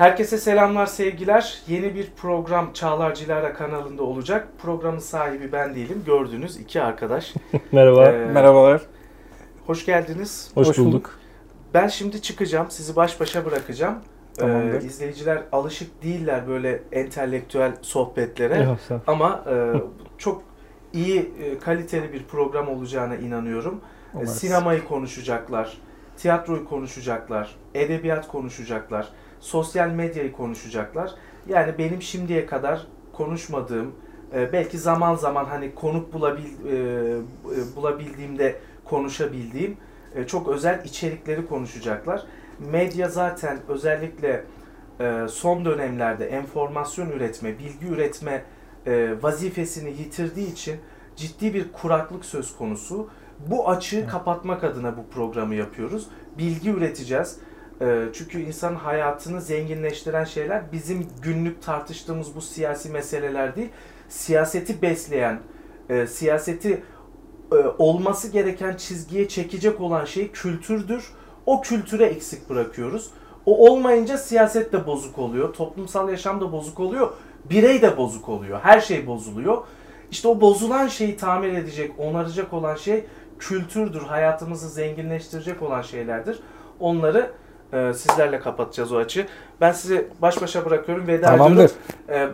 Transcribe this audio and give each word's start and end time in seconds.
Herkese 0.00 0.38
selamlar, 0.38 0.86
sevgiler. 0.86 1.58
Yeni 1.68 1.94
bir 1.94 2.10
program 2.16 2.72
Çağlar 2.72 3.14
Cilara 3.14 3.54
kanalında 3.54 4.02
olacak. 4.02 4.48
Programın 4.62 4.98
sahibi 4.98 5.52
ben 5.52 5.74
değilim. 5.74 6.02
Gördüğünüz 6.06 6.56
iki 6.56 6.82
arkadaş. 6.82 7.34
Merhaba. 7.72 8.06
Ee, 8.06 8.26
Merhabalar. 8.26 8.82
Hoş 9.66 9.86
geldiniz. 9.86 10.50
Hoş, 10.54 10.68
hoş 10.68 10.78
bulduk. 10.78 10.92
bulduk. 10.92 11.18
Ben 11.74 11.88
şimdi 11.88 12.22
çıkacağım. 12.22 12.66
Sizi 12.70 12.96
baş 12.96 13.20
başa 13.20 13.44
bırakacağım. 13.44 13.98
Tamamdır. 14.36 14.82
Ee, 14.82 14.86
izleyiciler 14.86 15.42
alışık 15.52 16.02
değiller 16.02 16.48
böyle 16.48 16.82
entelektüel 16.92 17.72
sohbetlere. 17.82 18.62
Yok. 18.62 18.78
Ama 19.06 19.44
e, 19.50 19.72
çok 20.18 20.42
iyi, 20.92 21.32
e, 21.42 21.58
kaliteli 21.58 22.12
bir 22.12 22.24
program 22.24 22.68
olacağına 22.68 23.16
inanıyorum. 23.16 23.74
E, 23.74 24.16
Umarız. 24.16 24.38
Sinemayı 24.38 24.84
konuşacaklar, 24.84 25.78
tiyatroyu 26.16 26.64
konuşacaklar, 26.68 27.56
edebiyat 27.74 28.28
konuşacaklar, 28.28 29.08
sosyal 29.40 29.88
medyayı 29.88 30.32
konuşacaklar. 30.32 31.14
Yani 31.48 31.78
benim 31.78 32.02
şimdiye 32.02 32.46
kadar 32.46 32.86
konuşmadığım, 33.12 33.94
e, 34.34 34.52
belki 34.52 34.78
zaman 34.78 35.14
zaman 35.14 35.44
hani 35.44 35.74
konuk 35.74 36.12
bulabil, 36.12 36.44
e, 36.44 36.76
e, 36.76 37.76
bulabildiğimde 37.76 38.56
konuşabildiğim 38.84 39.76
e, 40.14 40.26
çok 40.26 40.48
özel 40.48 40.84
içerikleri 40.84 41.46
konuşacaklar. 41.46 42.22
Medya 42.58 43.08
zaten 43.08 43.58
özellikle 43.68 44.44
e, 45.00 45.26
son 45.28 45.64
dönemlerde 45.64 46.26
enformasyon 46.26 47.10
üretme, 47.10 47.58
bilgi 47.58 47.86
üretme 47.86 48.44
e, 48.86 49.14
vazifesini 49.22 49.90
yitirdiği 49.90 50.52
için 50.52 50.76
ciddi 51.16 51.54
bir 51.54 51.72
kuraklık 51.72 52.24
söz 52.24 52.56
konusu. 52.56 53.08
Bu 53.46 53.68
açığı 53.68 54.06
kapatmak 54.06 54.64
adına 54.64 54.96
bu 54.96 55.06
programı 55.06 55.54
yapıyoruz. 55.54 56.08
Bilgi 56.38 56.70
üreteceğiz. 56.70 57.38
E, 57.80 58.04
çünkü 58.12 58.40
insanın 58.40 58.76
hayatını 58.76 59.40
zenginleştiren 59.40 60.24
şeyler 60.24 60.72
bizim 60.72 61.06
günlük 61.22 61.62
tartıştığımız 61.62 62.34
bu 62.34 62.40
siyasi 62.40 62.90
meseleler 62.90 63.56
değil. 63.56 63.68
Siyaseti 64.08 64.82
besleyen, 64.82 65.40
e, 65.88 66.06
siyaseti 66.06 66.82
e, 67.52 67.56
olması 67.78 68.28
gereken 68.28 68.76
çizgiye 68.76 69.28
çekecek 69.28 69.80
olan 69.80 70.04
şey 70.04 70.30
kültürdür. 70.30 71.12
O 71.46 71.60
kültüre 71.60 72.04
eksik 72.04 72.50
bırakıyoruz. 72.50 73.10
O 73.46 73.70
olmayınca 73.70 74.18
siyaset 74.18 74.72
de 74.72 74.86
bozuk 74.86 75.18
oluyor, 75.18 75.54
toplumsal 75.54 76.10
yaşam 76.10 76.40
da 76.40 76.52
bozuk 76.52 76.80
oluyor, 76.80 77.12
birey 77.44 77.82
de 77.82 77.96
bozuk 77.96 78.28
oluyor, 78.28 78.60
her 78.62 78.80
şey 78.80 79.06
bozuluyor. 79.06 79.64
İşte 80.10 80.28
o 80.28 80.40
bozulan 80.40 80.88
şeyi 80.88 81.16
tamir 81.16 81.52
edecek, 81.52 81.92
onaracak 81.98 82.52
olan 82.52 82.76
şey 82.76 83.04
kültürdür, 83.38 84.00
hayatımızı 84.00 84.68
zenginleştirecek 84.68 85.62
olan 85.62 85.82
şeylerdir. 85.82 86.40
Onları 86.80 87.30
e, 87.72 87.92
sizlerle 87.94 88.40
kapatacağız 88.40 88.92
o 88.92 88.96
açı. 88.96 89.26
Ben 89.60 89.72
sizi 89.72 90.08
baş 90.22 90.42
başa 90.42 90.64
bırakıyorum, 90.64 91.06
veda 91.06 91.26
Tamamdır. 91.26 91.54
ediyorum. 91.54 91.74
E, 92.08 92.28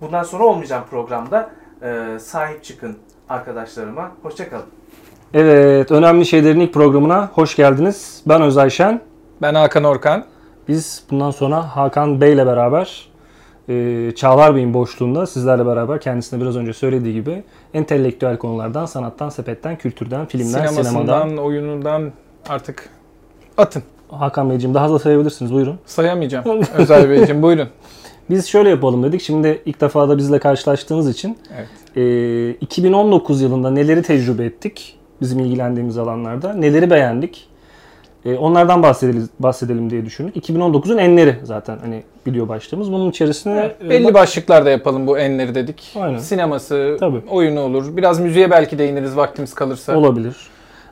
bundan 0.00 0.22
sonra 0.22 0.44
olmayacağım 0.44 0.84
programda. 0.90 1.50
E, 1.82 2.18
sahip 2.18 2.64
çıkın 2.64 2.96
arkadaşlarıma. 3.28 4.12
Hoşçakalın. 4.22 4.64
Evet, 5.34 5.90
önemli 5.90 6.26
şeylerin 6.26 6.60
ilk 6.60 6.74
programına 6.74 7.30
hoş 7.34 7.56
geldiniz. 7.56 8.22
Ben 8.26 8.42
Özay 8.42 8.70
Şen. 8.70 9.00
Ben 9.42 9.54
Hakan 9.54 9.84
Orkan. 9.84 10.24
Biz 10.68 11.04
bundan 11.10 11.30
sonra 11.30 11.76
Hakan 11.76 12.20
Bey 12.20 12.32
ile 12.32 12.46
beraber 12.46 13.08
e, 13.68 14.12
Çağlar 14.16 14.54
Bey'in 14.54 14.74
boşluğunda 14.74 15.26
sizlerle 15.26 15.66
beraber 15.66 16.00
kendisine 16.00 16.40
biraz 16.40 16.56
önce 16.56 16.72
söylediği 16.72 17.14
gibi 17.14 17.44
entelektüel 17.74 18.38
konulardan, 18.38 18.86
sanattan, 18.86 19.28
sepetten, 19.28 19.76
kültürden, 19.78 20.26
filmden, 20.26 20.46
Sinemasından, 20.46 20.84
sinemadan. 20.84 21.36
oyunundan 21.36 22.12
artık 22.48 22.88
atın. 23.58 23.82
Hakan 24.10 24.50
Beyciğim 24.50 24.74
daha 24.74 24.90
da 24.90 24.98
sayabilirsiniz. 24.98 25.52
Buyurun. 25.52 25.78
Sayamayacağım. 25.86 26.44
Özel 26.76 27.10
Beyciğim 27.10 27.42
buyurun. 27.42 27.68
Biz 28.30 28.46
şöyle 28.46 28.68
yapalım 28.70 29.02
dedik. 29.02 29.20
Şimdi 29.22 29.62
ilk 29.66 29.80
defa 29.80 30.08
da 30.08 30.18
bizle 30.18 30.38
karşılaştığınız 30.38 31.08
için 31.10 31.38
Evet. 31.56 31.68
e, 31.96 32.50
2019 32.60 33.42
yılında 33.42 33.70
neleri 33.70 34.02
tecrübe 34.02 34.44
ettik 34.44 34.98
bizim 35.20 35.38
ilgilendiğimiz 35.38 35.98
alanlarda, 35.98 36.52
neleri 36.54 36.90
beğendik. 36.90 37.48
E, 38.24 38.34
onlardan 38.34 38.82
bahsedelim, 38.82 39.28
bahsedelim 39.40 39.90
diye 39.90 40.04
düşündük. 40.06 40.36
2019'un 40.36 40.98
enleri 40.98 41.36
zaten 41.42 41.78
hani 41.78 42.02
video 42.26 42.48
başlığımız. 42.48 42.92
Bunun 42.92 43.10
içerisine 43.10 43.74
e, 43.84 43.88
Belli 43.90 44.04
bak- 44.04 44.14
başlıklarda 44.14 44.70
yapalım 44.70 45.06
bu 45.06 45.18
enleri 45.18 45.54
dedik. 45.54 45.92
Aynen. 46.00 46.18
Sineması, 46.18 46.96
Tabii. 47.00 47.22
oyunu 47.30 47.60
olur. 47.60 47.96
Biraz 47.96 48.20
müziğe 48.20 48.50
belki 48.50 48.78
değiniriz 48.78 49.16
vaktimiz 49.16 49.54
kalırsa. 49.54 49.96
olabilir. 49.96 50.36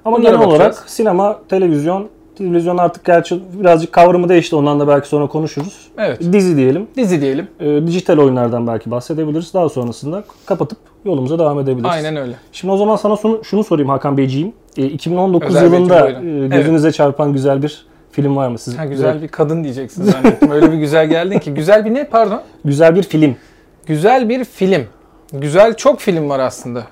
Ama 0.04 0.16
Bunlara 0.18 0.30
genel 0.32 0.46
bakacağız. 0.46 0.60
olarak 0.60 0.90
sinema, 0.90 1.38
televizyon, 1.48 2.08
televizyon 2.38 2.76
artık 2.76 3.04
gerçi 3.04 3.40
birazcık 3.60 3.92
kavramı 3.92 4.28
değişti. 4.28 4.56
Ondan 4.56 4.80
da 4.80 4.88
belki 4.88 5.08
sonra 5.08 5.26
konuşuruz. 5.26 5.88
Evet. 5.98 6.32
Dizi 6.32 6.56
diyelim. 6.56 6.86
Dizi 6.96 7.20
diyelim. 7.20 7.48
E, 7.60 7.86
dijital 7.86 8.18
oyunlardan 8.18 8.66
belki 8.66 8.90
bahsedebiliriz. 8.90 9.54
Daha 9.54 9.68
sonrasında 9.68 10.24
kapatıp 10.46 10.78
yolumuza 11.04 11.38
devam 11.38 11.60
edebiliriz. 11.60 11.90
Aynen 11.90 12.16
öyle. 12.16 12.32
Şimdi 12.52 12.72
o 12.74 12.76
zaman 12.76 12.96
sana 12.96 13.16
şunu, 13.16 13.44
şunu 13.44 13.64
sorayım 13.64 13.88
Hakan 13.88 14.16
Beyciğim. 14.16 14.52
E, 14.76 14.86
2019 14.86 15.48
Özel 15.48 15.64
yılında 15.64 16.10
e, 16.10 16.48
gözünüze 16.48 16.92
çarpan 16.92 17.32
güzel 17.32 17.62
bir 17.62 17.86
film 18.12 18.36
var 18.36 18.48
mı? 18.48 18.58
Siz, 18.58 18.78
Ha, 18.78 18.84
güzel 18.84 19.22
bir 19.22 19.28
kadın 19.28 19.64
diyeceksin 19.64 20.04
zannettim. 20.04 20.50
Öyle 20.50 20.72
bir 20.72 20.76
güzel 20.76 21.06
geldin 21.06 21.38
ki. 21.38 21.54
Güzel 21.54 21.84
bir 21.84 21.94
ne 21.94 22.04
pardon? 22.08 22.40
güzel 22.64 22.96
bir 22.96 23.02
film. 23.02 23.36
Güzel 23.86 24.28
bir 24.28 24.44
film. 24.44 24.82
Güzel 25.32 25.74
çok 25.76 26.00
film 26.00 26.28
var 26.28 26.38
aslında. 26.40 26.84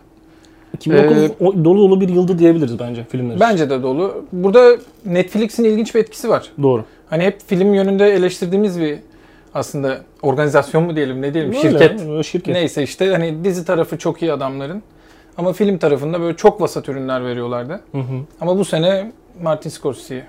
2009 0.74 1.16
Ee, 1.16 1.30
dolu 1.40 1.64
dolu 1.78 2.00
bir 2.00 2.08
yıldı 2.08 2.38
diyebiliriz 2.38 2.78
bence 2.78 3.04
filmler 3.04 3.34
için. 3.34 3.40
Bence 3.40 3.70
de 3.70 3.82
dolu. 3.82 4.24
Burada 4.32 4.76
Netflix'in 5.06 5.64
ilginç 5.64 5.94
bir 5.94 6.00
etkisi 6.00 6.28
var. 6.28 6.50
Doğru. 6.62 6.84
Hani 7.10 7.24
hep 7.24 7.40
film 7.46 7.74
yönünde 7.74 8.06
eleştirdiğimiz 8.14 8.80
bir 8.80 8.98
aslında 9.54 9.98
organizasyon 10.22 10.82
mu 10.84 10.96
diyelim 10.96 11.22
ne 11.22 11.34
diyelim 11.34 11.50
Öyle, 11.50 11.60
şirket. 11.60 12.24
şirket. 12.26 12.54
Neyse 12.54 12.82
işte 12.82 13.10
hani 13.12 13.44
dizi 13.44 13.64
tarafı 13.64 13.98
çok 13.98 14.22
iyi 14.22 14.32
adamların. 14.32 14.82
Ama 15.38 15.52
film 15.52 15.78
tarafında 15.78 16.20
böyle 16.20 16.36
çok 16.36 16.60
vasat 16.60 16.88
ürünler 16.88 17.24
veriyorlardı. 17.24 17.80
Hı 17.92 17.98
hı. 17.98 18.20
Ama 18.40 18.58
bu 18.58 18.64
sene 18.64 19.12
Martin 19.42 19.70
Scorsese'yi 19.70 20.22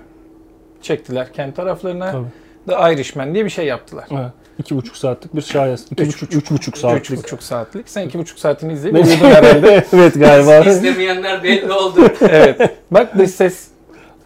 çektiler 0.82 1.32
kendi 1.32 1.54
taraflarına. 1.54 2.12
Tabii. 2.12 2.26
The 2.66 2.94
Irishman 2.94 3.34
diye 3.34 3.44
bir 3.44 3.50
şey 3.50 3.66
yaptılar. 3.66 4.04
Evet. 4.10 4.30
İki 4.58 4.76
buçuk 4.76 4.96
saatlik 4.96 5.36
bir 5.36 5.42
şahes. 5.42 5.86
İki 5.90 6.02
Üç 6.02 6.22
buçuk, 6.22 6.34
üç 6.42 6.50
buçuk 6.50 6.78
saatlik. 6.78 7.10
Üç 7.10 7.24
buçuk 7.24 7.42
saatlik. 7.42 7.88
Sen 7.88 8.06
iki 8.06 8.18
buçuk 8.18 8.38
saatini 8.38 8.72
uyudun 8.72 9.04
herhalde. 9.04 9.84
evet 9.92 10.14
galiba. 10.14 10.58
İzlemeyenler 10.70 11.42
belli 11.42 11.72
oldu. 11.72 12.00
evet. 12.20 12.76
Bak 12.90 13.18
dış 13.18 13.30
ses. 13.30 13.68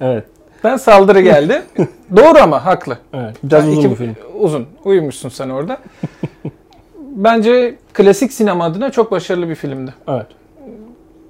evet. 0.00 0.24
Ben 0.64 0.76
saldırı 0.76 1.20
geldi. 1.20 1.62
Doğru 2.16 2.38
ama 2.38 2.64
haklı. 2.66 2.98
Evet. 3.14 3.36
Biraz 3.42 3.64
Yani 3.64 3.72
uzun 3.72 3.80
iki- 3.80 3.90
bir 3.90 3.96
film. 3.96 4.16
Uzun. 4.40 4.66
Uyumuşsun 4.84 5.28
sen 5.28 5.48
orada. 5.48 5.78
Bence 6.98 7.74
klasik 7.94 8.32
sinema 8.32 8.64
adına 8.64 8.90
çok 8.90 9.10
başarılı 9.10 9.48
bir 9.48 9.54
filmdi. 9.54 9.94
Evet. 10.08 10.26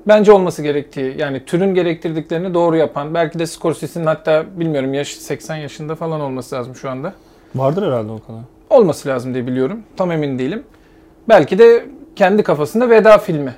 Bence 0.09 0.33
olması 0.33 0.63
gerektiği 0.63 1.15
yani 1.19 1.45
türün 1.45 1.75
gerektirdiklerini 1.75 2.55
doğru 2.55 2.77
yapan 2.77 3.15
belki 3.15 3.39
de 3.39 3.47
Scorsese'nin 3.47 4.07
hatta 4.07 4.45
bilmiyorum 4.57 4.95
yaş 4.95 5.09
80 5.09 5.57
yaşında 5.57 5.95
falan 5.95 6.21
olması 6.21 6.55
lazım 6.57 6.75
şu 6.77 6.91
anda. 6.91 7.13
Vardır 7.55 7.87
herhalde 7.87 8.13
o 8.13 8.21
kadar. 8.27 8.41
Olması 8.71 9.09
lazım 9.09 9.35
diye 9.35 9.47
biliyorum. 9.47 9.83
Tam 9.97 10.13
emin 10.13 10.39
değilim. 10.39 10.63
Belki 11.29 11.59
de 11.59 11.87
kendi 12.17 12.43
kafasında 12.43 12.91
veda 12.91 13.19
filmi 13.19 13.55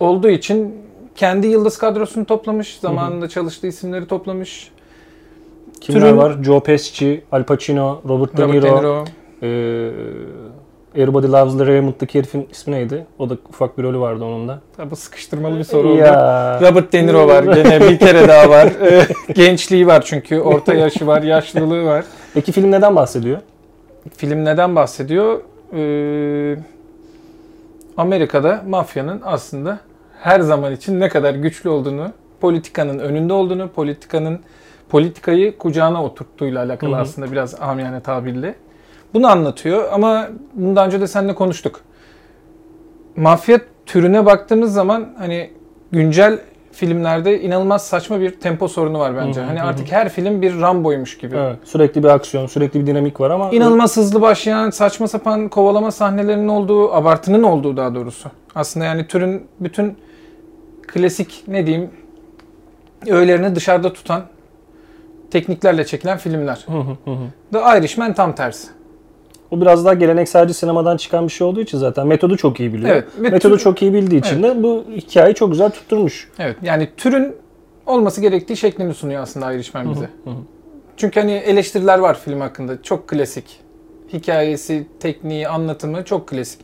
olduğu 0.00 0.28
için 0.28 0.74
kendi 1.14 1.46
yıldız 1.46 1.78
kadrosunu 1.78 2.24
toplamış. 2.24 2.78
Zamanında 2.80 3.28
çalıştığı 3.28 3.66
isimleri 3.66 4.06
toplamış. 4.06 4.70
Kimler 5.80 6.00
Türün- 6.00 6.16
var? 6.16 6.36
Joe 6.42 6.60
Pesci, 6.60 7.24
Al 7.32 7.44
Pacino, 7.44 8.00
Robert 8.08 8.36
De 8.36 8.42
Robert 8.42 8.54
Niro. 8.64 8.76
De 8.76 8.80
Niro. 8.80 9.04
Ee, 9.42 9.90
Everybody 10.94 11.26
Loves 11.26 11.58
the 11.58 11.66
Raymond'daki 11.66 12.18
herifin 12.18 12.48
ismi 12.50 12.74
neydi? 12.74 13.06
O 13.18 13.30
da 13.30 13.36
ufak 13.48 13.78
bir 13.78 13.82
rolü 13.82 13.98
vardı 13.98 14.24
onun 14.24 14.48
da. 14.48 14.60
Tabii 14.76 14.90
bu 14.90 14.96
sıkıştırmalı 14.96 15.58
bir 15.58 15.64
soru 15.64 15.88
oldu. 15.88 15.98
Ya. 15.98 16.60
Robert 16.62 16.92
De 16.92 17.06
Niro 17.06 17.28
var 17.28 17.42
gene 17.44 17.80
bir 17.80 17.98
kere 17.98 18.28
daha 18.28 18.50
var. 18.50 18.68
Gençliği 19.34 19.86
var 19.86 20.02
çünkü. 20.06 20.40
Orta 20.40 20.74
yaşı 20.74 21.06
var, 21.06 21.22
yaşlılığı 21.22 21.84
var. 21.84 22.04
Peki 22.34 22.52
film 22.52 22.70
neden 22.70 22.96
bahsediyor? 22.96 23.38
Film 24.16 24.44
neden 24.44 24.76
bahsediyor? 24.76 25.40
Ee, 25.72 26.56
Amerika'da 27.96 28.62
mafyanın 28.68 29.20
aslında 29.24 29.78
her 30.20 30.40
zaman 30.40 30.72
için 30.72 31.00
ne 31.00 31.08
kadar 31.08 31.34
güçlü 31.34 31.70
olduğunu, 31.70 32.12
politikanın 32.40 32.98
önünde 32.98 33.32
olduğunu, 33.32 33.68
politikanın 33.68 34.40
politikayı 34.88 35.58
kucağına 35.58 36.04
oturttuğuyla 36.04 36.64
alakalı 36.64 36.92
Hı 36.92 36.96
hı. 36.96 37.00
aslında 37.00 37.32
biraz 37.32 37.60
amiyane 37.60 38.00
tabirle. 38.00 38.54
Bunu 39.14 39.26
anlatıyor 39.26 39.88
ama 39.92 40.28
bundan 40.54 40.86
önce 40.86 41.00
de 41.00 41.06
seninle 41.06 41.34
konuştuk. 41.34 41.80
Mafya 43.16 43.60
türüne 43.86 44.26
baktığımız 44.26 44.72
zaman 44.72 45.14
hani 45.18 45.50
güncel 45.92 46.38
filmlerde 46.72 47.40
inanılmaz 47.40 47.86
saçma 47.86 48.20
bir 48.20 48.30
tempo 48.40 48.68
sorunu 48.68 48.98
var 48.98 49.16
bence. 49.16 49.40
Hı 49.40 49.44
hani 49.44 49.60
hı 49.60 49.64
artık 49.64 49.92
her 49.92 50.08
film 50.08 50.42
bir 50.42 50.60
Rambo'ymuş 50.60 51.18
gibi. 51.18 51.36
Evet. 51.36 51.56
Sürekli 51.64 52.02
bir 52.02 52.08
aksiyon, 52.08 52.46
sürekli 52.46 52.80
bir 52.80 52.86
dinamik 52.86 53.20
var 53.20 53.30
ama 53.30 53.50
İnanılmaz 53.50 53.96
hızlı 53.96 54.20
başlayan 54.20 54.70
saçma 54.70 55.08
sapan 55.08 55.48
kovalama 55.48 55.90
sahnelerinin 55.90 56.48
olduğu, 56.48 56.94
abartının 56.94 57.42
olduğu 57.42 57.76
daha 57.76 57.94
doğrusu. 57.94 58.30
Aslında 58.54 58.86
yani 58.86 59.06
türün 59.06 59.46
bütün 59.60 59.96
klasik 60.86 61.44
ne 61.48 61.66
diyeyim 61.66 61.90
öğelerini 63.06 63.54
dışarıda 63.54 63.92
tutan 63.92 64.22
tekniklerle 65.30 65.86
çekilen 65.86 66.18
filmler. 66.18 66.64
Hı 66.66 66.78
hı 66.78 67.10
hı. 67.10 67.16
The 67.52 67.78
Irishman 67.78 68.12
tam 68.12 68.34
tersi. 68.34 68.68
O 69.52 69.60
biraz 69.60 69.84
daha 69.84 69.94
gelenekselci 69.94 70.54
sinemadan 70.54 70.96
çıkan 70.96 71.26
bir 71.26 71.32
şey 71.32 71.46
olduğu 71.46 71.60
için 71.60 71.78
zaten 71.78 72.06
metodu 72.06 72.36
çok 72.36 72.60
iyi 72.60 72.72
biliyor. 72.72 72.90
Evet, 72.90 73.08
ve 73.18 73.30
metodu 73.30 73.56
tür- 73.56 73.62
çok 73.62 73.82
iyi 73.82 73.92
bildiği 73.92 74.20
için 74.20 74.42
de 74.42 74.62
bu 74.62 74.84
hikayeyi 74.96 75.34
çok 75.34 75.50
güzel 75.50 75.70
tutturmuş. 75.70 76.28
Evet 76.38 76.56
yani 76.62 76.88
türün 76.96 77.36
olması 77.86 78.20
gerektiği 78.20 78.56
şeklini 78.56 78.94
sunuyor 78.94 79.22
aslında 79.22 79.52
Irishman 79.52 79.90
bize. 79.90 80.08
Hı 80.24 80.30
hı. 80.30 80.34
Çünkü 80.96 81.20
hani 81.20 81.32
eleştiriler 81.32 81.98
var 81.98 82.18
film 82.20 82.40
hakkında. 82.40 82.82
Çok 82.82 83.08
klasik. 83.08 83.60
Hikayesi, 84.12 84.86
tekniği, 85.00 85.48
anlatımı 85.48 86.04
çok 86.04 86.28
klasik. 86.28 86.60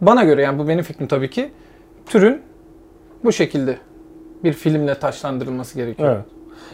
Bana 0.00 0.24
göre 0.24 0.42
yani 0.42 0.58
bu 0.58 0.68
benim 0.68 0.84
fikrim 0.84 1.06
tabii 1.06 1.30
ki. 1.30 1.50
Türün 2.06 2.42
bu 3.24 3.32
şekilde 3.32 3.76
bir 4.44 4.52
filmle 4.52 4.94
taşlandırılması 4.94 5.74
gerekiyor. 5.74 6.14
Evet. 6.16 6.24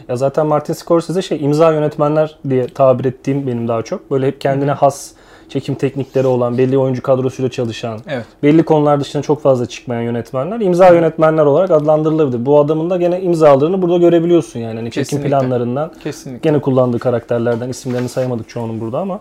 Ya 0.09 0.15
zaten 0.15 0.47
Martin 0.47 0.73
Scorsese 0.73 1.21
şey 1.21 1.45
imza 1.45 1.71
yönetmenler 1.73 2.39
diye 2.49 2.67
tabir 2.67 3.05
ettiğim 3.05 3.47
benim 3.47 3.67
daha 3.67 3.81
çok. 3.81 4.11
Böyle 4.11 4.27
hep 4.27 4.41
kendine 4.41 4.71
has 4.71 5.11
çekim 5.49 5.75
teknikleri 5.75 6.27
olan, 6.27 6.57
belli 6.57 6.77
oyuncu 6.77 7.01
kadrosuyla 7.01 7.51
çalışan, 7.51 7.99
Evet. 8.07 8.25
belli 8.43 8.63
konular 8.63 8.99
dışında 8.99 9.23
çok 9.23 9.41
fazla 9.41 9.65
çıkmayan 9.65 10.01
yönetmenler 10.01 10.59
imza 10.59 10.87
yönetmenler 10.89 11.45
olarak 11.45 11.71
adlandırılabilir. 11.71 12.45
Bu 12.45 12.59
adamın 12.59 12.89
da 12.89 12.97
gene 12.97 13.21
imzalarını 13.21 13.81
burada 13.81 13.97
görebiliyorsun 13.97 14.59
yani. 14.59 14.75
Hani 14.75 14.91
çekim 14.91 15.21
planlarından, 15.21 15.91
Kesinlikle. 16.03 16.49
gene 16.49 16.61
kullandığı 16.61 16.99
karakterlerden 16.99 17.69
isimlerini 17.69 18.09
sayamadık 18.09 18.49
çoğunun 18.49 18.81
burada 18.81 18.99
ama 18.99 19.19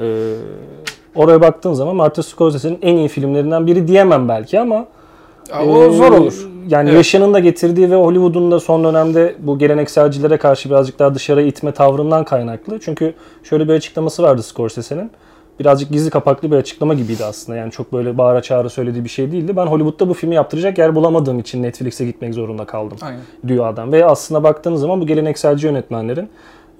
e, 0.00 0.34
oraya 1.14 1.40
baktığın 1.40 1.72
zaman 1.72 1.96
Martin 1.96 2.22
Scorsese'nin 2.22 2.78
en 2.82 2.96
iyi 2.96 3.08
filmlerinden 3.08 3.66
biri 3.66 3.88
diyemem 3.88 4.28
belki 4.28 4.60
ama 4.60 4.86
Aa, 5.52 5.64
O 5.64 5.90
zor 5.90 6.12
olur. 6.12 6.48
Yani 6.68 6.88
Evet. 6.88 6.96
yaşının 6.96 7.34
da 7.34 7.38
getirdiği 7.38 7.90
ve 7.90 7.94
Hollywood'un 7.94 8.50
da 8.50 8.60
son 8.60 8.84
dönemde 8.84 9.34
bu 9.38 9.58
gelenekselcilere 9.58 10.36
karşı 10.36 10.70
birazcık 10.70 10.98
daha 10.98 11.14
dışarı 11.14 11.42
itme 11.42 11.72
tavrından 11.72 12.24
kaynaklı. 12.24 12.78
Çünkü 12.80 13.14
şöyle 13.42 13.68
bir 13.68 13.72
açıklaması 13.72 14.22
vardı 14.22 14.42
Scorsese'nin. 14.42 15.10
Birazcık 15.60 15.90
gizli 15.90 16.10
kapaklı 16.10 16.50
bir 16.50 16.56
açıklama 16.56 16.94
gibiydi 16.94 17.24
aslında. 17.24 17.58
Yani 17.58 17.72
çok 17.72 17.92
böyle 17.92 18.18
bağıra 18.18 18.42
çağıra 18.42 18.68
söylediği 18.68 19.04
bir 19.04 19.08
şey 19.08 19.32
değildi. 19.32 19.56
Ben 19.56 19.66
Hollywood'da 19.66 20.08
bu 20.08 20.14
filmi 20.14 20.34
yaptıracak 20.34 20.78
yer 20.78 20.94
bulamadığım 20.94 21.38
için 21.38 21.62
Netflix'e 21.62 22.04
gitmek 22.04 22.34
zorunda 22.34 22.64
kaldım 22.64 22.98
Aynen. 23.02 23.20
diyor 23.48 23.66
adam. 23.66 23.92
Ve 23.92 24.06
aslında 24.06 24.42
baktığınız 24.42 24.80
zaman 24.80 25.00
bu 25.00 25.06
gelenekselci 25.06 25.66
yönetmenlerin 25.66 26.28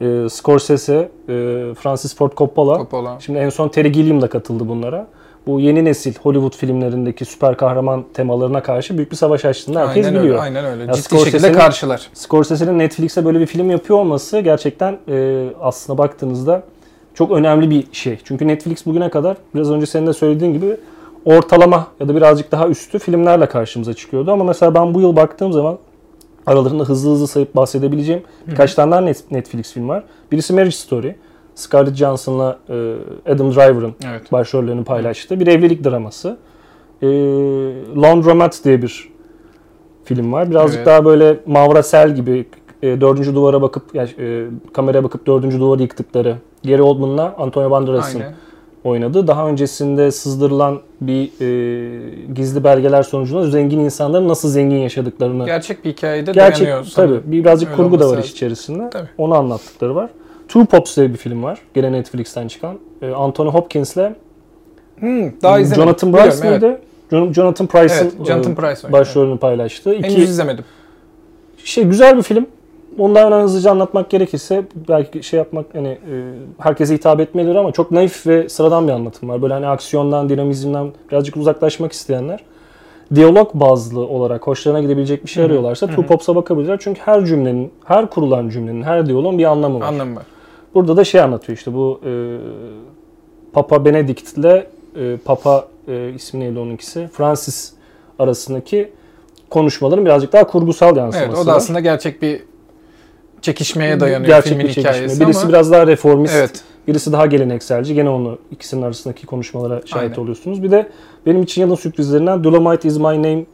e, 0.01 0.29
Scorsese, 0.31 0.95
e, 1.29 1.35
Francis 1.75 2.17
Ford 2.17 2.33
Coppola, 2.37 2.77
Coppola. 2.77 3.17
Şimdi 3.21 3.39
en 3.39 3.49
son 3.49 3.69
Terry 3.69 3.93
Gilliam 3.93 4.23
da 4.23 4.29
katıldı 4.29 4.69
bunlara. 4.69 5.07
Bu 5.47 5.61
yeni 5.61 5.85
nesil 5.85 6.15
Hollywood 6.23 6.57
filmlerindeki 6.57 7.25
süper 7.25 7.57
kahraman 7.57 8.05
temalarına 8.15 8.63
karşı 8.63 8.97
büyük 8.97 9.11
bir 9.11 9.17
savaş 9.17 9.45
açtığını 9.45 9.79
herkes 9.79 10.07
aynen 10.07 10.21
biliyor. 10.21 10.35
Öyle, 10.35 10.43
aynen 10.43 10.65
öyle. 10.65 10.85
Ya 10.85 10.93
Ciddi 10.93 11.19
şekilde 11.19 11.53
karşılar. 11.53 12.09
Scorsese'nin 12.15 12.79
Netflix'e 12.79 13.25
böyle 13.25 13.41
bir 13.41 13.47
film 13.47 13.71
yapıyor 13.71 13.99
olması 13.99 14.41
gerçekten 14.41 14.99
e, 15.09 15.47
aslına 15.61 15.99
baktığınızda 15.99 16.63
çok 17.15 17.31
önemli 17.33 17.71
bir 17.71 17.85
şey. 17.93 18.19
Çünkü 18.25 18.49
Netflix 18.49 18.87
bugüne 18.87 19.09
kadar 19.11 19.37
biraz 19.55 19.71
önce 19.71 19.87
senin 19.87 20.07
de 20.07 20.13
söylediğin 20.13 20.53
gibi 20.53 20.77
ortalama 21.25 21.87
ya 22.01 22.09
da 22.09 22.17
birazcık 22.17 22.53
daha 22.53 22.69
üstü 22.69 22.99
filmlerle 22.99 23.47
karşımıza 23.47 23.95
çıkıyordu. 23.95 24.33
Ama 24.33 24.45
mesela 24.45 24.75
ben 24.75 24.95
bu 24.95 25.01
yıl 25.01 25.17
baktığım 25.17 25.53
zaman 25.53 25.79
aralarında 26.47 26.85
hızlı 26.85 27.11
hızlı 27.11 27.27
sayıp 27.27 27.57
bahsedebileceğim 27.57 28.23
birkaç 28.47 28.75
tane 28.75 28.93
daha 28.93 29.01
Net- 29.01 29.31
Netflix 29.31 29.73
film 29.73 29.89
var. 29.89 30.05
Birisi 30.33 30.53
Marriage 30.53 30.71
Story. 30.77 31.15
Scarlett 31.55 31.97
Johansson'la 31.97 32.59
e, 32.69 32.95
Adam 33.33 33.51
Driver'ın 33.55 33.95
Evet. 34.11 34.33
başrollerini 34.33 34.85
paylaştı. 34.85 35.41
Bir 35.41 35.47
evlilik 35.47 35.85
draması. 35.85 36.37
E, 37.03 37.07
Laundromat 37.97 38.61
diye 38.65 38.83
bir 38.83 39.11
film 40.05 40.33
var. 40.33 40.51
Birazcık 40.51 40.77
Evet. 40.77 40.87
daha 40.87 41.05
böyle 41.05 41.41
Mavra 41.47 41.83
Sel 41.83 42.15
gibi 42.15 42.47
e, 42.83 43.01
dördüncü 43.01 43.35
duvara 43.35 43.63
bakıp 43.63 43.95
ya, 43.95 44.05
e, 44.19 44.45
kameraya 44.73 45.05
bakıp 45.05 45.27
dördüncü 45.27 45.61
duvarı 45.61 45.83
yıktıkları 45.83 46.37
Gary 46.65 46.83
Oldman'la 46.83 47.35
Antonio 47.39 47.71
Banderas'ın 47.71 48.23
oynadığı. 48.85 49.27
Daha 49.27 49.49
öncesinde 49.49 50.11
sızdırılan 50.11 50.81
bir 51.01 51.25
e, 51.41 52.33
gizli 52.35 52.65
belgeler 52.65 53.03
sonucunda 53.03 53.51
zengin 53.51 53.79
insanların 53.79 54.29
nasıl 54.29 54.49
zengin 54.49 54.77
yaşadıklarını 54.77 55.45
Gerçek 55.47 55.85
bir 55.85 55.91
hikayede 55.93 56.33
Gerçek 56.33 56.67
dayanıyor. 56.67 56.93
tabii 56.95 57.21
birazcık 57.25 57.69
Öyle 57.69 57.77
kurgu 57.77 57.99
da 58.01 58.05
var 58.05 58.09
lazım. 58.11 58.21
iş 58.25 58.33
içerisinde. 58.33 58.91
Tabii. 58.91 59.09
Onu 59.19 59.35
anlattıkları 59.35 59.95
var. 59.95 60.11
Two 60.49 60.65
Pops 60.65 60.97
diye 60.97 61.11
bir 61.13 61.17
film 61.17 61.43
var. 61.43 61.59
Gene 61.75 61.93
Netflix'ten 61.93 62.49
çıkan. 62.49 62.77
E, 63.03 63.11
Anthony 63.11 63.49
Hopkins'le 63.51 63.97
Hmm, 64.99 65.33
daha 65.43 65.59
izlemedim. 65.61 65.83
Jonathan 65.85 66.13
Price 66.13 66.49
mıydı? 66.51 66.81
Jon- 67.13 67.33
Jonathan 67.35 67.67
Price'ın 67.67 67.99
Evet, 68.05 68.27
Jonathan 68.27 68.53
e, 68.53 68.55
Price 68.55 68.93
başrolünü 68.93 69.39
paylaştığı. 69.39 69.93
Henüz 69.95 70.13
İki 70.13 70.23
izlemedim. 70.23 70.65
şey 71.65 71.85
güzel 71.85 72.17
bir 72.17 72.23
film. 72.23 72.47
Hemen 72.97 73.43
hızlıca 73.43 73.71
anlatmak 73.71 74.11
gerekirse 74.11 74.65
belki 74.89 75.23
şey 75.23 75.39
yapmak 75.39 75.67
hani 75.75 75.89
e, 75.89 76.33
herkese 76.59 76.95
hitap 76.95 77.21
etmelidir 77.21 77.55
ama 77.55 77.73
çok 77.73 77.91
naif 77.91 78.27
ve 78.27 78.49
sıradan 78.49 78.89
bir 78.89 78.93
anlatım 78.93 79.29
var. 79.29 79.43
Böyle 79.43 79.55
hani 79.55 79.67
aksiyondan, 79.67 80.29
dinamizmden 80.29 80.93
birazcık 81.11 81.37
uzaklaşmak 81.37 81.93
isteyenler 81.93 82.41
diyalog 83.15 83.51
bazlı 83.55 84.01
olarak 84.01 84.47
hoşlarına 84.47 84.81
gidebilecek 84.81 85.25
bir 85.25 85.31
şey 85.31 85.45
arıyorlarsa 85.45 85.89
hı. 85.89 86.07
Pops'a 86.07 86.37
bakabilirler. 86.37 86.79
Çünkü 86.81 87.01
her 87.01 87.25
cümlenin, 87.25 87.73
her 87.85 88.11
kurulan 88.11 88.49
cümlenin, 88.49 88.83
her 88.83 89.07
diyaloğun 89.07 89.39
bir 89.39 89.45
anlamı 89.45 89.81
var. 89.81 89.87
Anlamı 89.87 90.17
var. 90.17 90.25
Burada 90.75 90.97
da 90.97 91.05
şey 91.05 91.21
anlatıyor 91.21 91.59
işte 91.59 91.75
bu 91.75 92.01
e, 92.05 92.11
Papa 93.53 93.85
Benedict 93.85 94.39
ile 94.39 94.67
e, 94.97 95.17
Papa 95.17 95.67
e, 95.89 96.13
ismi 96.15 96.41
neydi 96.41 96.59
onunkisi? 96.59 97.09
Francis 97.13 97.73
arasındaki 98.19 98.93
konuşmaların 99.51 100.05
birazcık 100.05 100.33
daha 100.33 100.47
kurgusal 100.47 100.97
yansıması 100.97 101.29
Evet 101.29 101.39
o 101.39 101.47
da 101.47 101.51
var. 101.51 101.57
aslında 101.57 101.81
gerçek 101.81 102.23
bir 102.23 102.50
çekişmeye 103.43 104.01
dayanıyor 104.01 104.27
Gerçek 104.27 104.49
filmin 104.49 104.67
bir 104.67 104.73
çekişme. 104.73 104.91
hikayesi 104.93 105.21
Birisi 105.21 105.41
ama 105.41 105.49
biraz 105.49 105.73
daha 105.73 105.87
reformist, 105.87 106.35
evet 106.35 106.63
birisi 106.89 107.13
daha 107.13 107.27
gelenekselci. 107.27 107.95
Gene 107.95 108.09
onu 108.11 108.39
ikisinin 108.51 108.83
arasındaki 108.83 109.27
konuşmalara 109.27 109.81
şahit 109.87 110.11
Aynen. 110.13 110.23
oluyorsunuz. 110.23 110.63
Bir 110.63 110.71
de 110.71 110.89
benim 111.27 111.43
için 111.43 111.63
yılın 111.63 111.75
sürprizlerinden 111.75 112.45
Dolomite 112.45 112.89
is 112.89 112.97
my 112.97 113.03
name 113.05 113.45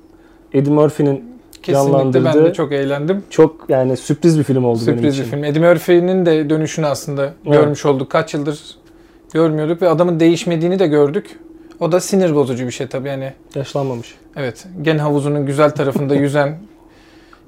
Eddie 0.52 0.72
Murphy'nin 0.72 1.24
kesinlikle 1.62 2.24
ben 2.24 2.44
de 2.44 2.52
çok 2.52 2.72
eğlendim. 2.72 3.22
çok 3.30 3.56
yani 3.68 3.96
sürpriz 3.96 4.38
bir 4.38 4.44
film 4.44 4.64
oldu 4.64 4.80
benim 4.86 4.96
Sürpriz 4.98 5.14
için. 5.14 5.24
bir 5.24 5.30
film. 5.30 5.44
Eddie 5.44 5.62
Murphy'nin 5.68 6.26
de 6.26 6.50
dönüşünü 6.50 6.86
aslında 6.86 7.32
görmüş 7.44 7.86
olduk. 7.86 8.10
Kaç 8.10 8.34
yıldır 8.34 8.60
görmüyorduk 9.32 9.82
ve 9.82 9.88
adamın 9.88 10.20
değişmediğini 10.20 10.78
de 10.78 10.86
gördük. 10.86 11.38
O 11.80 11.92
da 11.92 12.00
sinir 12.00 12.34
bozucu 12.34 12.66
bir 12.66 12.70
şey 12.70 12.86
tabii 12.86 13.08
yani. 13.08 13.32
Yaşlanmamış. 13.54 14.14
Evet. 14.36 14.66
Gen 14.82 14.98
havuzunun 14.98 15.46
güzel 15.46 15.70
tarafında 15.70 16.14
yüzen 16.14 16.58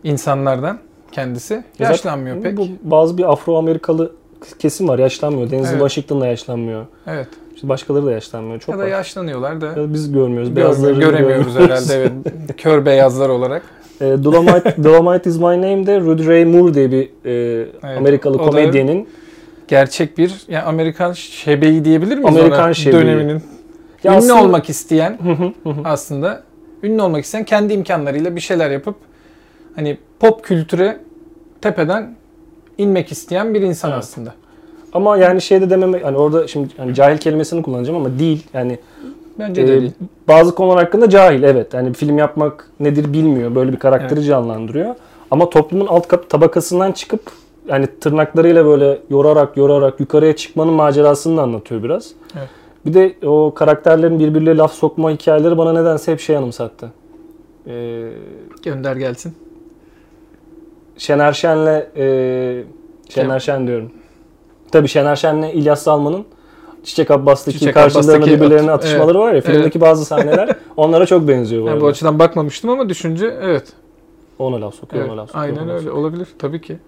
insanlardan 0.05 0.79
kendisi. 1.13 1.63
zaten 1.73 1.91
Yaşlanmıyor 1.91 2.43
pek. 2.43 2.57
Bu 2.57 2.67
bazı 2.83 3.19
bir 3.19 3.33
Afro-Amerikalı 3.33 4.13
kesim 4.59 4.89
var 4.89 4.99
yaşlanmıyor. 4.99 5.51
Denzel 5.51 5.71
Evet. 5.71 5.81
Washington 5.81 6.21
da 6.21 6.27
yaşlanmıyor. 6.27 6.87
Evet. 7.07 7.29
İşte 7.55 7.69
başkaları 7.69 8.07
da 8.07 8.13
yaşlanmıyor. 8.13 8.61
Çok 8.61 8.73
ya 8.75 8.79
da 8.79 8.83
var. 8.83 8.89
yaşlanıyorlar 8.89 9.61
da 9.61 9.67
Ya 9.67 9.93
Biz 9.95 10.13
görmüyoruz. 10.13 10.49
görmüyor- 10.49 10.57
Beyazları 10.57 11.01
göremiyoruz 11.01 11.55
herhalde. 11.55 11.95
Evet. 11.95 12.13
Kör 12.57 12.87
beyazlar 12.87 13.29
olarak. 13.29 13.63
E, 14.01 14.05
Dolomite, 14.05 14.77
Dolomite 14.85 15.31
is 15.31 15.37
my 15.37 15.43
name 15.45 15.87
de 15.87 16.01
Rudy 16.01 16.27
Ray 16.27 16.45
Moore 16.45 16.75
diye 16.75 16.91
bir 16.93 17.09
e, 17.25 17.97
Amerikalı 17.97 18.37
o 18.37 18.39
da- 18.39 18.45
komedyenin 18.51 19.09
Gerçek 19.69 20.19
bir 20.19 20.35
yani 20.49 20.63
Amerikan 20.65 21.13
şebeği 21.13 21.85
diyebilir 21.85 22.19
miyiz 22.19 22.37
Amerikan 22.37 22.65
ona? 22.65 22.75
şebeği. 22.75 23.03
Döneminin. 23.03 23.43
Ya 24.05 24.13
ünlü 24.13 24.19
aslında- 24.19 24.43
olmak 24.43 24.69
isteyen 24.71 25.19
Hı 25.23 25.31
hı, 25.33 25.53
hı 25.63 25.69
hı. 25.81 25.81
aslında 25.85 26.43
ünlü 26.83 27.03
olmak 27.03 27.25
isteyen 27.25 27.45
kendi 27.45 27.73
imkanlarıyla 27.73 28.37
bir 28.37 28.41
şeyler 28.41 28.71
yapıp 28.71 28.95
hani 29.77 29.99
pop 30.21 30.45
kültüre 30.45 31.01
tepeden 31.61 32.15
inmek 32.79 33.13
isteyen 33.13 33.55
bir 33.55 33.61
insan 33.63 33.91
Evet. 33.91 33.99
aslında. 33.99 34.35
Ama 34.93 35.17
yani 35.17 35.41
şey 35.41 35.61
de 35.61 35.71
dememek 35.71 36.05
hani 36.05 36.17
orada 36.17 36.47
şimdi 36.49 36.69
hani 36.77 36.95
cahil 36.95 37.19
kelimesini 37.19 37.63
kullanacağım 37.63 37.99
ama 38.07 38.19
değil. 38.19 38.47
Yani 38.53 38.79
Bence 39.39 39.63
e, 39.63 39.67
de 39.69 39.81
değil. 39.81 39.93
bazı 40.29 40.55
konular 40.55 40.79
hakkında 40.85 41.09
cahil 41.11 41.43
evet. 41.43 41.75
Yani 41.75 41.93
film 41.93 42.19
yapmak 42.19 42.71
nedir 42.81 43.13
bilmiyor. 43.13 43.55
Böyle 43.55 43.73
bir 43.73 43.79
karakteri 43.79 44.23
canlandırıyor. 44.25 44.95
Ama 45.31 45.51
toplumun 45.51 45.87
alt 45.87 46.09
kat- 46.09 46.31
tabakasından 46.31 46.93
çıkıp 46.93 47.21
yani 47.69 47.87
tırnaklarıyla 48.01 48.65
böyle 48.67 48.99
yorarak 49.11 49.57
yorarak 49.57 50.01
yukarıya 50.01 50.37
çıkmanın 50.37 50.73
macerasını 50.73 51.37
da 51.37 51.43
anlatıyor 51.43 51.83
biraz. 51.83 52.11
Evet. 52.39 52.49
Bir 52.87 52.95
de 52.95 53.27
o 53.27 53.55
karakterlerin 53.55 54.19
birbirine 54.19 54.57
laf 54.57 54.73
sokma 54.75 55.11
hikayeleri 55.11 55.59
bana 55.59 55.73
nedense 55.73 56.13
hep 56.13 56.21
şey 56.21 56.37
anımsattı. 56.37 56.93
Ee, 57.67 58.09
Gönder 58.65 58.97
gelsin. 58.97 59.35
Şener 60.99 61.33
Şen'le 61.33 61.83
e, 61.97 62.65
Şener. 63.09 63.41
Şen 63.41 63.67
diyorum. 63.67 63.91
Tabii 64.73 64.89
Şener 64.89 65.17
Şen'le 65.17 65.43
İlyas 65.53 65.83
Salman'ın 65.83 66.25
Çiçek 66.85 67.11
Abbas'taki 67.11 67.59
Çiçek 67.59 67.77
Abbas'taki 67.77 68.31
birbirlerine 68.31 68.71
at- 68.71 68.85
atışmaları 68.85 69.19
var 69.19 69.35
ya 69.35 69.41
filmdeki 69.41 69.81
bazı 69.81 70.05
sahneler 70.05 70.57
onlara 70.77 71.07
çok 71.07 71.29
benziyor 71.29 71.63
bu 71.63 71.67
Yani 71.67 71.73
arada. 71.75 71.85
bu 71.85 71.89
açıdan 71.89 72.19
bakmamıştım 72.19 72.71
ama 72.71 72.89
düşünce 72.89 73.37
evet. 73.43 73.73
Ona 74.39 74.61
laf 74.61 74.75
sokuyor, 74.75 75.03
evet. 75.03 75.13
ona 75.13 75.21
laf 75.23 75.29
sokuyor. 75.31 75.45
Aynen 75.45 75.69
öyle 75.71 75.91
olabilir 75.91 76.29
tabii 76.39 76.61
ki. 76.61 76.79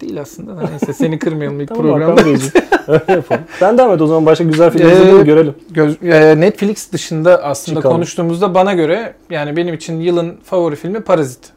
Değil 0.00 0.20
aslında 0.20 0.56
da 0.56 0.68
neyse 0.70 0.92
seni 0.92 1.18
kırmayalım 1.18 1.60
ilk 1.60 1.68
Tamam 1.68 1.82
programda. 1.82 2.20
Yapalım. 3.12 3.42
Sen 3.58 3.78
devam 3.78 3.92
et 3.92 4.00
o 4.00 4.06
zaman 4.06 4.26
başka 4.26 4.44
güzel 4.44 4.70
film 4.70 4.88
Ee, 5.20 5.22
görelim. 5.22 5.54
Göz, 5.70 6.02
e, 6.02 6.40
Netflix 6.40 6.92
dışında 6.92 7.44
aslında 7.44 7.78
Çıkalım. 7.78 7.96
konuştuğumuzda 7.96 8.54
bana 8.54 8.74
göre 8.74 9.14
yani 9.30 9.56
benim 9.56 9.74
için 9.74 10.00
yılın 10.00 10.36
favori 10.44 10.76
filmi 10.76 11.00
Parazit. 11.00 11.52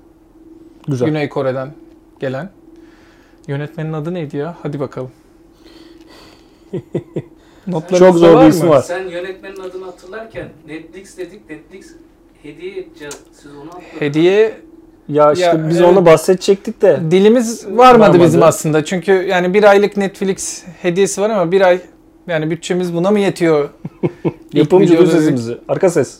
Güzel. 0.88 1.08
Güney 1.08 1.30
Kore'den 1.30 1.72
gelen. 2.20 2.50
Yönetmenin 3.48 3.94
adı 3.94 4.14
neydi 4.14 4.38
ya? 4.38 4.58
Hadi 4.64 4.80
bakalım. 4.80 5.12
Notlarınızda 7.68 7.98
Çok 8.12 8.18
zor 8.18 8.28
var 8.34 8.40
bir 8.42 8.44
mı? 8.44 8.50
ismi 8.50 8.70
var. 8.70 8.82
Sen 8.82 9.08
yönetmenin 9.08 9.60
adını 9.60 9.86
hatırlarken 9.86 10.50
Netflix 10.68 11.18
dedik. 11.18 11.50
Netflix 11.50 11.88
hediye 12.44 12.72
edeceğiz. 12.80 13.18
Siz 13.32 13.52
onu 13.56 13.68
atladınız. 13.70 14.02
Hediye 14.02 14.58
Ya 15.10 15.32
işte 15.34 15.46
Ya, 15.46 15.70
biz 15.70 15.82
evet. 15.82 15.90
onu 15.90 16.06
bahsedecektik 16.06 16.82
de. 16.82 17.00
dilimiz 17.12 17.66
varmadı, 17.66 17.78
Varmadı. 17.78 18.20
bizim 18.24 18.44
aslında. 18.44 18.86
Çünkü 18.86 19.12
yani 19.12 19.54
bir 19.54 19.64
aylık 19.64 19.98
Netflix 19.98 20.64
hediyesi 20.82 21.22
var 21.22 21.30
ama 21.30 21.52
bir 21.52 21.62
ay 21.62 21.80
yani 22.28 22.52
bütçemiz 22.52 22.94
buna 22.94 23.12
mı 23.12 23.20
yetiyor? 23.20 23.70
İlk 24.24 24.24
Yapımcı 24.54 24.94
videoda- 24.94 25.12
sesimizi. 25.12 25.58
Arka 25.68 25.90
ses. 25.90 26.20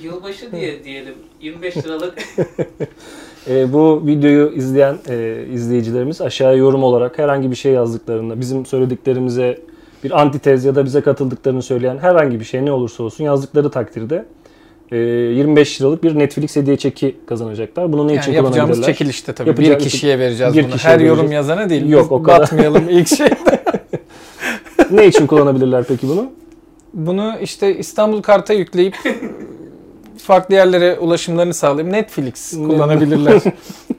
Yılbaşı 0.00 0.52
diye 0.52 0.84
diyelim. 0.84 1.14
25 1.40 1.76
liralık 1.76 2.18
E, 3.48 3.72
bu 3.72 4.02
videoyu 4.06 4.52
izleyen 4.56 4.96
e, 5.08 5.44
izleyicilerimiz 5.52 6.20
aşağıya 6.20 6.56
yorum 6.56 6.82
olarak 6.82 7.18
herhangi 7.18 7.50
bir 7.50 7.56
şey 7.56 7.72
yazdıklarında 7.72 8.40
bizim 8.40 8.66
söylediklerimize 8.66 9.58
bir 10.04 10.20
antitez 10.20 10.64
ya 10.64 10.74
da 10.74 10.84
bize 10.84 11.00
katıldıklarını 11.00 11.62
söyleyen 11.62 11.98
herhangi 11.98 12.40
bir 12.40 12.44
şey 12.44 12.64
ne 12.64 12.72
olursa 12.72 13.02
olsun 13.02 13.24
yazdıkları 13.24 13.70
takdirde 13.70 14.24
e, 14.92 14.96
25 14.96 15.80
liralık 15.80 16.02
bir 16.04 16.18
Netflix 16.18 16.56
hediye 16.56 16.76
çeki 16.76 17.16
kazanacaklar. 17.26 17.92
Bunu 17.92 18.08
ne 18.08 18.14
için 18.14 18.32
Yani 18.32 18.36
yapacağımız 18.36 18.54
kullanabilirler? 18.76 18.86
çekilişte 18.94 19.32
tabii. 19.32 19.48
Yapacağımız- 19.48 19.84
bir 19.84 19.90
kişiye 19.90 20.18
vereceğiz 20.18 20.54
bir 20.56 20.64
bunu. 20.64 20.72
kişiye 20.72 20.94
Her 20.94 21.00
yorum 21.00 21.18
vereceğiz. 21.18 21.32
yazana 21.48 21.70
değil. 21.70 21.88
Yok, 21.88 22.02
Biz 22.04 22.12
o 22.12 22.22
kadar. 22.22 22.40
Batmayalım 22.40 22.82
ilk 22.90 23.08
şey. 23.08 23.28
ne 24.90 25.06
için 25.06 25.26
kullanabilirler 25.26 25.84
peki 25.88 26.08
bunu? 26.08 26.30
Bunu 26.94 27.32
işte 27.42 27.76
İstanbul 27.78 28.22
Kart'a 28.22 28.52
yükleyip 28.54 28.94
farklı 30.18 30.54
yerlere 30.54 30.98
ulaşımlarını 30.98 31.54
sağlayıp 31.54 31.90
Netflix 31.90 32.50
kullanabilirler. 32.52 33.40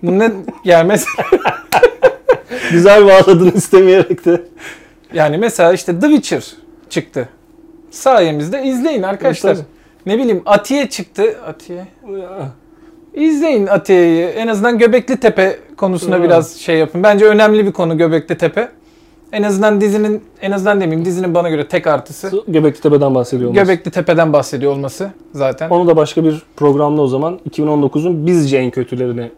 Bu 0.03 0.19
ne 0.19 0.31
yani 0.65 0.87
mesela, 0.87 1.25
Güzel 2.71 3.05
bağladın 3.05 3.51
istemeyerek 3.51 4.25
de. 4.25 4.41
yani 5.13 5.37
mesela 5.37 5.73
işte 5.73 5.99
The 5.99 6.07
Witcher 6.07 6.43
çıktı. 6.89 7.29
Sayemizde 7.91 8.63
izleyin 8.63 9.03
arkadaşlar. 9.03 9.57
Ne 10.05 10.17
bileyim 10.17 10.41
Atiye 10.45 10.89
çıktı. 10.89 11.35
Atiye. 11.47 11.87
İzleyin 13.13 13.67
Atiye'yi. 13.67 14.25
En 14.25 14.47
azından 14.47 14.77
Göbekli 14.77 15.17
Tepe 15.19 15.59
konusuna 15.77 16.23
biraz 16.23 16.55
şey 16.57 16.77
yapın. 16.77 17.03
Bence 17.03 17.25
önemli 17.25 17.65
bir 17.65 17.71
konu 17.71 17.97
Göbekli 17.97 18.37
Tepe. 18.37 18.69
En 19.31 19.43
azından 19.43 19.81
dizinin, 19.81 20.23
en 20.41 20.51
azından 20.51 20.81
demeyeyim 20.81 21.05
dizinin 21.05 21.33
bana 21.33 21.49
göre 21.49 21.67
tek 21.67 21.87
artısı. 21.87 22.31
Göbekli 22.47 22.81
Tepe'den 22.81 23.15
bahsediyor 23.15 23.49
olması. 23.49 23.65
Göbekli 23.65 23.91
Tepe'den 23.91 24.33
bahsediyor 24.33 24.71
olması 24.71 25.11
zaten. 25.33 25.69
Onu 25.69 25.87
da 25.87 25.95
başka 25.95 26.23
bir 26.23 26.41
programda 26.55 27.01
o 27.01 27.07
zaman 27.07 27.39
2019'un 27.49 28.27
bizce 28.27 28.57
en 28.57 28.71
kötülerini 28.71 29.31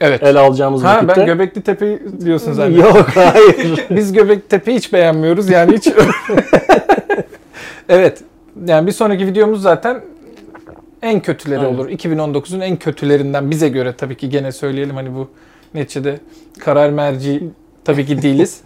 Evet. 0.00 0.22
ele 0.22 0.38
alacağımız 0.38 0.84
Ha 0.84 0.96
vakitte. 0.96 1.16
ben 1.16 1.26
Göbekli 1.26 1.62
Tepe'yi 1.62 2.00
diyorsun 2.24 2.52
zannediyorum. 2.52 2.96
Yok 2.96 3.08
hayır. 3.14 3.86
Biz 3.90 4.12
Göbekli 4.12 4.48
Tepe'yi 4.48 4.76
hiç 4.76 4.92
beğenmiyoruz 4.92 5.50
yani 5.50 5.76
hiç. 5.76 5.88
evet. 7.88 8.22
Yani 8.66 8.86
bir 8.86 8.92
sonraki 8.92 9.26
videomuz 9.26 9.62
zaten 9.62 10.00
en 11.02 11.20
kötüleri 11.20 11.60
Aynen. 11.60 11.74
olur. 11.74 11.88
2019'un 11.88 12.60
en 12.60 12.76
kötülerinden 12.76 13.50
bize 13.50 13.68
göre 13.68 13.92
tabii 13.92 14.16
ki 14.16 14.28
gene 14.28 14.52
söyleyelim 14.52 14.96
hani 14.96 15.14
bu 15.14 15.28
neticede 15.74 16.20
karar 16.60 16.90
merci 16.90 17.42
tabii 17.84 18.06
ki 18.06 18.22
değiliz. 18.22 18.60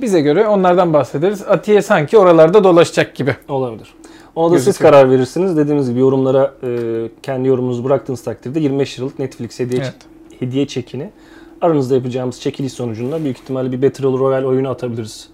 Bize 0.00 0.20
göre 0.20 0.46
onlardan 0.48 0.92
bahsederiz. 0.92 1.42
Atiye 1.48 1.82
sanki 1.82 2.18
oralarda 2.18 2.64
dolaşacak 2.64 3.14
gibi. 3.14 3.36
Olabilir. 3.48 3.94
Ona 4.36 4.52
da 4.52 4.56
siz 4.58 4.66
Gözüküyor. 4.66 4.92
karar 4.92 5.10
verirsiniz. 5.10 5.56
Dediğimiz 5.56 5.90
gibi 5.90 6.00
yorumlara 6.00 6.54
e, 6.62 6.68
kendi 7.22 7.48
yorumunuzu 7.48 7.84
bıraktığınız 7.84 8.22
takdirde 8.22 8.60
25 8.60 8.98
liralık 8.98 9.18
Netflix 9.18 9.60
hediye, 9.60 9.82
Evet. 9.82 9.94
hediye 10.38 10.66
çekini 10.66 11.10
aranızda 11.60 11.94
yapacağımız 11.94 12.40
çekiliş 12.40 12.72
sonucunda 12.72 13.24
büyük 13.24 13.38
ihtimalle 13.38 13.72
bir 13.72 13.82
Battle 13.82 14.04
Royale 14.04 14.46
oyunu 14.46 14.68
atabiliriz. 14.68 15.28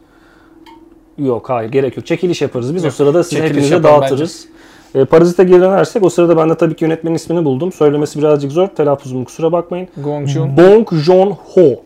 Yok 1.18 1.50
hayır 1.50 1.70
gerek 1.70 1.96
yok. 1.96 2.06
Çekiliş 2.06 2.42
yaparız. 2.42 2.74
Biz 2.74 2.84
Yok, 2.84 2.92
o 2.92 2.96
sırada 2.96 3.24
size 3.24 3.42
hepinize 3.42 3.82
dağıtırız. 3.82 4.48
E, 4.94 5.04
Parazit'e 5.04 5.44
geri 5.44 5.60
dönersek 5.60 6.02
o 6.02 6.10
sırada 6.10 6.36
ben 6.36 6.50
de 6.50 6.54
tabii 6.54 6.76
ki 6.76 6.84
yönetmenin 6.84 7.14
ismini 7.14 7.44
buldum. 7.44 7.72
Söylemesi 7.72 8.18
birazcık 8.18 8.52
zor. 8.52 8.66
Telaffuzum 8.68 9.24
kusura 9.24 9.52
bakmayın. 9.52 9.88
Gong 10.04 10.28
Joon, 10.28 10.56
Bong 10.56 10.92
Joon-ho. 10.92 11.80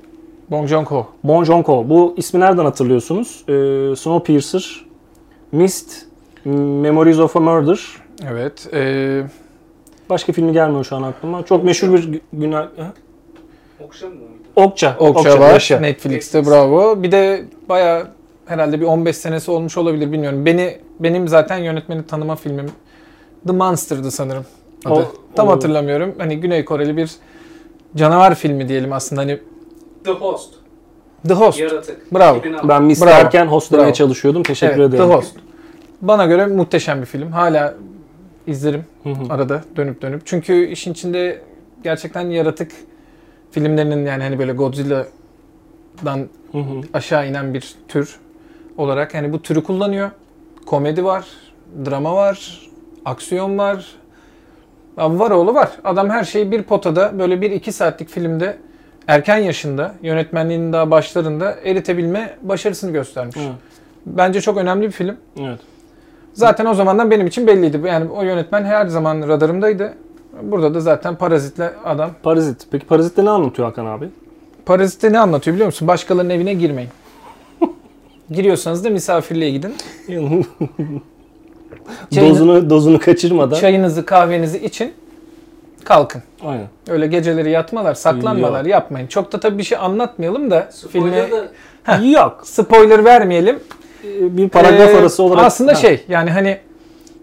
Bong 0.50 0.68
Joon-ho. 0.68 1.06
Bong 1.24 1.46
Joon-ho. 1.46 1.88
Bu 1.88 2.14
ismi 2.16 2.40
nereden 2.40 2.64
hatırlıyorsunuz? 2.64 3.44
E, 3.48 3.52
Snowpiercer, 3.96 4.84
Mist, 5.52 6.06
Memories 6.44 7.18
of 7.18 7.36
a 7.36 7.40
Murder. 7.40 7.80
Evet. 8.30 8.68
Ee, 8.72 9.22
Başka 10.10 10.32
filmi 10.32 10.52
gelmiyor 10.52 10.84
şu 10.84 10.96
an 10.96 11.02
aklıma. 11.02 11.44
Çok 11.44 11.64
meşhur 11.64 11.92
bir 11.92 11.98
gü- 12.02 12.20
günah... 12.32 12.62
Ha? 12.76 12.92
Okşam 13.84 14.10
mıydı? 14.10 14.22
Okça. 14.56 14.96
Okça 14.98 15.40
var. 15.40 15.52
yaşa. 15.52 15.80
Netflix'te 15.80 16.46
bravo. 16.46 17.02
Bir 17.02 17.12
de 17.12 17.44
baya 17.68 18.06
herhalde 18.46 18.80
bir 18.80 18.86
15 18.86 19.16
senesi 19.16 19.50
olmuş 19.50 19.76
olabilir 19.76 20.12
bilmiyorum. 20.12 20.46
Beni 20.46 20.78
benim 21.00 21.28
zaten 21.28 21.58
yönetmeni 21.58 22.06
tanıma 22.06 22.36
filmim 22.36 22.66
The 23.46 23.52
Monster'dı 23.52 24.10
sanırım. 24.10 24.44
Adı. 24.84 24.94
O- 24.94 25.12
Tam 25.36 25.48
o- 25.48 25.50
hatırlamıyorum. 25.50 26.14
Hani 26.18 26.40
Güney 26.40 26.64
Koreli 26.64 26.96
bir 26.96 27.10
canavar 27.96 28.34
filmi 28.34 28.68
diyelim 28.68 28.92
aslında. 28.92 29.20
Hani 29.22 29.38
The 30.04 30.10
Host. 30.10 30.54
The 31.28 31.34
Host. 31.34 31.60
Yaratık. 31.60 32.14
Bravo. 32.14 32.38
2006. 32.38 32.68
Ben 32.68 32.90
Bravo. 32.90 33.06
derken 33.06 33.46
host 33.46 33.72
demeye 33.72 33.84
Bravo. 33.84 33.92
çalışıyordum. 33.94 34.42
Teşekkür 34.42 34.80
Evet, 34.80 34.88
ederim. 34.94 35.08
The 35.08 35.14
Host. 35.14 35.36
Bana 36.02 36.26
göre 36.26 36.46
muhteşem 36.46 37.00
bir 37.00 37.06
film. 37.06 37.32
Hala 37.32 37.74
izlerim 38.46 38.84
Hı 39.02 39.08
hı. 39.10 39.32
arada 39.32 39.62
dönüp 39.76 40.02
dönüp. 40.02 40.22
Çünkü 40.24 40.66
işin 40.66 40.92
içinde 40.92 41.42
gerçekten 41.84 42.30
yaratık 42.30 42.72
filmlerinin 43.50 44.06
yani 44.06 44.22
hani 44.22 44.38
böyle 44.38 44.52
Godzilla'dan 44.52 46.18
Hı 46.52 46.58
hı. 46.58 46.80
aşağı 46.94 47.28
inen 47.28 47.54
bir 47.54 47.74
tür 47.88 48.16
olarak 48.76 49.14
yani 49.14 49.32
bu 49.32 49.42
türü 49.42 49.62
kullanıyor. 49.62 50.10
Komedi 50.66 51.04
var, 51.04 51.26
drama 51.86 52.14
var, 52.14 52.68
aksiyon 53.04 53.58
var. 53.58 53.86
Var 54.96 55.30
oğlu 55.30 55.54
var. 55.54 55.70
Adam 55.84 56.10
her 56.10 56.24
şeyi 56.24 56.50
bir 56.50 56.62
potada 56.62 57.18
böyle 57.18 57.40
bir 57.40 57.50
iki 57.50 57.72
saatlik 57.72 58.08
filmde 58.08 58.58
erken 59.08 59.36
yaşında 59.36 59.94
yönetmenliğinin 60.02 60.72
daha 60.72 60.90
başlarında 60.90 61.56
eritebilme 61.64 62.36
başarısını 62.42 62.90
göstermiş. 62.90 63.36
Evet. 63.38 63.52
Bence 64.06 64.40
çok 64.40 64.56
önemli 64.56 64.86
bir 64.86 64.92
film. 64.92 65.16
Evet. 65.40 65.60
Zaten 66.32 66.66
o 66.66 66.74
zamandan 66.74 67.10
benim 67.10 67.26
için 67.26 67.46
belliydi. 67.46 67.80
Yani 67.86 68.10
o 68.10 68.22
yönetmen 68.22 68.64
her 68.64 68.86
zaman 68.86 69.28
radarımdaydı. 69.28 69.94
Burada 70.42 70.74
da 70.74 70.80
zaten 70.80 71.16
Parazit'le 71.16 71.62
adam. 71.84 72.10
Parazit. 72.22 72.66
Peki 72.70 72.86
Parazit'te 72.86 73.24
ne 73.24 73.30
anlatıyor 73.30 73.68
Hakan 73.68 73.86
abi? 73.86 74.08
Parazit'te 74.66 75.12
ne 75.12 75.18
anlatıyor 75.18 75.54
biliyor 75.54 75.66
musun? 75.66 75.88
Başkalarının 75.88 76.30
evine 76.30 76.54
girmeyin. 76.54 76.90
Giriyorsanız 78.30 78.84
da 78.84 78.90
misafirliğe 78.90 79.50
gidin. 79.50 79.74
Çayını- 82.10 82.30
dozunu 82.30 82.70
dozunu 82.70 82.98
kaçırmadan. 82.98 83.60
Çayınızı, 83.60 84.04
kahvenizi 84.06 84.58
için 84.58 84.92
kalkın. 85.88 86.22
Aynen. 86.44 86.66
Öyle 86.88 87.06
geceleri 87.06 87.50
yatmalar, 87.50 87.94
saklanmalar 87.94 88.60
Yok. 88.60 88.70
yapmayın. 88.70 89.06
Çok 89.06 89.32
da 89.32 89.40
tabii 89.40 89.58
bir 89.58 89.62
şey 89.62 89.78
anlatmayalım 89.78 90.50
da 90.50 90.68
filme 90.90 91.08
Spoiler 91.10 91.30
da 91.30 91.48
Heh. 91.82 92.12
Yok. 92.12 92.40
spoiler 92.44 93.04
vermeyelim. 93.04 93.58
Ee, 94.04 94.36
Bir 94.36 94.48
paragraf 94.48 94.90
Ee, 94.90 94.96
arası 94.98 95.22
olarak. 95.22 95.44
Aslında 95.44 95.70
Ha. 95.72 95.76
şey 95.76 96.04
yani 96.08 96.30
hani 96.30 96.58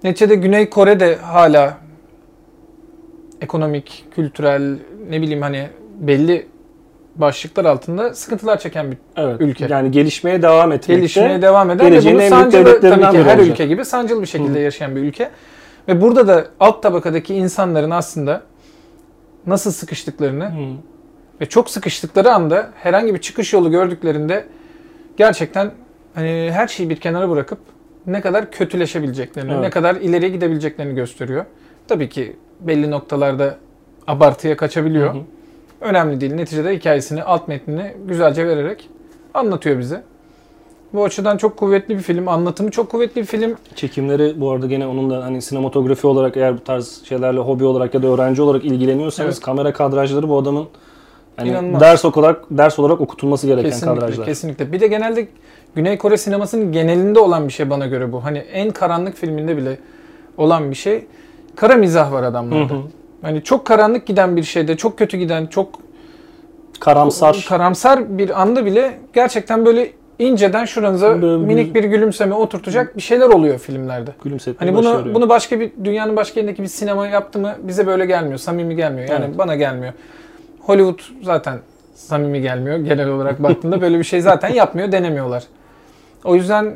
neticede 0.03 0.35
Güney 0.35 0.69
Kore'de 0.69 1.15
hala 1.15 1.77
ekonomik, 3.41 4.05
kültürel 4.15 4.77
ne 5.09 5.21
bileyim 5.21 5.41
hani 5.41 5.69
belli 5.99 6.47
başlıklar 7.15 7.65
altında 7.65 8.13
sıkıntılar 8.13 8.59
çeken 8.59 8.91
bir 8.91 8.97
Evet. 9.17 9.35
ülke. 9.41 9.67
Yani 9.69 9.91
gelişmeye 9.91 10.41
devam 10.41 10.71
etmekte. 10.71 10.95
gelişmeye 10.95 11.41
devam 11.41 11.69
eden 11.71 11.91
ve 11.91 12.13
bunu 12.13 12.29
sancılı 12.29 12.81
tabii 12.81 13.01
ki 13.01 13.07
her 13.23 13.37
olacak. 13.37 13.39
ülke 13.39 13.65
gibi 13.67 13.85
sancılı 13.85 14.21
bir 14.21 14.27
şekilde 14.27 14.59
yaşayan 14.59 14.95
bir 14.95 15.01
ülke. 15.01 15.29
Ve 15.87 16.01
burada 16.01 16.27
da 16.27 16.45
alt 16.59 16.83
tabakadaki 16.83 17.35
insanların 17.35 17.91
aslında 17.91 18.41
nasıl 19.47 19.71
sıkıştıklarını 19.71 20.45
Hı. 20.45 20.75
ve 21.41 21.45
çok 21.45 21.69
sıkıştıkları 21.69 22.33
anda 22.33 22.69
herhangi 22.75 23.13
bir 23.13 23.21
çıkış 23.21 23.53
yolu 23.53 23.71
gördüklerinde 23.71 24.45
gerçekten 25.17 25.71
hani 26.13 26.49
her 26.53 26.67
şeyi 26.67 26.89
bir 26.89 26.95
kenara 26.95 27.29
bırakıp 27.29 27.59
ne 28.07 28.21
kadar 28.21 28.51
kötüleşebileceklerini, 28.51 29.51
Evet. 29.51 29.61
ne 29.61 29.69
kadar 29.69 29.95
ileriye 29.95 30.29
gidebileceklerini 30.29 30.95
gösteriyor. 30.95 31.45
Tabii 31.87 32.09
ki 32.09 32.35
belli 32.59 32.91
noktalarda 32.91 33.57
abartıya 34.07 34.57
kaçabiliyor. 34.57 35.13
Hı 35.13 35.17
hı. 35.17 35.23
Önemli 35.81 36.21
değil. 36.21 36.33
Neticede 36.33 36.75
hikayesini, 36.75 37.23
alt 37.23 37.47
metnini 37.47 37.93
güzelce 38.07 38.47
vererek 38.47 38.89
anlatıyor 39.33 39.79
bize. 39.79 40.03
Bu 40.93 41.03
açıdan 41.03 41.37
çok 41.37 41.57
kuvvetli 41.57 41.97
bir 41.97 42.01
film. 42.01 42.27
Anlatımı 42.27 42.71
çok 42.71 42.89
kuvvetli 42.91 43.21
bir 43.21 43.25
film. 43.25 43.55
Çekimleri 43.75 44.41
bu 44.41 44.51
arada 44.51 44.67
gene 44.67 44.87
onun 44.87 45.09
da 45.09 45.23
hani 45.23 45.41
sinematografi 45.41 46.07
olarak 46.07 46.37
eğer 46.37 46.57
bu 46.57 46.63
tarz 46.63 47.01
şeylerle 47.09 47.39
hobi 47.39 47.63
olarak 47.65 47.93
ya 47.93 48.03
da 48.03 48.07
öğrenci 48.07 48.41
olarak 48.41 48.65
ilgileniyorsanız 48.65 49.35
Evet. 49.35 49.45
kamera 49.45 49.73
kadrajları 49.73 50.29
bu 50.29 50.37
adamın 50.37 50.65
hani 51.37 51.49
İnanılmaz. 51.49 51.81
ders 51.81 52.05
olarak 52.05 52.43
ders 52.51 52.79
olarak 52.79 53.01
okutulması 53.01 53.47
gereken 53.47 53.69
Kesinlikle, 53.69 53.99
kadrajlar. 53.99 54.25
kesinlikle. 54.25 54.71
Bir 54.71 54.79
de 54.79 54.87
genelde 54.87 55.27
Güney 55.75 55.97
Kore 55.97 56.17
sinemasının 56.17 56.71
genelinde 56.71 57.19
olan 57.19 57.47
bir 57.47 57.53
şey 57.53 57.69
bana 57.69 57.87
göre 57.87 58.11
bu. 58.11 58.23
Hani 58.23 58.37
en 58.37 58.71
karanlık 58.71 59.15
filminde 59.15 59.57
bile 59.57 59.77
olan 60.37 60.69
bir 60.71 60.75
şey. 60.75 61.05
Kara 61.55 61.75
mizah 61.75 62.11
var 62.11 62.23
Hı 62.23 62.27
adamlarda. 62.27 62.73
hı. 62.73 62.77
Hani 63.21 63.43
çok 63.43 63.65
karanlık 63.65 64.05
giden 64.07 64.35
bir 64.35 64.43
şeyde, 64.43 64.77
çok 64.77 64.97
kötü 64.97 65.17
giden, 65.17 65.45
çok 65.47 65.79
Karamsar. 66.79 67.45
karamsar 67.49 68.17
bir 68.17 68.41
anda 68.41 68.65
bile 68.65 68.99
gerçekten 69.13 69.65
böyle 69.65 69.91
inceden 70.19 70.65
şuranıza 70.65 71.21
Böyle 71.21 71.45
minik 71.45 71.75
bir 71.75 71.83
gülümseme 71.83 72.35
oturtacak 72.35 72.97
bir 72.97 73.01
şeyler 73.01 73.29
oluyor 73.29 73.59
filmlerde. 73.59 74.11
Gülümsetmeyi 74.23 74.71
Hani 74.71 74.83
bunu 74.83 74.93
başarıyor. 74.93 75.15
bunu 75.15 75.29
başka 75.29 75.59
bir 75.59 75.71
dünyanın 75.83 76.15
başka 76.15 76.39
yerindeki 76.39 76.63
bir 76.63 76.67
sinema 76.67 77.07
yaptı 77.07 77.39
mı 77.39 77.55
bize 77.63 77.87
böyle 77.87 78.05
gelmiyor. 78.05 78.37
Samimi 78.37 78.75
gelmiyor. 78.75 79.09
Yani 79.09 79.25
Evet. 79.27 79.37
bana 79.37 79.55
gelmiyor. 79.55 79.93
Hollywood 80.59 80.99
zaten 81.23 81.59
samimi 81.93 82.41
gelmiyor. 82.41 82.77
Genel 82.77 83.09
olarak 83.09 83.43
baktığında 83.43 83.81
böyle 83.81 83.99
bir 83.99 84.03
şey 84.03 84.21
zaten 84.21 84.49
yapmıyor, 84.53 84.91
denemiyorlar. 84.91 85.43
O 86.23 86.35
yüzden 86.35 86.75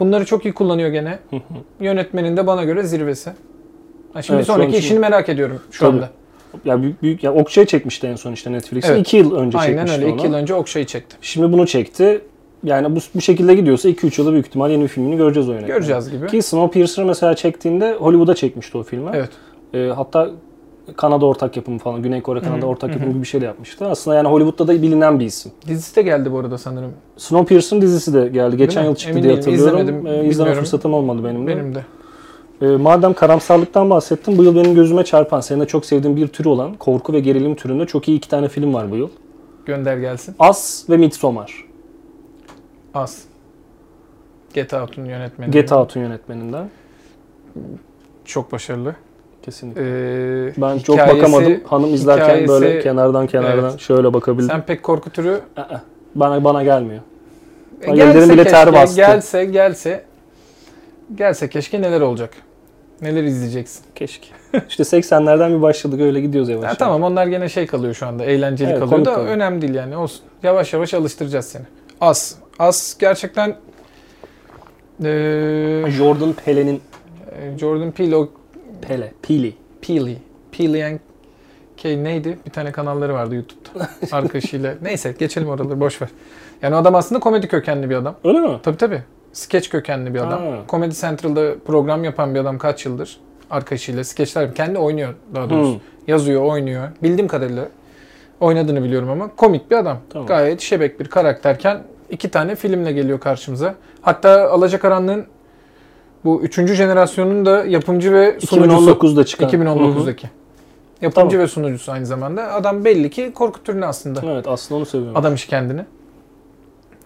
bunları 0.00 0.24
çok 0.24 0.44
iyi 0.44 0.54
kullanıyor 0.54 0.88
gene. 0.88 1.18
Yönetmenin 1.80 2.36
de 2.36 2.46
bana 2.46 2.64
göre 2.64 2.82
zirvesi. 2.82 3.30
Ha 4.12 4.22
şimdi 4.22 4.36
Evet, 4.36 4.46
şu 4.46 4.52
an 4.52 4.56
sonraki 4.56 4.70
için- 4.70 4.80
işini 4.80 4.98
merak 4.98 5.28
ediyorum 5.28 5.60
şu 5.70 5.78
Tabii. 5.80 5.96
anda. 5.96 6.10
ya 6.64 6.82
büyük, 6.82 7.02
büyük 7.02 7.24
ya 7.24 7.34
Okçay 7.34 7.66
çekmişti 7.66 8.06
en 8.06 8.16
son 8.16 8.32
işte 8.32 8.52
Netflix'e. 8.52 8.92
Evet. 8.92 9.00
2 9.00 9.16
yıl 9.16 9.36
önce 9.36 9.58
Aynen 9.58 9.72
çekmişti 9.76 10.00
öyle. 10.02 10.12
onu. 10.12 10.14
2 10.20 10.26
yıl 10.26 10.34
önce 10.34 10.54
Okşay'ı 10.54 10.86
çekti. 10.86 11.16
Şimdi 11.20 11.52
bunu 11.52 11.66
çekti. 11.66 12.20
Yani 12.64 12.96
bu, 12.96 13.00
bu 13.14 13.20
şekilde 13.20 13.54
gidiyorsa 13.54 13.88
2-3 13.88 14.20
yılda 14.20 14.32
büyük 14.32 14.46
ihtimal 14.46 14.70
yeni 14.70 14.82
bir 14.82 14.88
filmini 14.88 15.16
göreceğiz 15.16 15.48
o 15.48 15.52
yönetmenin. 15.52 15.74
Göreceğiz 15.78 16.10
gibi. 16.10 16.26
Ki 16.26 16.42
Snowpiercer'ı 16.42 17.06
mesela 17.06 17.34
çektiğinde 17.34 17.94
Hollywood'a 17.94 18.34
çekmişti 18.34 18.78
o 18.78 18.82
filmi. 18.82 19.10
Evet. 19.14 19.30
Ee, 19.74 19.92
hatta 19.96 20.30
Kanada 20.96 21.26
ortak 21.26 21.56
yapımı 21.56 21.78
falan, 21.78 22.02
Güney 22.02 22.20
Kore 22.20 22.40
Kanada 22.40 22.66
ortak 22.66 22.90
yapımı 22.90 23.10
gibi 23.12 23.22
bir 23.22 23.26
şey 23.26 23.40
de 23.40 23.44
yapmıştı. 23.44 23.86
Aslında 23.86 24.16
yani 24.16 24.28
Hollywood'da 24.28 24.68
da 24.68 24.82
bilinen 24.82 25.20
bir 25.20 25.24
isim. 25.24 25.52
Dizisi 25.68 25.96
de 25.96 26.02
geldi 26.02 26.32
bu 26.32 26.38
arada 26.38 26.58
sanırım. 26.58 26.90
Snowpiercer'ın 27.16 27.82
dizisi 27.82 28.14
de 28.14 28.28
geldi. 28.28 28.56
Geçen 28.56 28.84
yıl 28.84 28.94
çıktı 28.94 29.10
Emin 29.12 29.22
diye 29.22 29.36
değilim, 29.36 29.52
hatırlıyorum. 29.52 29.80
izlemedim, 29.80 30.06
Ee, 30.06 30.28
izleme 30.28 30.54
fırsatım 30.54 30.94
olmadı 30.94 31.24
benim 31.24 31.46
de. 31.46 31.50
Benim 31.50 31.74
de. 31.74 31.84
Ee, 32.62 32.66
madem 32.66 33.12
karamsarlıktan 33.14 33.90
bahsettim, 33.90 34.38
bu 34.38 34.44
yıl 34.44 34.56
benim 34.56 34.74
gözüme 34.74 35.04
çarpan, 35.04 35.40
senin 35.40 35.60
de 35.60 35.66
çok 35.66 35.86
sevdiğin 35.86 36.16
bir 36.16 36.28
türü 36.28 36.48
olan 36.48 36.74
korku 36.74 37.12
ve 37.12 37.20
gerilim 37.20 37.54
türünde 37.54 37.86
çok 37.86 38.08
iyi 38.08 38.16
iki 38.18 38.28
tane 38.28 38.48
film 38.48 38.74
var 38.74 38.90
bu 38.90 38.96
yıl. 38.96 39.08
Gönder 39.66 39.96
gelsin. 39.96 40.34
As 40.38 40.90
ve 40.90 40.96
Midsommar. 40.96 41.64
Az. 42.96 43.22
Get 44.54 44.74
Out'un 44.74 45.04
yönetmeni. 45.04 45.50
Get 45.50 45.72
Out'un 45.72 46.00
yönetmeninden. 46.00 46.70
Çok 48.24 48.52
başarılı. 48.52 48.94
Kesinlikle. 49.42 49.82
Ee, 49.82 50.52
ben 50.56 50.78
çok 50.78 50.96
hikayesi- 50.98 51.18
bakamadım. 51.18 51.60
Hanım 51.66 51.94
izlerken 51.94 52.24
hikayesi- 52.28 52.48
böyle 52.48 52.80
kenardan 52.80 53.26
kenardan 53.26 53.70
Evet. 53.70 53.80
şöyle 53.80 54.14
bakabildim. 54.14 54.48
Sen 54.48 54.62
pek 54.66 54.82
korku 54.82 55.10
türü 55.10 55.40
Aa, 55.56 55.62
Bana 56.14 56.44
bana 56.44 56.62
gelmiyor. 56.64 57.00
E, 57.82 57.90
ellerim 57.90 58.28
bile 58.30 58.44
ter 58.44 58.64
keşke, 58.64 58.72
bastı. 58.72 58.96
Gelse 58.96 59.44
gelse 59.44 60.04
gelse 61.14 61.48
keşke 61.48 61.82
neler 61.82 62.00
olacak? 62.00 62.30
Neler 63.02 63.24
izleyeceksin? 63.24 63.84
Keşke. 63.94 64.26
işte 64.68 64.82
80'lerden 64.84 65.56
bir 65.56 65.62
başladık 65.62 66.00
öyle 66.00 66.20
gidiyoruz 66.20 66.48
yavaş 66.48 66.62
Ya 66.62 66.66
yavaş. 66.68 66.78
tamam 66.78 67.02
onlar 67.02 67.26
gene 67.26 67.48
şey 67.48 67.66
kalıyor 67.66 67.94
şu 67.94 68.06
anda. 68.06 68.24
Eğlenceli 68.24 68.70
Evet, 68.70 68.80
kalıyor 68.80 69.04
da 69.04 69.14
kalıyor. 69.14 69.32
önemli 69.34 69.62
değil 69.62 69.74
yani. 69.74 69.96
Olsun. 69.96 70.20
Yavaş 70.42 70.72
yavaş 70.72 70.94
alıştıracağız 70.94 71.44
seni. 71.46 71.64
As. 72.00 72.34
As 72.58 72.98
gerçekten 72.98 73.56
eee, 75.04 75.84
Jordan 75.90 76.32
Peele'nin 76.32 76.80
Jordan 77.58 77.90
Peele 77.90 78.16
o 78.16 78.28
Pele, 78.82 79.12
Peele. 79.22 79.52
Peele. 79.82 80.16
Peele 80.52 80.86
and 80.86 80.98
Kay 81.82 82.04
neydi? 82.04 82.38
Bir 82.46 82.50
tane 82.50 82.72
kanalları 82.72 83.14
vardı 83.14 83.34
YouTube'da. 83.34 83.88
Arkadaşıyla. 84.16 84.74
Neyse 84.82 85.14
geçelim 85.18 85.48
oraları 85.48 85.80
boş 85.80 86.02
ver. 86.02 86.08
Yani 86.62 86.74
adam 86.76 86.94
aslında 86.94 87.20
komedi 87.20 87.48
kökenli 87.48 87.90
bir 87.90 87.94
adam. 87.94 88.14
Öyle 88.24 88.40
mi? 88.40 88.60
Tabii 88.62 88.76
tabii. 88.76 89.02
Sketch 89.32 89.68
kökenli 89.70 90.14
bir 90.14 90.18
adam. 90.18 90.46
Ha. 90.46 90.58
Comedy 90.68 90.94
Central'da 90.94 91.54
program 91.66 92.04
yapan 92.04 92.34
bir 92.34 92.40
adam 92.40 92.58
kaç 92.58 92.86
yıldır. 92.86 93.20
Arkadaşıyla 93.50 94.04
skeçler 94.04 94.54
kendi 94.54 94.78
oynuyor 94.78 95.14
daha 95.34 95.50
doğrusu. 95.50 95.72
Hmm. 95.72 95.80
Yazıyor, 96.06 96.42
oynuyor. 96.42 96.88
Bildiğim 97.02 97.28
kadarıyla 97.28 97.68
oynadığını 98.40 98.84
biliyorum 98.84 99.10
ama 99.10 99.30
komik 99.36 99.70
bir 99.70 99.76
adam. 99.76 99.98
Tamam. 100.10 100.26
Gayet 100.26 100.60
şebek 100.60 101.00
bir 101.00 101.08
karakterken 101.08 101.82
iki 102.10 102.30
tane 102.30 102.54
filmle 102.56 102.92
geliyor 102.92 103.20
karşımıza. 103.20 103.74
Hatta 104.02 104.50
Alacakaranlığın 104.50 105.26
bu 106.24 106.42
üçüncü 106.42 106.74
jenerasyonun 106.74 107.46
da 107.46 107.64
yapımcı 107.64 108.12
ve 108.12 108.40
sunucusu. 108.40 108.90
2019'da 108.90 109.24
çıkan. 109.24 109.48
2019'daki. 109.48 110.26
Yapımcı 111.00 111.30
Tamam. 111.30 111.44
ve 111.44 111.48
sunucusu 111.48 111.92
aynı 111.92 112.06
zamanda. 112.06 112.52
Adam 112.52 112.84
belli 112.84 113.10
ki 113.10 113.32
korku 113.34 113.62
türünü 113.64 113.86
aslında. 113.86 114.22
Hı 114.22 114.26
hı. 114.26 114.30
Evet 114.30 114.48
aslında 114.48 114.78
onu 114.78 114.86
seviyorum. 114.86 115.16
Adamış 115.16 115.46
kendini. 115.46 115.84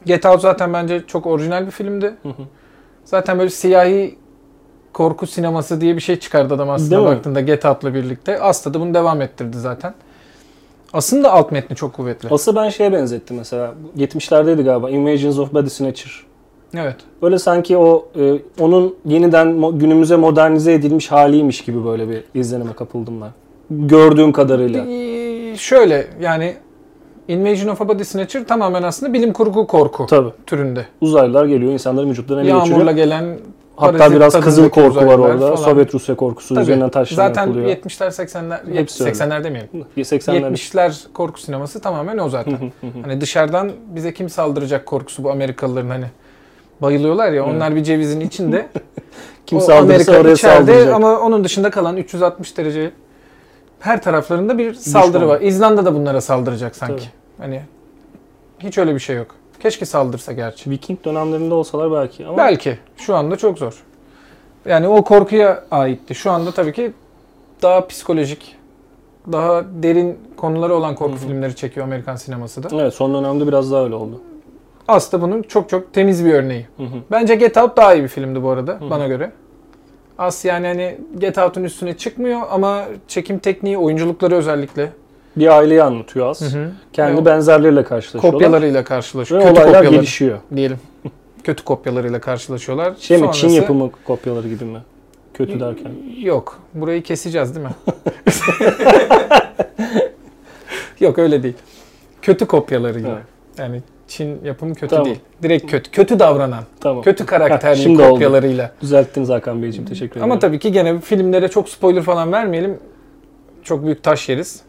Get 0.05 0.27
Out 0.27 0.41
zaten 0.41 0.73
bence 0.73 1.03
çok 1.07 1.27
orijinal 1.27 1.67
bir 1.67 1.71
filmdi. 1.71 2.15
Hı 2.23 2.29
hı. 2.29 2.43
Zaten 3.05 3.39
böyle 3.39 3.51
siyahi 3.51 4.19
korku 4.93 5.27
sineması 5.27 5.81
diye 5.81 5.97
bir 5.97 6.01
şey 6.01 6.17
çıkardı 6.19 6.55
adam 6.55 6.71
aslında 6.71 6.91
Değil 6.91 7.03
mi? 7.03 7.07
baktığında 7.17 7.41
Get 7.41 7.65
Out'la 7.65 7.95
birlikte. 7.95 8.41
Asta 8.41 8.75
da 8.75 8.81
bunu 8.81 8.95
devam 8.95 9.23
ettirdi 9.23 9.59
zaten. 9.59 9.95
Aslında 10.93 11.33
alt 11.33 11.53
metni 11.53 11.77
çok 11.77 11.93
kuvvetli. 11.93 12.29
Asıl 12.31 12.57
ben 12.57 12.69
şeye 12.69 12.93
benzettim 12.93 13.37
mesela. 13.37 13.75
70'lerdeydi 13.99 14.63
galiba. 14.63 14.91
Invasions 14.91 15.39
of 15.39 15.53
Body 15.55 15.69
Snatcher. 15.69 16.13
Evet. 16.75 16.97
Böyle 17.23 17.39
sanki 17.39 17.77
o 17.77 18.09
e, 18.21 18.35
onun 18.61 18.95
yeniden 19.05 19.47
mo- 19.49 19.79
günümüze 19.79 20.17
modernize 20.17 20.73
edilmiş 20.73 21.13
haliymiş 21.13 21.61
gibi 21.65 21.85
böyle 21.85 22.09
bir 22.09 22.25
izlenime 22.35 22.73
kapıldım 22.73 23.21
ben. 23.21 23.31
Gördüğüm 23.89 24.33
kadarıyla. 24.33 24.85
Ee, 24.87 25.57
şöyle 25.57 26.07
yani 26.23 26.55
Invasion 27.29 27.69
of 27.69 27.81
a 27.83 27.89
Body 27.89 28.05
Snatcher 28.05 28.45
tamamen 28.47 28.83
aslında 28.83 29.13
bilim 29.13 29.33
kurgu 29.33 29.67
korku 29.67 30.07
Tabii. 30.07 30.31
türünde. 30.47 30.87
Uzaylılar 31.01 31.45
geliyor 31.47 31.73
insanların 31.73 32.11
vücutlarına 32.11 32.43
ele 32.43 32.51
Yağmurla 32.51 32.69
geçiriyor. 32.93 32.95
gelen 32.95 33.39
Hatta 33.81 34.13
biraz 34.13 34.41
kızıl 34.41 34.69
korku 34.71 34.97
var 35.07 35.19
orada. 35.19 35.39
falan. 35.39 35.57
Sovyet 35.57 35.95
Rusya 35.95 36.17
korkusu 36.17 36.55
Tabii. 36.55 36.63
üzerinden 36.63 36.91
taşlama 36.91 37.29
Zaten 37.29 37.47
yapılıyor. 37.47 37.69
70'ler 37.69 38.09
80'ler 38.09 38.75
Hepsi 38.75 39.05
öyle. 39.05 39.13
80'ler 39.13 39.45
demeyelim. 39.45 39.71
80'ler. 39.97 40.53
70'ler 40.53 41.13
korku 41.13 41.41
sineması 41.41 41.81
tamamen 41.81 42.19
o 42.19 42.29
zaten. 42.29 42.73
Hani 43.03 43.21
dışarıdan 43.21 43.73
bize 43.95 44.15
kim 44.15 44.29
saldıracak 44.29 44.87
korkusu 44.87 45.25
bu 45.25 45.31
Amerikalıların 45.31 45.89
hani 45.91 46.05
bayılıyorlar 46.83 47.33
ya 47.33 47.45
onlar 47.47 47.77
bir 47.77 47.83
cevizin 47.85 48.21
içinde. 48.21 48.67
Kim 49.47 49.59
o 49.59 49.61
saldırırsa 49.61 50.13
Amerika 50.13 50.13
oraya 50.13 50.33
içeride 50.35 50.57
saldıracak. 50.73 50.95
ama 50.95 51.19
onun 51.21 51.45
dışında 51.45 51.71
kalan 51.71 51.97
360 51.97 52.57
derece 52.57 52.91
her 53.81 54.03
taraflarında 54.03 54.59
bir 54.59 54.75
saldırı 54.75 55.13
Düşman. 55.15 55.29
var. 55.29 55.41
İzlanda 55.41 55.85
da 55.85 55.95
bunlara 55.95 56.21
saldıracak 56.21 56.77
sanki. 56.77 57.05
Hani 57.39 57.63
hiç 58.59 58.79
öyle 58.79 58.95
bir 58.95 59.01
şey 59.01 59.17
yok. 59.17 59.35
Keşke 59.61 59.85
saldırsa 59.85 60.33
gerçi. 60.33 60.71
Viking 60.71 61.05
dönemlerinde 61.05 61.55
olsalar 61.55 61.93
belki 61.93 62.27
ama 62.27 62.37
Belki. 62.37 62.79
Şu 62.97 63.17
anda 63.17 63.37
çok 63.37 63.59
zor. 63.59 63.83
Yani 64.65 64.89
o 64.89 65.05
korkuya 65.05 65.65
aitti. 65.71 66.15
Şu 66.15 66.31
anda 66.31 66.53
tabii 66.53 66.73
ki 66.73 66.93
daha 67.63 67.87
psikolojik, 67.87 68.57
daha 69.33 69.65
derin 69.83 70.19
konuları 70.37 70.75
olan 70.75 70.95
korku 70.95 71.13
Hı 71.13 71.17
hı. 71.17 71.21
filmleri 71.21 71.57
çekiyor 71.57 71.87
Amerikan 71.87 72.17
sineması 72.17 72.63
da. 72.63 72.69
evet 72.83 72.95
son 72.95 73.15
dönemde 73.15 73.47
biraz 73.47 73.73
daha 73.73 73.85
öyle 73.85 73.95
oldu. 73.95 74.21
Aslında 74.89 75.23
bunun 75.23 75.43
çok 75.43 75.69
çok 75.69 75.93
temiz 75.95 76.25
bir 76.25 76.35
örneği. 76.35 76.67
Hı 76.77 76.83
hı. 76.83 76.97
Bence 77.11 77.35
Get 77.35 77.57
Out 77.57 77.77
daha 77.77 77.95
iyi 77.95 78.03
bir 78.03 78.09
filmdi 78.09 78.43
bu 78.43 78.51
arada 78.51 78.73
hı. 78.81 78.91
bana 78.91 79.07
göre. 79.09 79.33
As 80.19 80.45
yani 80.45 80.67
hani 80.67 80.99
Get 81.19 81.39
Out'un 81.39 81.65
üstüne 81.65 81.97
çıkmıyor 81.97 82.41
ama 82.51 82.85
çekim 83.09 83.39
tekniği, 83.39 83.79
oyunculukları 83.79 84.35
özellikle 84.35 84.93
Bir 85.37 85.57
aileyi 85.59 85.83
anlatıyor 85.83 86.27
az. 86.27 86.55
Kendi 86.93 87.17
Ve 87.17 87.21
o- 87.21 87.25
benzerleriyle 87.25 87.85
karşılaşıyorlar. 87.85 88.33
kopyalarıyla 88.33 88.85
karşılaşıyor. 88.85 89.41
Ve 89.41 89.45
Kötü 89.45 89.61
olaylar 89.61 89.75
kopyaları 89.75 89.97
gelişiyor. 89.97 90.39
diyelim. 90.57 90.79
Kötü 91.45 91.65
kopyalarıyla 91.65 92.21
karşılaşıyorlar. 92.21 92.95
Şey 92.99 93.17
mi 93.19 93.23
Çin 93.33 93.33
Sonrası- 93.33 93.57
yapımı 93.57 93.91
kopyaları 94.05 94.49
gibi 94.49 94.65
mi? 94.65 94.79
Kötü 95.35 95.61
derken. 95.61 95.93
Yok. 96.21 96.59
Burayı 96.75 97.03
keseceğiz 97.03 97.55
değil 97.57 97.67
mi? 97.67 97.73
Yok 101.01 101.19
öyle 101.19 101.43
değil. 101.43 101.55
Kötü 102.23 102.47
kopyalarıyla. 102.47 103.11
Evet. 103.11 103.23
Yani 103.59 103.83
Çin 104.09 104.45
yapımı 104.45 104.75
kötü 104.75 104.89
Tamam. 104.89 105.05
değil. 105.05 105.19
Direkt 105.43 105.71
kötü. 105.71 105.91
Kötü 105.91 106.19
davranan. 106.19 106.65
Tamam. 106.81 107.03
Kötü 107.03 107.27
karakterli 107.27 107.83
şimdi 107.83 108.03
oldu. 108.03 108.11
kopyalarıyla. 108.11 108.73
Düzelttiniz 108.81 109.29
Hakan 109.29 109.63
Beyciğim. 109.63 109.89
Teşekkür 109.89 110.11
ederim. 110.13 110.25
Ama 110.33 110.39
tabii 110.39 110.59
ki 110.59 110.73
gene 110.73 111.01
filmlere 111.01 111.49
çok 111.49 111.69
spoiler 111.69 112.03
falan 112.03 112.33
vermeyelim. 112.33 112.79
Çok 113.65 113.85
büyük 113.85 114.03
taş 114.03 114.29
yeriz. 114.29 114.63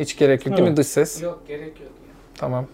Hiç 0.00 0.16
gerek 0.18 0.46
yok 0.46 0.56
değil 0.56 0.62
mi 0.62 0.68
Evet. 0.68 0.76
dış 0.78 0.86
ses? 0.86 1.22
Yok 1.22 1.42
gerek 1.48 1.66
yok. 1.80 1.90
ya. 2.06 2.14
Tamam. 2.38 2.66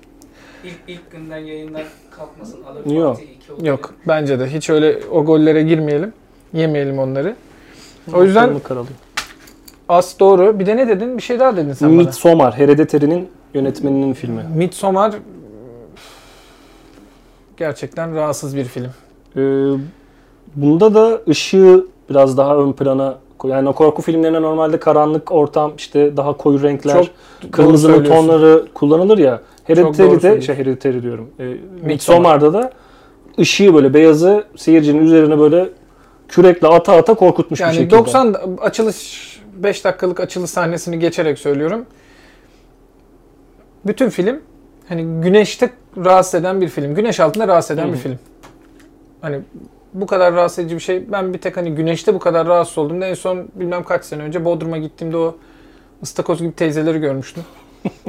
İlk, 0.64 0.74
ilk 0.88 1.10
günden 1.10 1.36
yayınlar 1.38 1.84
kalkmasın. 2.10 2.62
Alır 2.62 2.96
Yok. 2.96 3.16
Fatih 3.16 3.30
iki 3.36 3.52
olur. 3.52 3.64
Yok 3.64 3.94
bence 4.08 4.40
de 4.40 4.46
hiç 4.52 4.70
öyle 4.70 4.98
o 5.10 5.24
gollere 5.24 5.62
girmeyelim. 5.62 6.12
Yemeyelim 6.52 6.98
onları. 6.98 7.36
O 8.14 8.24
yüzden 8.24 8.58
karalayayım. 8.58 8.96
as 9.88 10.20
doğru. 10.20 10.58
Bir 10.58 10.66
de 10.66 10.76
ne 10.76 10.88
dedin? 10.88 11.16
Bir 11.16 11.22
şey 11.22 11.38
daha 11.40 11.56
dedin 11.56 11.72
sen 11.72 11.88
bana. 11.88 11.96
Midsommar, 11.96 12.58
Hereditary'nin 12.58 13.28
yönetmeninin 13.54 14.12
filmi. 14.12 14.42
Midsommar 14.54 15.14
gerçekten 17.56 18.14
rahatsız 18.14 18.56
bir 18.56 18.64
film. 18.64 18.90
Ee, 19.36 19.40
bunda 20.56 20.94
da 20.94 21.20
ışığı 21.28 21.86
biraz 22.10 22.38
daha 22.38 22.56
ön 22.56 22.72
plana 22.72 23.18
yani 23.44 23.68
o 23.68 23.72
korku 23.72 24.02
filmlerinde 24.02 24.42
normalde 24.42 24.80
karanlık 24.80 25.32
ortam 25.32 25.72
işte 25.76 26.16
daha 26.16 26.36
koyu 26.36 26.62
renkler, 26.62 27.10
Çok 27.42 27.52
kırmızının 27.52 28.04
tonları 28.04 28.66
kullanılır 28.74 29.18
ya. 29.18 29.40
Hereditary'de 29.64 30.40
şey 30.40 30.54
Hereditary 30.54 31.02
diyorum. 31.02 31.30
E, 31.40 31.56
Midsommar'da 31.82 32.52
da 32.52 32.72
ışığı 33.38 33.74
böyle 33.74 33.94
beyazı 33.94 34.44
seyircinin 34.56 35.02
üzerine 35.02 35.38
böyle 35.38 35.68
kürekle 36.28 36.68
ata 36.68 36.96
ata 36.96 37.14
korkutmuş 37.14 37.60
bir 37.60 37.64
Yani 37.64 37.74
şekilde. 37.74 37.98
90 37.98 38.36
açılış 38.60 39.40
5 39.56 39.84
dakikalık 39.84 40.20
açılış 40.20 40.50
sahnesini 40.50 40.98
geçerek 40.98 41.38
söylüyorum. 41.38 41.86
Bütün 43.86 44.08
film 44.08 44.40
hani 44.88 45.22
güneşte 45.22 45.70
rahatsız 46.04 46.34
eden 46.34 46.60
bir 46.60 46.68
film. 46.68 46.94
Güneş 46.94 47.20
altında 47.20 47.48
rahatsız 47.48 47.78
eden 47.78 47.88
Hı 47.88 47.92
bir 47.92 47.98
film. 47.98 48.18
Hani 49.20 49.40
bu 50.00 50.06
kadar 50.06 50.34
rahatsız 50.34 50.58
edici 50.58 50.74
bir 50.74 50.80
şey. 50.80 51.12
Ben 51.12 51.34
bir 51.34 51.38
tek 51.38 51.56
hani 51.56 51.74
güneşte 51.74 52.14
bu 52.14 52.18
kadar 52.18 52.46
rahatsız 52.46 52.78
oldum. 52.78 53.02
En 53.02 53.14
son 53.14 53.48
bilmem 53.54 53.84
kaç 53.84 54.04
sene 54.04 54.22
önce 54.22 54.44
Bodrum'a 54.44 54.78
gittiğimde 54.78 55.16
o 55.16 55.36
ıstakoz 56.02 56.38
gibi 56.42 56.52
teyzeleri 56.52 56.98
görmüştüm. 56.98 57.42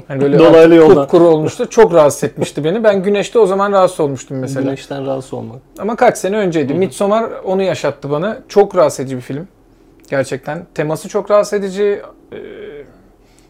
Hani 0.08 0.22
böyle 0.22 0.40
Dolaylı 0.40 0.76
yoldan. 0.76 0.96
kupkuru 1.04 1.24
olmuştu. 1.28 1.70
Çok 1.70 1.94
rahatsız 1.94 2.24
etmişti 2.24 2.64
beni. 2.64 2.84
Ben 2.84 3.04
güneşte 3.04 3.40
o 3.40 3.46
zaman 3.46 3.72
rahatsız 3.72 4.00
olmuştum 4.00 4.38
mesela. 4.40 4.62
Güneşten 4.64 5.06
rahatsız 5.06 5.34
olmak. 5.34 5.58
Ama 5.80 5.96
kaç 5.96 6.18
sene 6.18 6.38
önceydi. 6.38 6.74
Hı 6.74 6.76
hı. 6.76 6.80
Midsommar 6.80 7.30
onu 7.46 7.62
yaşattı 7.64 8.10
bana. 8.12 8.38
Çok 8.48 8.76
rahatsız 8.76 9.00
edici 9.00 9.16
bir 9.16 9.22
film. 9.22 9.48
Gerçekten. 10.10 10.66
Teması 10.74 11.10
çok 11.10 11.32
rahatsız 11.32 11.60
edici. 11.60 12.02
Ee, 12.34 12.38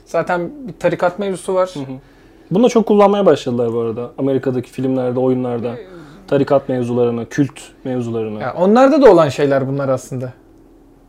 Zaten 0.05 0.51
bir 0.67 0.73
tarikat 0.73 1.19
mevzusu 1.19 1.53
var. 1.53 1.69
Hı 1.73 1.79
hı. 1.79 1.83
Bunu 2.51 2.63
da 2.63 2.69
çok 2.69 2.85
kullanmaya 2.85 3.25
başladılar 3.25 3.73
bu 3.73 3.79
arada. 3.79 4.11
Amerika'daki 4.17 4.69
filmlerde, 4.69 5.19
oyunlarda. 5.19 5.75
Tarikat 6.27 6.69
mevzularını, 6.69 7.29
kült 7.29 7.59
mevzularını. 7.83 8.41
Ya 8.41 8.53
onlarda 8.53 9.01
da 9.01 9.11
olan 9.11 9.29
şeyler 9.29 9.67
bunlar 9.67 9.89
aslında. 9.89 10.33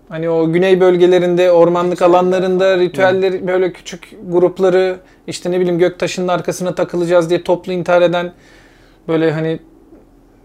Hani 0.09 0.31
o 0.31 0.53
güney 0.53 0.81
bölgelerinde, 0.81 1.53
ormanlık 1.53 2.03
alanlarında 2.03 2.79
ritüelleri 2.79 3.47
böyle 3.47 3.73
küçük 3.73 4.17
grupları 4.29 4.97
işte 5.27 5.51
ne 5.51 5.61
bileyim 5.61 5.79
göktaşının 5.79 6.29
arkasına 6.29 6.75
takılacağız 6.75 7.31
diye 7.31 7.43
toplu 7.43 7.73
intihar 7.73 8.03
eden 8.03 8.33
böyle 9.09 9.33
hani 9.33 9.59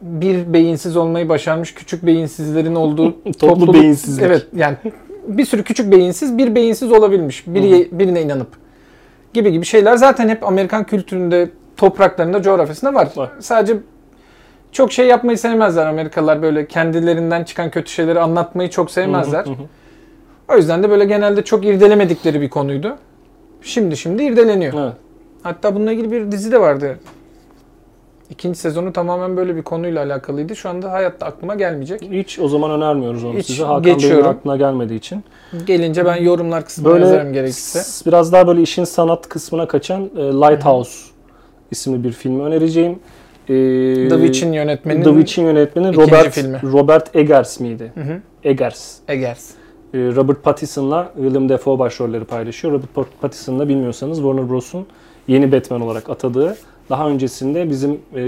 bir 0.02 0.54
beyinsiz 0.54 0.98
olmayı 0.98 1.30
başarmış 1.30 1.74
küçük 1.74 2.06
beyinsizlerin 2.06 2.76
olduğu 2.76 3.16
Toplu 3.40 3.74
beyinsizlik. 3.74 4.26
Evet 4.26 4.48
yani 4.56 4.78
bir 5.28 5.46
sürü 5.46 5.64
küçük 5.64 5.92
beyinsiz 5.92 6.38
bir 6.38 6.56
beyinsiz 6.56 6.92
olabilmiş. 6.92 7.48
Biri, 7.48 7.90
birine 7.92 8.22
inanıp 8.22 8.48
gibi 9.34 9.52
gibi 9.52 9.66
şeyler 9.66 9.96
zaten 9.96 10.30
hep 10.30 10.48
Amerikan 10.48 10.84
kültüründe, 10.84 11.50
topraklarında, 11.78 12.42
coğrafyasında 12.42 12.94
var. 12.94 13.10
Var. 13.16 13.30
Sadece 13.40 13.78
çok 14.74 14.92
şey 14.92 15.08
yapmayı 15.08 15.38
sevmezler 15.38 15.86
Amerikalılar 15.86 16.42
böyle 16.42 16.68
kendilerinden 16.68 17.44
çıkan 17.44 17.72
kötü 17.72 17.92
şeyleri 17.92 18.20
anlatmayı 18.20 18.70
çok 18.70 18.92
sevmezler. 18.92 19.46
O 20.52 20.56
yüzden 20.58 20.84
de 20.84 20.90
böyle 20.90 21.06
genelde 21.06 21.42
çok 21.44 21.66
irdelemedikleri 21.66 22.42
bir 22.42 22.50
konuydu. 22.50 22.98
Şimdi 23.62 23.98
şimdi 23.98 24.24
irdeleniyor. 24.24 24.74
Evet. 24.84 24.94
Hatta 25.44 25.76
bununla 25.76 25.92
ilgili 25.92 26.12
bir 26.12 26.32
dizi 26.32 26.52
de 26.52 26.60
vardı. 26.62 27.00
İkinci 28.30 28.60
sezonu 28.60 28.94
tamamen 28.94 29.38
böyle 29.38 29.56
bir 29.56 29.62
konuyla 29.62 30.04
alakalıydı. 30.04 30.56
Şu 30.56 30.70
anda 30.70 30.92
hayatta 30.92 31.26
aklıma 31.26 31.56
gelmeyecek. 31.56 32.02
Hiç 32.02 32.40
o 32.40 32.48
zaman 32.48 32.72
önermiyoruz 32.72 33.24
onu 33.24 33.38
Hiç 33.38 33.46
size. 33.46 33.64
Hakan 33.64 33.84
Bey'in 33.84 33.98
geçiyorum. 33.98 34.28
aklına 34.28 34.58
gelmediği 34.58 35.00
için. 35.00 35.24
Gelince 35.66 36.06
ben 36.06 36.16
yorumlar 36.16 36.66
kısmına 36.66 36.94
Böyle 36.94 37.06
yazarım 37.06 37.34
gerekirse. 37.34 38.06
biraz 38.06 38.32
daha 38.32 38.48
böyle 38.48 38.62
işin 38.62 38.84
sanat 38.84 39.30
kısmına 39.30 39.68
kaçan 39.68 40.02
e, 40.18 40.22
Lighthouse 40.22 40.92
isimli 41.72 42.04
bir 42.04 42.12
filmi 42.12 42.44
önereceğim. 42.44 43.00
E, 43.50 43.54
The 44.10 44.16
Witch'in 44.18 44.54
yönetmeni 44.54 45.04
The 45.04 45.10
Witch'in 45.10 45.44
yönetmeni 45.46 45.96
Robert 45.96 46.30
filmi. 46.34 46.60
Robert 46.64 47.16
Eggers 47.16 47.60
miydi? 47.60 47.92
Hı 47.96 48.02
hı. 48.02 48.20
Eggers. 48.44 48.96
Eggers. 49.08 49.50
E, 49.94 49.98
Robert 49.98 50.44
Pattinson'la 50.44 51.12
Willem 51.16 51.50
Dafoe 51.50 51.80
başrolleri 51.80 52.24
paylaşıyor. 52.26 52.74
Robert 52.74 52.96
Pat- 52.96 53.06
Pattinson'la 53.22 53.68
bilmiyorsanız 53.70 54.18
Warner 54.18 54.50
Bros'un 54.50 54.86
yeni 55.28 55.52
Batman 55.52 55.82
olarak 55.82 56.10
atadığı 56.10 56.56
daha 56.90 57.10
öncesinde 57.10 57.70
bizim 57.70 57.92
e, 58.16 58.24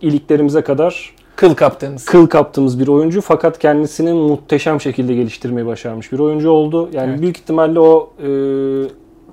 iliklerimize 0.00 0.62
kadar 0.62 1.14
Kıl 1.36 1.54
kaptığınız. 1.54 2.04
kıl 2.04 2.26
kaptığımız 2.26 2.80
bir 2.80 2.88
oyuncu 2.88 3.20
fakat 3.20 3.58
kendisini 3.58 4.12
muhteşem 4.12 4.80
şekilde 4.80 5.14
geliştirmeyi 5.14 5.66
başarmış 5.66 6.12
bir 6.12 6.18
oyuncu 6.18 6.50
oldu. 6.50 6.88
Yani 6.92 7.10
Evet. 7.10 7.20
büyük 7.22 7.36
ihtimalle 7.36 7.80
o 7.80 8.10
e, 8.22 8.28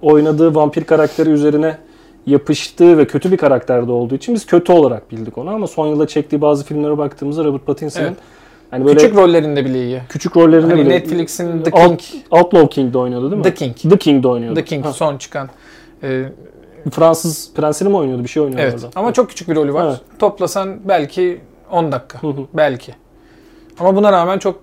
oynadığı 0.02 0.56
vampir 0.56 0.84
karakteri 0.84 1.30
üzerine 1.30 1.78
yapıştığı 2.26 2.98
ve 2.98 3.08
kötü 3.08 3.32
bir 3.32 3.38
karakterde 3.38 3.92
olduğu 3.92 4.16
için 4.16 4.36
biz 4.36 4.46
kötü 4.46 4.72
olarak 4.74 5.12
bildik 5.12 5.38
onu 5.38 5.50
ama 5.50 5.68
son 5.68 5.88
yılda 5.88 6.08
çektiği 6.08 6.42
bazı 6.42 6.66
filmlere 6.66 6.98
baktığımızda 6.98 7.44
Robert 7.44 7.66
Pattinson'ın 7.66 8.06
Evet. 8.08 8.18
hani 8.72 8.86
böyle 8.86 8.96
Küçük 8.96 9.10
küçük, 9.10 9.24
rollerinde 9.24 9.66
bile 9.66 9.86
iyi. 9.86 10.02
rollerinde 10.36 10.68
Hani 10.74 10.86
bile 10.86 10.90
Netflix'in 10.90 11.62
The 11.64 11.72
Out- 11.72 11.98
King. 11.98 12.24
Outlaw 12.32 12.70
King'de 12.70 12.98
oynuyordu 12.98 13.32
değil 13.32 13.38
mi? 13.38 13.44
The 13.44 13.54
King. 13.54 13.76
The 13.78 13.98
King'de 13.98 14.28
oynuyordu. 14.28 14.56
The 14.56 14.66
King 14.66 14.86
Ha, 14.86 14.94
son 14.94 15.18
çıkan. 15.18 15.50
Ee, 16.04 16.24
Fransız 16.92 17.52
prensini 17.56 17.90
mi 17.90 17.96
oynuyordu? 17.96 18.24
Bir 18.24 18.30
şey 18.30 18.44
oynuyordu 18.44 18.64
evet. 18.64 18.74
orada. 18.76 18.90
Ama 18.96 19.14
çok 19.14 19.30
küçük 19.30 19.50
bir 19.50 19.56
rolü 19.56 19.74
var. 19.74 19.86
Evet. 19.86 20.02
Toplasan 20.20 20.80
belki 20.88 21.42
10 21.72 21.92
dakika. 21.92 22.24
Hı 22.24 22.28
hı. 22.28 22.46
Belki. 22.54 22.94
Ama 23.80 23.96
buna 23.96 24.12
rağmen 24.12 24.40
çok 24.40 24.60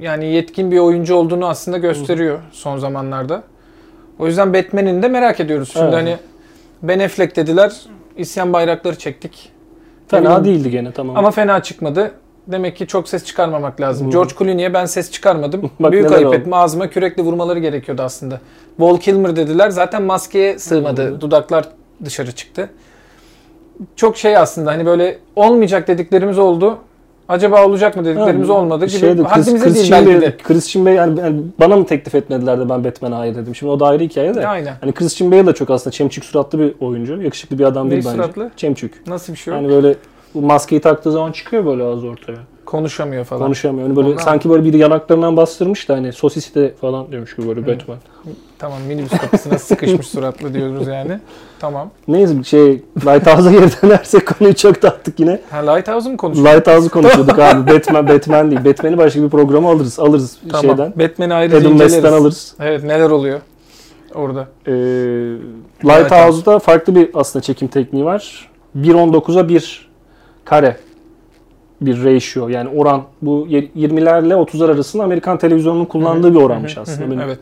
yani 0.00 0.24
yetkin 0.24 0.70
bir 0.70 0.78
oyuncu 0.78 1.14
olduğunu 1.14 1.46
aslında 1.46 1.78
gösteriyor 1.78 2.38
son 2.52 2.78
zamanlarda. 2.78 3.42
O 4.18 4.26
yüzden 4.26 4.54
Batman'in 4.54 5.02
de 5.02 5.08
merak 5.08 5.40
ediyoruz. 5.40 5.70
Şimdi 5.72 5.84
Evet. 5.84 5.94
hani 5.94 6.16
Ben 6.82 6.98
Affleck 6.98 7.36
dediler. 7.36 7.72
İsyan 8.16 8.52
bayrakları 8.52 8.98
çektik. 8.98 9.52
Fena 10.08 10.28
Eminim. 10.28 10.44
değildi 10.44 10.70
gene 10.70 10.92
tamam. 10.92 11.16
Ama 11.16 11.30
fena 11.30 11.62
çıkmadı. 11.62 12.12
Demek 12.46 12.76
ki 12.76 12.86
çok 12.86 13.08
ses 13.08 13.24
çıkarmamak 13.24 13.80
lazım. 13.80 14.06
Hı. 14.06 14.10
George 14.10 14.34
Clooney'e 14.38 14.74
ben 14.74 14.84
ses 14.86 15.10
çıkarmadım. 15.10 15.70
Bak 15.80 15.92
Büyük 15.92 16.12
ayıp 16.12 16.26
oldu. 16.28 16.36
etme. 16.36 16.56
Ağzıma 16.56 16.90
kürekle 16.90 17.22
vurmaları 17.22 17.58
gerekiyordu 17.58 18.02
aslında. 18.02 18.40
Wall 18.76 18.96
Kilmer 18.96 19.36
dediler. 19.36 19.70
Zaten 19.70 20.02
maskeye 20.02 20.58
sığmadı. 20.58 21.06
Hı. 21.10 21.20
Dudaklar 21.20 21.68
dışarı 22.04 22.32
çıktı. 22.32 22.70
Çok 23.96 24.16
şey 24.16 24.36
aslında 24.36 24.70
hani 24.70 24.86
böyle 24.86 25.18
olmayacak 25.36 25.88
dediklerimiz 25.88 26.38
oldu. 26.38 26.78
Acaba 27.32 27.66
olacak 27.66 27.96
mı 27.96 28.04
dediklerimiz 28.04 28.48
Ha, 28.48 28.52
olmadı 28.52 28.86
gibi. 28.86 28.98
şeydi, 28.98 29.20
Chris- 29.22 29.24
Haddimize 29.28 29.64
değil 29.64 29.74
Christian 29.76 30.06
de. 30.06 30.36
Christian 30.36 30.86
Bale 30.86 30.94
yani, 30.94 31.20
yani 31.20 31.40
bana 31.60 31.76
mı 31.76 31.86
teklif 31.86 32.14
etmediler 32.14 32.60
de 32.60 32.68
ben 32.68 32.84
Batman'a 32.84 33.18
hayır 33.18 33.34
dedim. 33.34 33.54
Şimdi 33.54 33.72
o 33.72 33.80
da 33.80 33.86
ayrı 33.86 34.04
hikaye 34.04 34.34
de. 34.34 34.46
Aynen. 34.48 34.74
Hani 34.80 34.92
Christian 34.92 35.32
Bale 35.32 35.46
de 35.46 35.52
çok 35.52 35.70
aslında 35.70 35.90
çemçük 35.90 36.24
suratlı 36.24 36.58
bir 36.58 36.74
oyuncu. 36.80 37.22
Yakışıklı 37.22 37.58
bir 37.58 37.64
adam 37.64 37.86
Ne 37.86 37.90
değil 37.90 38.04
bence. 38.06 38.16
suratlı? 38.16 38.50
Çemçük. 38.56 39.06
Nasıl 39.06 39.32
bir 39.32 39.38
şey 39.38 39.52
o? 39.54 39.56
Yani 39.56 39.68
böyle 39.68 39.94
bu 40.34 40.42
maskeyi 40.42 40.80
taktığı 40.80 41.12
zaman 41.12 41.32
çıkıyor 41.32 41.66
böyle 41.66 41.82
ağzı 41.82 42.08
ortaya. 42.08 42.38
Konuşamıyor 42.66 43.24
falan. 43.24 43.42
Konuşamıyor. 43.42 43.86
Hani 43.88 43.96
böyle 43.96 44.08
Ondan- 44.08 44.22
sanki 44.22 44.50
böyle 44.50 44.64
bir 44.64 44.74
yanaklarından 44.74 45.36
bastırmış 45.36 45.88
da 45.88 45.94
hani 45.94 46.12
sosiste 46.12 46.74
falan 46.80 47.10
diyormuş 47.10 47.36
gibi 47.36 47.48
böyle 47.48 47.66
Batman. 47.66 47.96
Tamam 48.58 48.78
minibüs 48.88 49.10
kapısına 49.10 49.58
sıkışmış 49.58 50.06
suratlı 50.06 50.54
diyoruz 50.54 50.86
yani. 50.86 51.20
Tamam. 51.62 51.90
Neyse 52.08 52.44
şey 52.44 52.82
Lighthouse'a 53.06 53.52
geri 53.52 53.66
dönersek 53.82 54.26
konuyu 54.38 54.54
çok 54.54 54.82
dağıttık 54.82 55.20
yine. 55.20 55.40
Ha 55.50 55.72
Lighthouse'u 55.72 56.10
mu 56.10 56.16
konuşuyoruz? 56.16 56.54
Lighthouse'u 56.54 56.90
konuşuyorduk 56.90 57.38
abi. 57.38 57.70
Batman 57.74 58.08
Batman 58.08 58.50
değil. 58.50 58.64
Batman'i 58.64 58.98
başka 58.98 59.22
bir 59.22 59.28
programa 59.28 59.70
alırız. 59.70 59.98
Alırız 60.00 60.38
Tamam. 60.50 60.62
şeyden. 60.76 60.92
Batman'i 60.98 61.34
ayrıca 61.34 61.58
Adam 61.58 61.72
inceleriz. 61.72 61.92
West'ten 61.92 62.18
alırız. 62.20 62.54
Evet 62.60 62.84
neler 62.84 63.10
oluyor 63.10 63.40
orada. 64.14 64.48
Ee, 64.66 64.72
Lighthouse'da 65.84 66.58
farklı 66.58 66.94
bir 66.94 67.10
aslında 67.14 67.42
çekim 67.42 67.68
tekniği 67.68 68.04
var. 68.04 68.48
1.19'a 68.78 69.48
1 69.48 69.90
kare 70.44 70.76
bir 71.80 72.04
ratio 72.04 72.48
yani 72.48 72.68
oran 72.68 73.02
bu 73.22 73.46
20'lerle 73.48 74.34
30'lar 74.34 74.72
arasında 74.74 75.04
Amerikan 75.04 75.38
televizyonunun 75.38 75.84
kullandığı 75.84 76.34
bir 76.34 76.40
oranmış 76.40 76.78
aslında. 76.78 77.00
hı 77.00 77.04
hı, 77.06 77.10
Benim 77.10 77.20
Evet. 77.20 77.38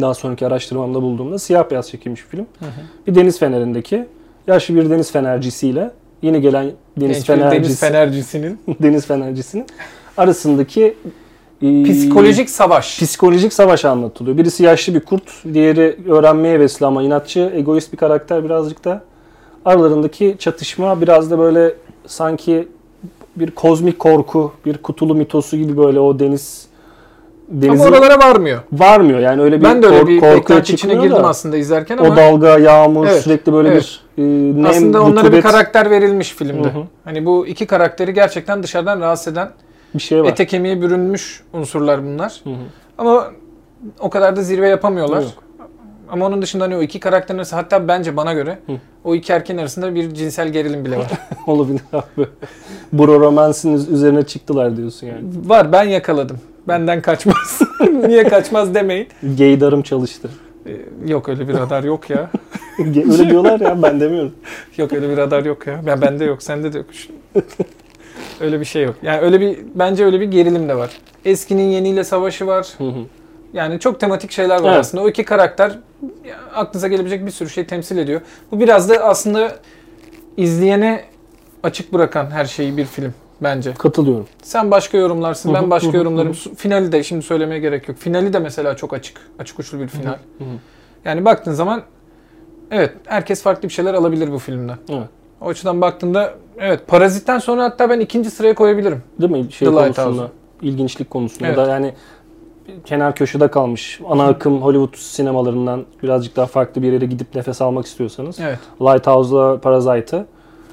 Daha 0.00 0.14
sonraki 0.14 0.46
araştırmamda 0.46 1.02
bulduğumda 1.02 1.38
siyah 1.38 1.70
beyaz 1.70 1.90
çekilmiş 1.90 2.24
bir 2.24 2.28
film. 2.28 2.46
Hı 2.58 2.64
hı. 2.64 3.06
Bir 3.06 3.14
deniz 3.14 3.38
fenerindeki 3.38 4.06
yaşlı 4.46 4.76
bir 4.76 4.90
deniz 4.90 5.12
fenercisiyle 5.12 5.90
yeni 6.22 6.40
gelen 6.40 6.70
deniz 7.00 7.16
Genç 7.16 7.26
fenercisi 7.26 7.64
deniz 7.64 7.80
fenercisinin 7.80 8.60
deniz 8.82 9.06
fenercisinin 9.06 9.66
arasındaki 10.16 10.94
e, 11.62 11.82
psikolojik 11.82 12.50
savaş. 12.50 13.00
psikolojik 13.00 13.52
savaş 13.52 13.84
anlatılıyor. 13.84 14.38
Birisi 14.38 14.62
yaşlı 14.62 14.94
bir 14.94 15.00
kurt, 15.00 15.44
diğeri 15.54 15.98
öğrenmeye 16.08 16.54
hevesli 16.54 16.86
ama 16.86 17.02
inatçı, 17.02 17.52
egoist 17.54 17.92
bir 17.92 17.98
karakter 17.98 18.44
birazcık 18.44 18.84
da. 18.84 19.04
Aralarındaki 19.64 20.36
çatışma 20.38 21.00
biraz 21.00 21.30
da 21.30 21.38
böyle 21.38 21.74
sanki 22.06 22.68
bir 23.36 23.50
kozmik 23.50 23.98
korku, 23.98 24.52
bir 24.66 24.78
kutulu 24.78 25.14
mitosu 25.14 25.56
gibi 25.56 25.76
böyle 25.76 26.00
o 26.00 26.18
deniz 26.18 26.67
Ama 27.52 27.62
denizin 27.62 27.84
oralara 27.92 28.18
varmıyor. 28.18 28.60
varmıyor. 28.72 29.18
Yani 29.18 29.42
öyle 29.42 29.58
bir 29.60 29.64
Ben 29.64 29.82
de 29.82 29.86
öyle 29.86 29.98
kork- 29.98 30.08
bir 30.08 30.22
beklenti 30.22 30.72
içine 30.74 30.94
girdim 30.94 31.10
da. 31.10 31.28
aslında 31.28 31.56
izlerken 31.56 31.98
ama 31.98 32.08
O 32.08 32.16
dalga, 32.16 32.58
yağmur, 32.58 33.06
Evet, 33.06 33.22
sürekli 33.22 33.52
böyle 33.52 33.68
evet. 33.68 33.98
bir 34.18 34.22
e, 34.22 34.56
nem, 34.56 34.66
aslında 34.66 35.02
onlara 35.02 35.16
bir 35.16 35.22
rutubet 35.28 35.42
karakter 35.42 35.90
verilmiş 35.90 36.32
filmde. 36.34 36.68
Hı 36.68 36.78
hı. 36.78 36.82
Hani 37.04 37.26
bu 37.26 37.46
iki 37.46 37.66
karakteri 37.66 38.14
gerçekten 38.14 38.62
dışarıdan 38.62 39.00
rahatsız 39.00 39.32
eden, 39.32 39.50
bir 39.94 40.00
şey 40.00 40.22
var. 40.22 40.28
ete 40.28 40.46
kemiğe 40.46 40.80
bürünmüş 40.82 41.42
unsurlar 41.52 42.04
bunlar. 42.04 42.40
Hı 42.44 42.50
hı. 42.50 42.54
Ama 42.98 43.24
o 44.00 44.10
kadar 44.10 44.36
da 44.36 44.42
zirve 44.42 44.68
yapamıyorlar. 44.68 45.20
Yok. 45.22 45.30
Ama 46.10 46.26
onun 46.26 46.42
dışında 46.42 46.64
hani 46.64 46.76
o 46.76 46.82
iki 46.82 47.00
karakterin 47.00 47.38
arasında 47.38 47.60
hatta 47.60 47.88
bence 47.88 48.16
bana 48.16 48.32
göre 48.32 48.58
Hı. 48.66 48.72
o 49.04 49.14
iki 49.14 49.32
erkeğin 49.32 49.60
arasında 49.60 49.94
bir 49.94 50.14
cinsel 50.14 50.48
gerilim 50.48 50.84
bile 50.84 50.96
var. 50.98 51.06
Olabilir 51.46 51.80
abi. 51.92 52.26
Bro 52.92 53.20
romansın 53.20 53.72
üzerine 53.94 54.22
çıktılar 54.22 54.76
diyorsun 54.76 55.06
yani. 55.06 55.18
var 55.46 55.72
ben 55.72 55.84
yakaladım. 55.84 56.38
Benden 56.68 57.02
kaçmaz. 57.02 57.60
Niye 58.06 58.24
kaçmaz 58.24 58.74
demeyin. 58.74 59.08
Gaydarım 59.38 59.82
çalıştı. 59.82 60.30
Ee, 60.66 60.76
Yok 61.06 61.28
öyle 61.28 61.48
bir 61.48 61.54
radar 61.54 61.84
yok 61.84 62.10
ya. 62.10 62.30
Öyle 62.78 63.30
diyorlar 63.30 63.60
ya 63.60 63.82
ben 63.82 64.00
demiyorum. 64.00 64.34
Yok 64.76 64.92
öyle 64.92 65.08
bir 65.10 65.16
radar 65.16 65.44
yok 65.44 65.66
ya. 65.66 65.80
Ben 65.86 66.00
bende 66.02 66.24
yok, 66.24 66.42
sende 66.42 66.72
de 66.72 66.78
yok. 66.78 66.86
öyle 68.40 68.60
bir 68.60 68.64
şey 68.64 68.82
yok. 68.84 68.94
Yani 69.02 69.20
öyle 69.20 69.40
bir 69.40 69.58
bence 69.74 70.04
öyle 70.04 70.20
bir 70.20 70.26
gerilim 70.26 70.68
de 70.68 70.74
var. 70.76 70.90
Eskinin 71.24 71.68
yeniyle 71.68 72.04
savaşı 72.04 72.46
var. 72.46 72.66
Yani 73.52 73.80
çok 73.80 74.00
tematik 74.00 74.30
şeyler 74.30 74.60
var 74.60 74.68
Evet. 74.70 74.80
aslında. 74.80 75.04
O 75.04 75.08
iki 75.08 75.24
karakter 75.24 75.78
aklınıza 76.54 76.88
gelebilecek 76.88 77.26
bir 77.26 77.30
sürü 77.30 77.50
şey 77.50 77.66
temsil 77.66 77.98
ediyor. 77.98 78.20
Bu 78.52 78.60
biraz 78.60 78.88
da 78.90 78.94
aslında 79.04 79.56
izleyene 80.36 81.04
açık 81.62 81.92
bırakan 81.92 82.30
her 82.30 82.44
şeyi 82.44 82.76
bir 82.76 82.84
film 82.84 83.14
bence. 83.42 83.74
Katılıyorum. 83.74 84.26
Sen 84.42 84.70
başka 84.70 84.98
yorumlarsın, 84.98 85.54
ben 85.54 85.70
başka 85.70 85.96
yorumlarım. 85.96 86.32
Finali 86.32 86.92
de 86.92 87.02
şimdi 87.02 87.22
söylemeye 87.22 87.60
gerek 87.60 87.88
yok. 87.88 87.98
Finali 87.98 88.32
de 88.32 88.38
mesela 88.38 88.76
çok 88.76 88.94
açık. 88.94 89.20
Açık 89.38 89.58
uçlu 89.58 89.80
bir 89.80 89.88
final. 89.88 90.16
Yani 91.04 91.24
baktığın 91.24 91.52
zaman 91.52 91.82
evet 92.70 92.92
herkes 93.06 93.42
farklı 93.42 93.68
bir 93.68 93.72
şeyler 93.74 93.94
alabilir 93.94 94.32
bu 94.32 94.38
filmden. 94.38 94.78
Evet. 94.88 95.08
O 95.40 95.48
açıdan 95.48 95.80
baktığında 95.80 96.34
evet 96.58 96.86
Parazit'ten 96.86 97.38
sonra 97.38 97.64
hatta 97.64 97.90
ben 97.90 98.00
ikinci 98.00 98.30
sıraya 98.30 98.54
koyabilirim. 98.54 99.02
Değil 99.20 99.32
mi? 99.32 99.52
Şey 99.52 99.68
The 99.68 99.74
konusunda, 99.74 100.28
ilginçlik 100.62 101.10
konusunda 101.10 101.46
Evet. 101.46 101.56
da 101.56 101.66
yani 101.66 101.94
kenar 102.84 103.14
köşede 103.14 103.48
kalmış. 103.48 104.00
Ana 104.08 104.26
akım 104.26 104.62
Hollywood 104.62 104.94
sinemalarından 104.96 105.84
birazcık 106.02 106.36
daha 106.36 106.46
farklı 106.46 106.82
bir 106.82 106.92
yere 106.92 107.06
gidip 107.06 107.34
nefes 107.34 107.62
almak 107.62 107.86
istiyorsanız 107.86 108.40
Evet. 108.40 108.58
Lighthouse'la 108.80 109.60
Parasite'ı 109.60 110.26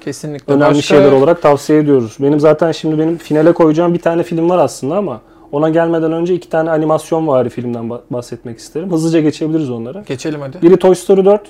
Kesinlikle. 0.05 0.53
önemli 0.53 0.69
Başka- 0.77 0.81
şeyler 0.81 1.11
olarak 1.11 1.41
tavsiye 1.41 1.79
ediyoruz. 1.79 2.17
Benim 2.19 2.39
zaten 2.39 2.71
şimdi 2.71 2.99
benim 2.99 3.17
finale 3.17 3.51
koyacağım 3.53 3.93
bir 3.93 3.99
tane 3.99 4.23
film 4.23 4.49
var 4.49 4.57
aslında 4.57 4.95
ama 4.97 5.21
ona 5.51 5.69
gelmeden 5.69 6.11
önce 6.11 6.33
iki 6.33 6.49
tane 6.49 6.71
animasyon 6.71 7.27
vari 7.27 7.49
filmden 7.49 7.83
ba- 7.85 7.99
bahsetmek 8.09 8.57
isterim. 8.59 8.91
Hızlıca 8.91 9.19
geçebiliriz 9.19 9.69
onlara. 9.69 10.03
Geçelim 10.07 10.41
hadi. 10.41 10.61
Biri 10.61 10.77
Toy 10.77 10.95
Story 10.95 11.25
4. 11.25 11.41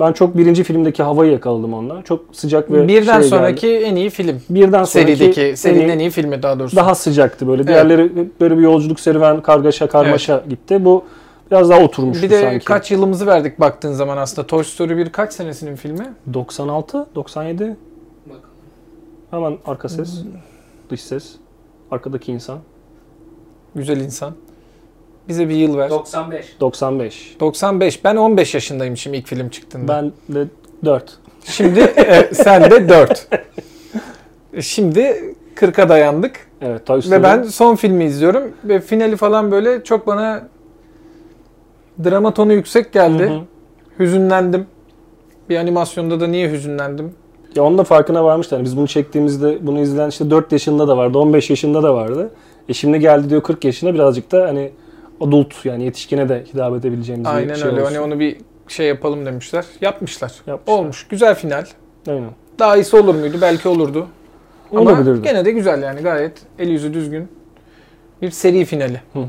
Ben 0.00 0.12
çok 0.12 0.36
birinci 0.36 0.64
filmdeki 0.64 1.02
havayı 1.02 1.32
yakaladım 1.32 1.74
onunla. 1.74 2.02
Çok 2.02 2.24
sıcak 2.32 2.72
ve 2.72 2.88
Birden 2.88 3.20
şey 3.20 3.28
sonraki 3.30 3.66
geldi. 3.68 3.82
en 3.84 3.96
iyi 3.96 4.10
film. 4.10 4.40
birden 4.50 4.84
sonraki 4.84 5.16
Serideki, 5.16 5.56
serinin 5.56 5.80
en 5.80 5.88
iyi- 5.88 5.92
en 5.92 5.98
iyi 5.98 6.10
filmi 6.10 6.42
daha 6.42 6.58
doğrusu. 6.58 6.76
daha 6.76 6.94
sıcaktı 6.94 7.48
böyle. 7.48 7.66
Diğerleri 7.66 8.02
hep 8.02 8.40
böyle 8.40 8.58
bir 8.58 8.62
yolculuk 8.62 9.00
serüven, 9.00 9.40
kargaşa, 9.42 9.86
karmaşa 9.86 10.44
gitti. 10.48 10.84
Bu 10.84 11.04
biraz 11.50 11.70
daha 11.70 11.80
oturmuştu 11.80 12.22
bir 12.22 12.30
de 12.30 12.40
sanki. 12.40 12.64
kaç 12.64 12.90
yılımızı 12.90 13.26
verdik 13.26 13.60
baktığın 13.60 13.92
zaman 13.92 14.16
aslında. 14.16 14.46
Toy 14.46 14.64
Story 14.64 14.96
1 14.96 15.08
kaç 15.10 15.32
senesinin 15.32 15.76
filmi? 15.76 16.12
96, 16.34 17.06
97. 17.14 17.76
Hemen 19.34 19.58
arka 19.66 19.88
ses, 19.88 20.22
dış 20.90 21.00
ses, 21.00 21.32
arkadaki 21.90 22.32
insan. 22.32 22.58
Güzel 23.74 24.00
insan. 24.00 24.34
Bize 25.28 25.48
bir 25.48 25.54
yıl 25.54 25.78
ver. 25.78 25.90
95. 25.90 26.60
95. 26.60 27.36
95. 27.40 28.04
Ben 28.04 28.16
15 28.16 28.54
yaşındaymışım 28.54 29.14
ilk 29.14 29.26
film 29.26 29.48
çıktığında. 29.48 30.12
Ben 30.28 30.34
de 30.34 30.48
4. 30.84 31.18
Şimdi 31.44 31.80
e, 31.80 32.34
sen 32.34 32.70
de 32.70 32.88
4. 32.88 33.28
Şimdi 34.60 35.34
40'a 35.56 35.88
dayandık. 35.88 36.48
Evet, 36.60 36.86
Toy 36.86 37.02
Story. 37.02 37.18
Ve 37.18 37.22
ben 37.22 37.42
son 37.42 37.76
filmi 37.76 38.04
izliyorum. 38.04 38.52
Ve 38.64 38.80
finali 38.80 39.16
falan 39.16 39.50
böyle 39.50 39.84
çok 39.84 40.06
bana 40.06 40.48
drama 42.04 42.34
tonu 42.34 42.52
yüksek 42.52 42.92
geldi. 42.92 43.22
Hı 43.22 43.34
hı. 43.34 43.40
Hüzünlendim. 43.98 44.66
Bir 45.48 45.56
animasyonda 45.56 46.20
da 46.20 46.26
niye 46.26 46.50
hüzünlendim? 46.50 47.14
Ya 47.56 47.62
onun 47.64 47.78
da 47.78 47.84
farkına 47.84 48.24
varmışlar. 48.24 48.56
Yani 48.58 48.64
biz 48.64 48.76
bunu 48.76 48.86
çektiğimizde 48.88 49.58
bunu 49.66 49.80
izleyen 49.80 50.08
işte 50.08 50.30
4 50.30 50.52
yaşında 50.52 50.88
da 50.88 50.96
vardı, 50.96 51.18
15 51.18 51.50
yaşında 51.50 51.82
da 51.82 51.94
vardı. 51.94 52.30
E 52.68 52.72
şimdi 52.74 52.98
geldi 53.00 53.30
diyor 53.30 53.42
40 53.42 53.64
yaşına 53.64 53.94
birazcık 53.94 54.32
da 54.32 54.42
hani 54.48 54.70
adult 55.20 55.64
yani 55.64 55.84
yetişkine 55.84 56.28
de 56.28 56.44
hitap 56.52 56.74
edebileceğimiz 56.76 57.24
bir 57.26 57.30
Aynen 57.34 57.54
şey 57.54 57.66
öyle. 57.68 57.82
olsun. 57.82 57.94
Hani 57.94 58.04
onu 58.04 58.20
bir 58.20 58.36
şey 58.68 58.86
yapalım 58.86 59.26
demişler. 59.26 59.64
Yapmışlar. 59.80 60.32
Yapmışlar. 60.46 60.74
Olmuş. 60.78 61.06
Güzel 61.08 61.34
final. 61.34 61.64
Aynen. 62.08 62.30
Daha 62.58 62.76
iyisi 62.76 62.96
olur 62.96 63.14
muydu? 63.14 63.36
Belki 63.40 63.68
olurdu. 63.68 64.06
Ama 64.72 64.80
Olabilirdi. 64.80 65.22
gene 65.22 65.44
de 65.44 65.52
güzel 65.52 65.82
yani. 65.82 66.00
Gayet 66.00 66.32
el 66.58 66.68
yüzü 66.68 66.94
düzgün. 66.94 67.28
Bir 68.22 68.30
seri 68.30 68.64
finali. 68.64 69.00
Hı 69.12 69.18
hı. 69.18 69.24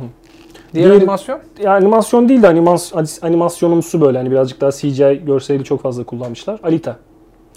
Diğer 0.73 0.89
Bir- 0.91 0.95
animasyon? 0.95 1.39
Ya 1.63 1.73
animasyon 1.73 2.29
değil 2.29 2.41
de 2.43 2.47
animas, 2.47 2.93
animasyonumsu 3.21 4.01
böyle 4.01 4.17
hani 4.17 4.31
birazcık 4.31 4.61
daha 4.61 4.71
CGI 4.71 5.21
görseli 5.25 5.63
çok 5.63 5.81
fazla 5.81 6.03
kullanmışlar. 6.03 6.59
Alita. 6.63 6.97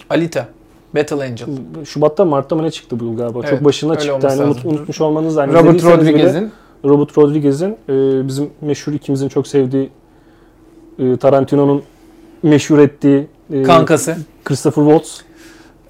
Alita. 0.09 0.47
Battle 0.95 1.15
Angel. 1.23 1.47
Şubat'ta 1.85 2.25
Mart'ta 2.25 2.55
mı 2.55 2.63
ne 2.63 2.71
çıktı 2.71 2.99
bu 2.99 3.17
galiba? 3.17 3.39
Evet, 3.39 3.49
çok 3.49 3.65
başına 3.65 3.99
çıktı. 3.99 4.27
Yani 4.27 4.41
unut- 4.41 4.57
lazım. 4.57 4.71
unutmuş 4.71 5.01
olmanız 5.01 5.35
yani 5.35 5.53
Robert 5.53 5.75
izlediyseniz 5.75 6.07
bile 6.07 6.11
Rodriguez'in 6.11 6.51
Robert 6.85 7.17
Rodriguez'in 7.17 7.77
e, 7.89 8.27
bizim 8.27 8.49
meşhur 8.61 8.93
ikimizin 8.93 9.29
çok 9.29 9.47
sevdiği 9.47 9.89
e, 10.99 11.17
Tarantino'nun 11.17 11.83
meşhur 12.43 12.79
ettiği 12.79 13.27
e, 13.53 13.63
kankası. 13.63 14.17
Christopher 14.45 14.83
Waltz. 14.83 15.21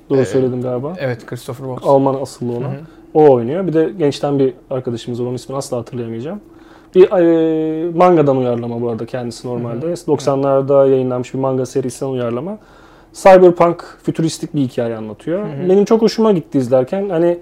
Doğru 0.10 0.18
Evet. 0.18 0.28
söyledim 0.28 0.62
galiba. 0.62 0.94
Evet 1.00 1.26
Christopher 1.26 1.66
Waltz. 1.66 1.88
Alman 1.88 2.22
asıllı 2.22 2.52
olan. 2.52 2.62
Hı 2.70 2.74
hı. 2.74 2.80
O 3.14 3.32
oynuyor. 3.32 3.68
Bir 3.68 3.74
de 3.74 3.94
gençten 3.98 4.40
bir 4.40 4.54
arkadaşımız 4.70 5.22
var. 5.22 5.26
Onun 5.26 5.36
ismini 5.36 5.58
asla 5.58 5.78
hatırlayamayacağım. 5.78 6.42
Bir 6.96 7.12
e, 7.12 7.92
mangadan 7.92 8.38
uyarlama 8.38 8.82
bu 8.82 8.90
arada 8.90 9.06
kendisi 9.06 9.48
normalde. 9.48 9.86
Hı 9.86 9.90
hı. 9.90 9.94
90'larda 9.94 10.90
yayınlanmış 10.90 11.34
bir 11.34 11.40
manga 11.40 11.66
serisinden 11.66 12.12
uyarlama. 12.12 12.58
Cyberpunk 13.14 13.84
fütüristik 14.04 14.56
bir 14.56 14.62
hikaye 14.62 14.96
anlatıyor. 14.98 15.40
Hı 15.44 15.64
hı. 15.64 15.70
Benim 15.70 15.86
çok 15.86 16.02
hoşuma 16.02 16.32
gitti 16.32 16.58
izlerken. 16.58 17.10
Hani 17.10 17.38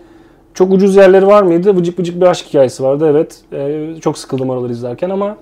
çok 0.54 0.72
ucuz 0.72 0.96
yerleri 0.96 1.28
var 1.28 1.44
mıydı? 1.44 1.76
Vıcık 1.76 2.00
vıcık 2.00 2.22
bir 2.22 2.26
aşk 2.26 2.46
hikayesi 2.46 2.84
vardı. 2.84 3.08
Evet. 3.12 3.42
E, 3.54 3.88
çok 4.02 4.18
sıkıldım 4.18 4.50
oraları 4.50 4.72
izlerken 4.72 5.10
ama 5.10 5.38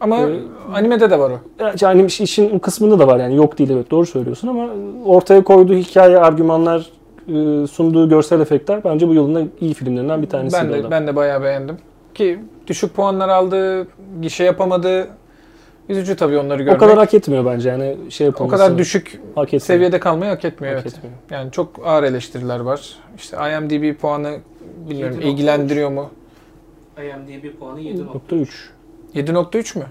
Ama 0.00 0.16
Ee, 0.20 0.38
animede 0.74 1.10
de 1.10 1.18
var 1.18 1.30
o. 1.30 1.38
yani 1.80 2.04
iş- 2.04 2.20
işin 2.20 2.58
kısmında 2.58 2.98
da 2.98 3.06
var 3.06 3.18
yani 3.20 3.36
yok 3.36 3.58
değil 3.58 3.70
evet 3.70 3.90
doğru 3.90 4.06
söylüyorsun 4.06 4.48
ama 4.48 4.66
ortaya 5.04 5.44
koyduğu 5.44 5.74
hikaye, 5.74 6.18
argümanlar, 6.18 6.90
e, 7.28 7.66
sunduğu 7.66 8.08
görsel 8.08 8.40
efektler 8.40 8.84
bence 8.84 9.08
bu 9.08 9.14
yılın 9.14 9.34
da 9.34 9.42
iyi 9.60 9.74
filmlerinden 9.74 10.22
bir 10.22 10.28
tanesi. 10.28 10.56
Ben 10.56 10.72
de 10.72 10.90
ben 10.90 11.06
de 11.06 11.16
bayağı 11.16 11.42
beğendim. 11.42 11.76
Ki 12.14 12.38
düşük 12.66 12.94
puanlar 12.94 13.28
aldı, 13.28 13.86
gişe 14.22 14.44
yapamadı. 14.44 15.08
Üzücü 15.88 16.16
tabii 16.16 16.38
onları 16.38 16.62
o 16.62 16.64
görmek. 16.64 16.80
kadar 16.80 16.98
hak 16.98 17.14
etmiyor 17.14 17.44
bence 17.44 17.68
yani 17.68 17.96
şey 18.10 18.26
o 18.26 18.30
yapılması. 18.30 18.56
kadar 18.56 18.78
düşük 18.78 19.20
hak 19.34 19.44
etmiyor. 19.48 19.60
seviyede 19.60 20.00
kalmayı 20.00 20.30
hak 20.30 20.44
etmiyor 20.44 20.74
Hak 20.74 20.82
evet. 20.86 20.96
etmiyor. 20.96 21.16
Yani 21.30 21.52
çok 21.52 21.86
ağır 21.86 22.02
eleştiriler 22.02 22.60
var. 22.60 22.96
İşte 23.16 23.36
IMDb 23.36 23.96
puanı 24.00 24.36
bilmiyorum 24.90 25.18
7.3. 25.20 25.22
ilgilendiriyor 25.24 25.90
mu? 25.90 26.10
IMDb 26.98 27.58
puanı 27.58 27.80
7. 27.80 28.04
Nokta 28.06 28.36
3. 28.36 28.70
7.3 29.14 29.78
mü? 29.78 29.84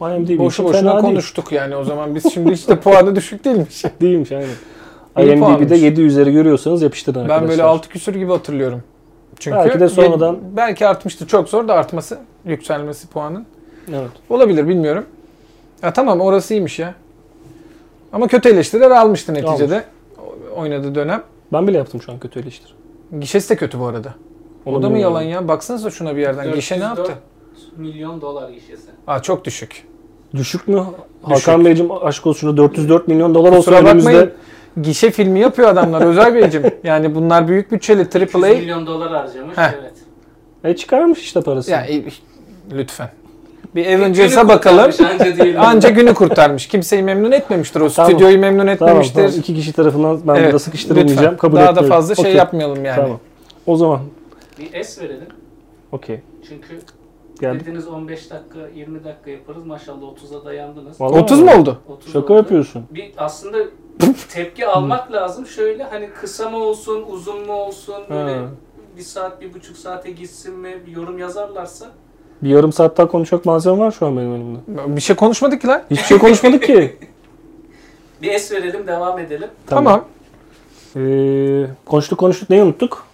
Evet. 0.00 0.18
IMDb 0.20 0.38
Boşu 0.38 0.64
boşuna 0.64 0.80
fena 0.80 0.92
değil. 0.92 1.02
konuştuk 1.14 1.52
yani 1.52 1.76
o 1.76 1.84
zaman 1.84 2.14
biz 2.14 2.32
şimdi 2.34 2.52
işte 2.52 2.76
puanı 2.80 3.16
düşük 3.16 3.44
değilmiş. 3.44 3.84
Değilmiş 4.00 4.32
aynen. 4.32 4.48
IMDb'de 5.18 5.38
puanmış. 5.40 5.82
7 5.82 6.00
üzeri 6.02 6.32
görüyorsanız 6.32 6.82
yapıştırın 6.82 7.18
arkadaşlar. 7.20 7.42
Ben 7.42 7.48
böyle 7.48 7.62
6 7.62 7.88
küsür 7.88 8.14
gibi 8.14 8.30
hatırlıyorum. 8.30 8.82
Çünkü 9.38 9.56
Belki 9.56 9.80
de 9.80 9.88
sonradan- 9.88 10.38
belki 10.56 10.86
artmıştı. 10.86 11.26
Çok 11.26 11.48
zor 11.48 11.68
da 11.68 11.74
artması, 11.74 12.18
yükselmesi 12.44 13.08
puanın. 13.08 13.46
Evet. 13.88 14.10
Olabilir 14.30 14.68
bilmiyorum. 14.68 15.04
Ya 15.84 15.92
tamam 15.92 16.20
orası 16.20 16.54
iyiymiş 16.54 16.78
ya. 16.78 16.94
Ama 18.12 18.26
kötü 18.26 18.48
eleştiriler 18.48 18.90
almıştı 18.90 19.34
neticede. 19.34 19.84
O- 20.18 20.60
Oynadığı 20.60 20.94
dönem. 20.94 21.22
Ben 21.52 21.68
bile 21.68 21.78
yaptım 21.78 22.02
şu 22.02 22.12
an 22.12 22.18
kötü 22.18 22.40
eleştiri. 22.40 22.72
Gişesi 23.20 23.50
de 23.50 23.56
kötü 23.56 23.80
bu 23.80 23.86
arada. 23.86 24.14
Onu 24.66 24.76
o 24.76 24.82
da 24.82 24.90
mı 24.90 24.98
yalan 24.98 25.22
ya? 25.22 25.48
Baksanıza 25.48 25.90
şuna 25.90 26.16
bir 26.16 26.20
yerden. 26.20 26.52
Gişe 26.54 26.76
ne 26.76 26.80
404 26.80 27.08
yaptı? 27.08 27.22
milyon 27.76 28.20
dolar 28.20 28.50
gişesi. 28.50 28.90
Aa 29.06 29.22
çok 29.22 29.44
düşük. 29.44 29.86
Düşük 30.34 30.68
mü? 30.68 30.84
Hakan 31.22 31.64
Beyciğim 31.64 31.92
aşk 32.02 32.26
olsun 32.26 32.40
şurada 32.40 32.56
404 32.56 33.08
milyon 33.08 33.34
dolar 33.34 33.48
olsa 33.48 33.56
Kusura 33.58 33.76
önümüzde. 33.78 34.08
bakmayın. 34.08 34.32
Gişe 34.82 35.10
filmi 35.10 35.40
yapıyor 35.40 35.68
adamlar 35.68 36.02
Özel 36.06 36.34
Beyciğim. 36.34 36.66
Yani 36.84 37.14
bunlar 37.14 37.48
büyük 37.48 37.72
bütçeli 37.72 38.02
200 38.02 38.34
AAA. 38.34 38.48
milyon 38.54 38.86
dolar 38.86 39.12
harcamış. 39.12 39.58
Heh. 39.58 39.72
Evet. 39.80 39.92
E 40.64 40.76
çıkarmış 40.76 41.18
işte 41.22 41.40
parası. 41.40 41.70
Ya 41.70 41.80
e, 41.86 42.02
lütfen. 42.72 43.10
Bir 43.74 43.86
Avengers'a 43.98 44.48
bakalım. 44.48 44.90
Anca 45.58 45.88
günü 45.90 46.14
kurtarmış. 46.14 46.66
Kimseyi 46.68 47.02
memnun 47.02 47.32
etmemiştir. 47.32 47.80
O 47.80 47.88
Tamam. 47.90 48.10
stüdyoyu 48.10 48.38
memnun 48.38 48.58
Tamam, 48.58 48.74
etmemiştir. 48.74 49.14
tamam. 49.14 49.30
İki 49.38 49.54
kişi 49.54 49.72
tarafından 49.72 50.20
ben 50.26 50.34
Evet, 50.34 50.44
burada 50.46 50.58
sıkıştırılmayacağım. 50.58 51.18
lütfen. 51.22 51.36
Kabul 51.36 51.56
Daha 51.56 51.66
da 51.66 51.70
etmiyorum. 51.70 51.90
fazla 51.96 52.14
şey 52.14 52.22
Okey, 52.24 52.34
yapmayalım 52.34 52.84
yani. 52.84 52.96
Tamam. 52.96 53.18
O 53.66 53.76
zaman 53.76 54.00
Bir 54.58 54.84
S 54.84 55.02
verelim. 55.04 55.28
okey. 55.92 56.20
Çünkü 56.48 56.80
Geldik. 57.40 57.60
dediniz 57.66 57.88
15 57.88 58.30
dakika 58.30 58.58
20 58.74 59.04
dakika 59.04 59.30
yaparız. 59.30 59.64
Maşallah 59.66 60.02
30'a 60.02 60.44
dayandınız. 60.44 61.00
Vallahi 61.00 61.20
30 61.20 61.40
mu 61.40 61.50
oldu? 61.58 61.78
30 61.88 62.12
Şaka 62.12 62.24
oldu. 62.32 62.36
yapıyorsun. 62.36 62.84
Bir 62.90 63.12
aslında 63.16 63.58
tepki 64.28 64.66
almak 64.66 65.12
lazım. 65.12 65.46
Şöyle 65.46 65.82
hani 65.84 66.10
kısa 66.20 66.50
mı 66.50 66.56
olsun, 66.56 67.04
uzun 67.10 67.46
mu 67.46 67.52
olsun, 67.52 67.94
böyle 68.10 68.34
Ha. 68.36 68.44
bir 68.96 69.02
saat, 69.02 69.40
bir 69.40 69.54
buçuk 69.54 69.76
saate 69.76 70.10
gitsin 70.10 70.54
mi 70.58 70.74
bir 70.86 70.92
yorum 70.92 71.18
yazarlarsa. 71.18 71.86
Bir 72.44 72.48
yarım 72.48 72.72
saat 72.72 72.98
daha 72.98 73.08
konuşacak 73.08 73.44
malzeme 73.44 73.78
var 73.78 73.90
şu 73.90 74.06
an 74.06 74.16
benim 74.16 74.34
elimde. 74.34 74.58
Bir 74.96 75.00
şey 75.00 75.16
konuşmadık 75.16 75.60
ki 75.60 75.66
lan. 75.66 75.82
Hiçbir 75.90 76.04
şey 76.04 76.18
konuşmadık 76.18 76.62
ki. 76.62 76.96
Bir 78.22 78.38
S 78.38 78.54
verelim, 78.54 78.86
devam 78.86 79.18
edelim. 79.18 79.48
Tamam. 79.66 80.04
Ee, 80.96 81.66
konuştuk 81.86 82.18
konuştuk 82.18 82.50
neyi 82.50 82.62
unuttuk? 82.62 83.06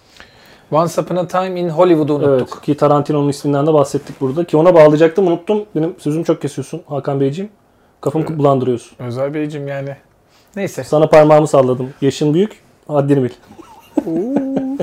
Once 0.71 1.01
Upon 1.01 1.15
a 1.15 1.27
Time 1.27 1.59
in 1.59 1.69
Hollywood'u 1.69 2.15
unuttuk. 2.15 2.49
Evet 2.53 2.61
ki 2.61 2.77
Tarantino'nun 2.77 3.29
isminden 3.29 3.67
de 3.67 3.73
bahsettik 3.73 4.21
burada. 4.21 4.43
Ki 4.43 4.57
ona 4.57 4.75
bağlayacaktım 4.75 5.27
unuttum. 5.27 5.65
Benim 5.75 5.95
sözümü 5.99 6.25
çok 6.25 6.41
kesiyorsun 6.41 6.81
Hakan 6.87 7.19
Beyciğim. 7.19 7.51
Kafamı 8.01 8.37
bulandırıyorsun. 8.37 8.97
Özel 8.99 9.33
Beyciğim 9.33 9.67
yani. 9.67 9.95
Neyse. 10.55 10.83
Sana 10.83 11.09
parmağımı 11.09 11.47
salladım. 11.47 11.89
Yaşın 12.01 12.33
büyük, 12.33 12.59
haddini 12.87 13.23
bil. 13.23 13.31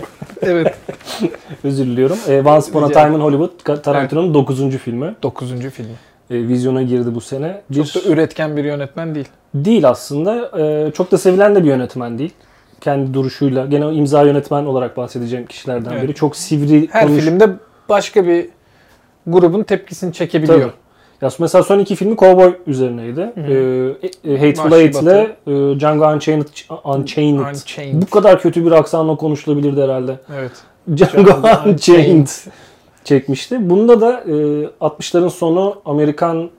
evet. 0.42 0.74
Özür 1.64 1.86
diliyorum. 1.86 2.16
Ee, 2.28 2.40
Once 2.40 2.70
Upon 2.70 2.82
a 2.82 2.88
Time 2.88 3.16
in 3.16 3.20
Hollywood 3.20 3.82
Tarantino'nun 3.82 4.34
9. 4.34 4.70
filmi. 4.76 5.14
9. 5.22 5.50
filmi. 5.50 5.92
e, 6.30 6.48
vizyona 6.48 6.82
girdi 6.82 7.14
bu 7.14 7.20
sene. 7.20 7.60
Bir 7.70 7.84
Çok 7.84 8.04
da 8.04 8.08
üretken 8.08 8.56
bir 8.56 8.64
yönetmen 8.64 9.14
değil. 9.14 9.28
değil 9.54 9.88
aslında. 9.88 10.60
E, 10.62 10.92
çok 10.92 11.12
da 11.12 11.18
sevilen 11.18 11.54
de 11.54 11.62
bir 11.64 11.68
yönetmen 11.68 12.18
değil. 12.18 12.32
Kendi 12.80 13.14
duruşuyla. 13.14 13.66
Gene 13.66 13.94
imza 13.94 14.22
yönetmen 14.22 14.64
olarak 14.64 14.96
bahsedeceğim 14.96 15.46
kişilerden 15.46 15.92
Evet. 15.92 16.02
biri. 16.02 16.14
Çok 16.14 16.36
sivri 16.36 16.88
Her 16.90 17.06
konuş- 17.06 17.24
filmde 17.24 17.48
başka 17.88 18.26
bir 18.26 18.48
grubun 19.26 19.62
tepkisini 19.62 20.12
çekebiliyor. 20.12 20.60
Tabii. 20.60 20.72
Ya 21.22 21.30
mesela 21.38 21.64
son 21.64 21.78
iki 21.78 21.96
filmi 21.96 22.16
Cowboy 22.16 22.56
üzerineydi. 22.66 23.32
Ee, 23.36 24.32
e, 24.32 24.38
Hateful 24.38 24.72
Eight 24.72 25.02
ile 25.02 25.36
e, 25.46 25.80
Django 25.80 26.12
Unchained, 26.12 26.46
Unchained. 26.84 27.38
Unchained. 27.38 28.02
Bu 28.02 28.06
kadar 28.06 28.40
kötü 28.40 28.66
bir 28.66 28.72
aksanla 28.72 29.16
konuşulabilirdi 29.16 29.82
herhalde. 29.82 30.18
Evet. 30.38 30.52
Django 30.96 31.30
Django 31.30 31.70
Unchained 31.70 32.28
çekmişti. 33.04 33.70
Bunda 33.70 34.00
da 34.00 34.20
e, 34.20 34.32
60'ların 34.80 35.30
sonu 35.30 35.80
Amerikan 35.84 36.50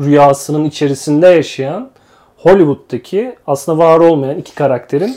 rüyasının 0.00 0.64
içerisinde 0.64 1.26
yaşayan 1.26 1.90
Hollywood'daki 2.36 3.36
aslında 3.46 3.78
var 3.78 4.00
olmayan 4.00 4.38
iki 4.38 4.54
karakterin 4.54 5.16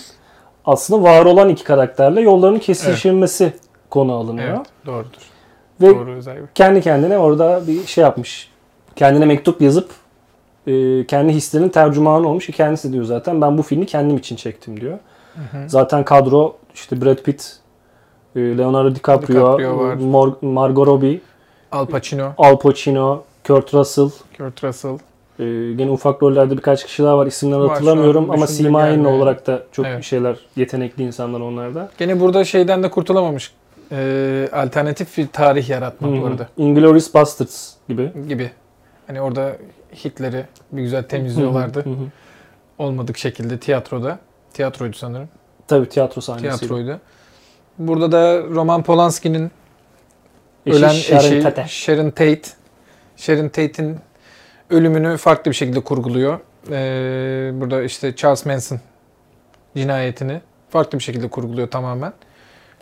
aslında 0.65 1.03
var 1.03 1.25
olan 1.25 1.49
iki 1.49 1.63
karakterle 1.63 2.21
yollarının 2.21 2.59
kesişilmesi 2.59 3.53
konu 3.89 4.13
alınıyor. 4.13 4.57
Evet. 4.57 4.67
Doğrudur. 4.85 5.31
Ve 5.81 5.95
Doğru 5.95 6.11
özellikle. 6.11 6.47
kendi 6.55 6.81
kendine 6.81 7.17
orada 7.17 7.67
bir 7.67 7.85
şey 7.85 8.01
yapmış. 8.01 8.50
Kendine 9.01 9.25
mektup 9.25 9.61
yazıp 9.61 9.89
e, 10.67 11.05
kendi 11.07 11.33
hislerinin 11.33 11.69
tercümanı 11.69 12.27
olmuş 12.27 12.45
ki 12.45 12.51
kendisi 12.51 12.93
diyor 12.93 13.03
zaten 13.03 13.41
ben 13.41 13.57
bu 13.57 13.61
filmi 13.61 13.85
kendim 13.85 14.17
için 14.17 14.35
çektim 14.35 14.81
diyor. 14.81 14.97
Zaten 15.67 16.05
kadro 16.05 16.55
işte 16.73 17.01
Brad 17.01 17.17
Pitt, 17.17 17.57
e, 18.35 18.39
Leonardo 18.39 18.95
DiCaprio, 18.95 19.57
DiCaprio. 19.59 19.95
Mor- 19.95 20.45
Margot 20.45 20.87
Robbie, 20.87 21.19
Al 21.71 21.85
Pacino, 21.85 22.33
Al 22.37 22.57
Pacino, 22.59 23.23
Kurt 23.47 23.73
Russell. 23.73 24.09
Kurt 24.37 24.63
Russell. 24.63 24.93
E, 25.39 25.73
gene 25.73 25.91
ufak 25.91 26.23
rollerde 26.23 26.57
birkaç 26.57 26.85
kişi 26.85 27.03
daha 27.03 27.17
var. 27.17 27.25
İsimlerini 27.27 27.63
Var, 27.63 27.69
hatırlamıyorum 27.69 28.31
ama 28.31 28.45
gelmiyor. 28.45 29.11
olarak 29.11 29.47
da 29.47 29.63
çok 29.71 29.85
Evet. 29.85 30.03
şeyler 30.03 30.35
yetenekli 30.55 31.03
insanlar 31.03 31.39
onlar 31.39 31.75
da. 31.75 31.89
Gene 31.97 32.19
burada 32.19 32.43
şeyden 32.43 32.83
de 32.83 32.89
kurtulamamış. 32.89 33.51
Ee, 33.91 34.49
alternatif 34.53 35.17
bir 35.17 35.27
tarih 35.27 35.69
yaratmak 35.69 36.11
Hı 36.11 36.15
hı. 36.15 36.27
arada 36.27 36.47
Inglourious 36.57 37.13
Basterds 37.13 37.73
gibi. 37.89 38.11
gibi. 38.27 38.51
Hani 39.11 39.21
orada 39.21 39.57
Hitler'i 40.05 40.45
bir 40.71 40.81
güzel 40.81 41.03
temizliyorlardı. 41.03 41.85
Olmadık 42.77 43.17
şekilde 43.17 43.59
tiyatroda. 43.59 44.19
Tiyatroydu 44.53 44.95
sanırım. 44.97 45.29
Tabii 45.67 45.89
tiyatro 45.89 46.21
sahnesi. 46.21 46.59
Tiyatroydu. 46.59 46.99
Burada 47.77 48.11
da 48.11 48.43
Roman 48.43 48.83
Polanski'nin 48.83 49.51
Eşi 50.65 50.77
ölen 50.77 50.89
Sharon 50.89 51.19
eşi 51.19 51.43
Tate. 51.43 51.65
Sharon 51.67 52.09
Tate. 52.09 52.41
Sharon 53.17 53.47
Tate'in 53.47 53.97
ölümünü 54.69 55.17
farklı 55.17 55.51
bir 55.51 55.55
şekilde 55.55 55.79
kurguluyor. 55.79 56.39
Ee, 56.69 57.51
burada 57.53 57.83
işte 57.83 58.15
Charles 58.15 58.45
Manson 58.45 58.79
cinayetini 59.75 60.41
farklı 60.69 60.99
bir 60.99 61.03
şekilde 61.03 61.27
kurguluyor 61.27 61.67
tamamen. 61.67 62.13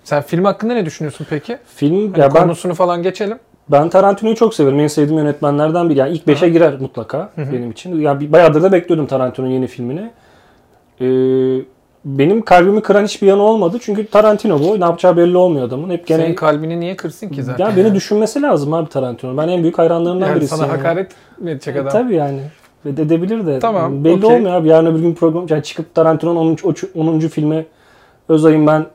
Sen 0.03 0.21
film 0.21 0.45
hakkında 0.45 0.73
ne 0.73 0.85
düşünüyorsun 0.85 1.27
peki? 1.29 1.57
Film 1.75 2.11
Hani 2.11 2.21
ya 2.21 2.33
ben 2.33 2.41
konusunu 2.41 2.73
falan 2.75 3.03
geçelim. 3.03 3.39
Ben 3.71 3.89
Tarantino'yu 3.89 4.35
çok 4.35 4.53
severim. 4.53 4.79
En 4.79 4.87
sevdiğim 4.87 5.19
yönetmenlerden 5.21 5.89
biri. 5.89 5.99
Yani 5.99 6.13
ilk 6.13 6.27
5'e 6.27 6.49
girer 6.49 6.73
mutlaka 6.79 7.29
Hı 7.35 7.41
hı. 7.41 7.53
benim 7.53 7.71
için. 7.71 7.99
Yani 8.01 8.31
bayağıdır 8.31 8.61
da 8.63 8.71
bekliyordum 8.71 9.07
Tarantino'nun 9.07 9.51
yeni 9.51 9.67
filmini. 9.67 10.09
Ee, 11.01 11.05
benim 12.05 12.41
kalbimi 12.41 12.81
kıran 12.81 13.03
hiçbir 13.03 13.27
yanı 13.27 13.41
olmadı. 13.43 13.77
Çünkü 13.81 14.07
Tarantino 14.07 14.59
bu. 14.59 14.79
Ne 14.79 14.83
yapacağı 14.85 15.17
belli 15.17 15.37
olmuyor 15.37 15.67
adamın. 15.67 15.89
Hep 15.89 16.07
gene 16.07 16.23
Senin 16.23 16.35
kalbini 16.35 16.79
niye 16.79 16.95
kırsın 16.95 17.29
ki 17.29 17.43
zaten? 17.43 17.69
ya 17.69 17.77
beni 17.77 17.95
düşünmesi 17.95 18.41
lazım 18.41 18.73
abi 18.73 18.89
Tarantino. 18.89 19.37
Ben 19.37 19.47
en 19.47 19.61
büyük 19.63 19.77
hayranlarından 19.77 20.27
yani 20.27 20.35
birisiyim. 20.35 20.59
sana 20.63 20.67
yani. 20.71 20.77
hakaret 20.77 21.11
mi 21.39 21.51
edecek 21.51 21.75
E, 21.75 21.79
adam? 21.81 21.91
Tabii 21.91 22.15
yani. 22.15 22.39
Edebilir 22.85 23.47
de. 23.47 23.59
Tamam, 23.59 24.03
Belli 24.03 24.25
okey. 24.25 24.37
olmuyor 24.37 24.55
abi. 24.55 24.67
Yarın 24.67 24.85
öbür 24.85 24.99
gün 24.99 25.13
program 25.13 25.45
yani 25.49 25.63
çıkıp 25.63 25.95
Tarantino'nun 25.95 26.57
10. 26.63 26.75
10. 26.95 27.19
filmi 27.19 27.65
Özay'ın 28.29 28.67
ben 28.67 28.85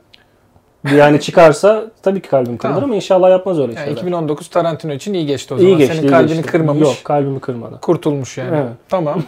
yani 0.95 1.21
çıkarsa 1.21 1.85
tabii 2.03 2.21
ki 2.21 2.29
kalbim 2.29 2.57
kırılır 2.57 2.75
Tamam. 2.75 2.83
ama 2.83 2.95
inşallah 2.95 3.29
yapmaz 3.29 3.59
öyle 3.59 3.73
Yani 3.73 3.85
şeyler. 3.85 3.91
2019 4.01 4.47
Tarantino 4.47 4.93
için 4.93 5.13
iyi 5.13 5.25
geçti 5.25 5.53
o 5.53 5.57
zaman. 5.57 5.71
iyi 5.71 5.77
geçti. 5.77 5.95
Senin 5.95 6.07
iyi 6.07 6.09
kalbini 6.09 6.35
geçti. 6.35 6.51
kırmamış. 6.51 6.81
Yok 6.81 6.95
kalbimi 7.03 7.39
kırmadı. 7.39 7.79
Kurtulmuş 7.81 8.37
yani. 8.37 8.57
Evet. 8.57 8.71
Tamam. 8.89 9.23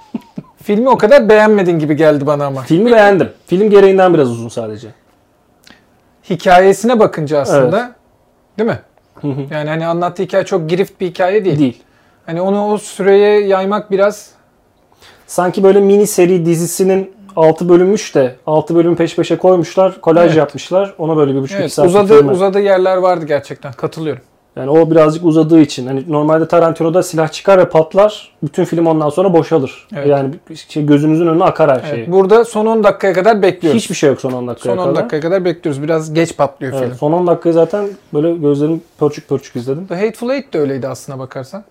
Filmi 0.62 0.88
o 0.88 0.98
kadar 0.98 1.28
beğenmedin 1.28 1.78
gibi 1.78 1.96
geldi 1.96 2.26
bana 2.26 2.46
ama. 2.46 2.62
Filmi 2.62 2.92
beğendim. 2.92 3.28
Film 3.46 3.70
gereğinden 3.70 4.14
biraz 4.14 4.30
uzun 4.30 4.48
sadece. 4.48 4.88
Hikayesine 6.30 7.00
bakınca 7.00 7.40
aslında 7.40 7.94
değil 8.58 8.70
mi? 8.70 8.78
Yani 9.50 9.68
hani 9.68 9.86
anlattığı 9.86 10.22
hikaye 10.22 10.44
çok 10.44 10.70
girift 10.70 11.00
bir 11.00 11.06
hikaye 11.06 11.44
değil. 11.44 11.58
Değil. 11.58 11.82
Hani 12.26 12.40
onu 12.40 12.66
o 12.66 12.78
süreye 12.78 13.46
yaymak 13.46 13.90
biraz 13.90 14.36
Sanki 15.26 15.62
böyle 15.62 15.80
mini 15.80 16.06
seri 16.06 16.46
dizisinin 16.46 17.12
6 17.36 17.68
bölünmüş 17.68 18.14
de 18.14 18.36
6 18.46 18.74
bölüm 18.74 18.96
peş 18.96 19.16
peşe 19.16 19.36
koymuşlar. 19.36 20.00
Kolaj 20.00 20.26
Evet. 20.26 20.36
yapmışlar. 20.36 20.94
Ona 20.98 21.16
böyle 21.16 21.34
bir 21.34 21.42
buçuk 21.42 21.60
evet, 21.60 21.72
saat 21.72 21.86
uzadı 21.86 22.30
uzadığı 22.30 22.60
yerler 22.60 22.96
vardı 22.96 23.24
gerçekten. 23.26 23.72
Katılıyorum. 23.72 24.22
Yani 24.56 24.70
o 24.70 24.90
birazcık 24.90 25.24
uzadığı 25.24 25.60
için. 25.60 25.86
Hani 25.86 26.04
normalde 26.08 26.48
Tarantino'da 26.48 27.02
silah 27.02 27.28
çıkar 27.28 27.58
ve 27.58 27.68
patlar. 27.68 28.32
Bütün 28.42 28.64
film 28.64 28.86
ondan 28.86 29.08
sonra 29.08 29.32
boşalır. 29.32 29.88
Evet. 29.96 30.06
Yani 30.06 30.34
şey, 30.68 30.86
gözünüzün 30.86 31.26
önüne 31.26 31.44
akar 31.44 31.70
her 31.70 31.88
şey. 31.88 31.98
Evet, 31.98 32.12
burada 32.12 32.44
son 32.44 32.66
10 32.66 32.84
dakikaya 32.84 33.12
kadar 33.12 33.42
bekliyoruz. 33.42 33.82
Hiçbir 33.82 33.94
şey 33.94 34.10
yok 34.10 34.20
son 34.20 34.32
10 34.32 34.48
dakikaya 34.48 34.76
son 34.76 34.82
10 34.82 34.84
kadar. 34.84 34.96
dakikaya 34.96 35.22
kadar 35.22 35.44
bekliyoruz. 35.44 35.82
Biraz 35.82 36.14
geç 36.14 36.36
patlıyor 36.36 36.72
Evet, 36.72 36.84
film. 36.84 36.94
son 36.94 37.12
10 37.12 37.26
dakikayı 37.26 37.52
zaten 37.52 37.88
böyle 38.14 38.34
gözlerim 38.34 38.82
pörçük 38.98 39.28
pörçük 39.28 39.56
izledim. 39.56 39.86
The 39.86 39.94
Hateful 39.94 40.30
Eight 40.30 40.52
de 40.52 40.58
öyleydi 40.58 40.88
aslına 40.88 41.18
bakarsan. 41.18 41.64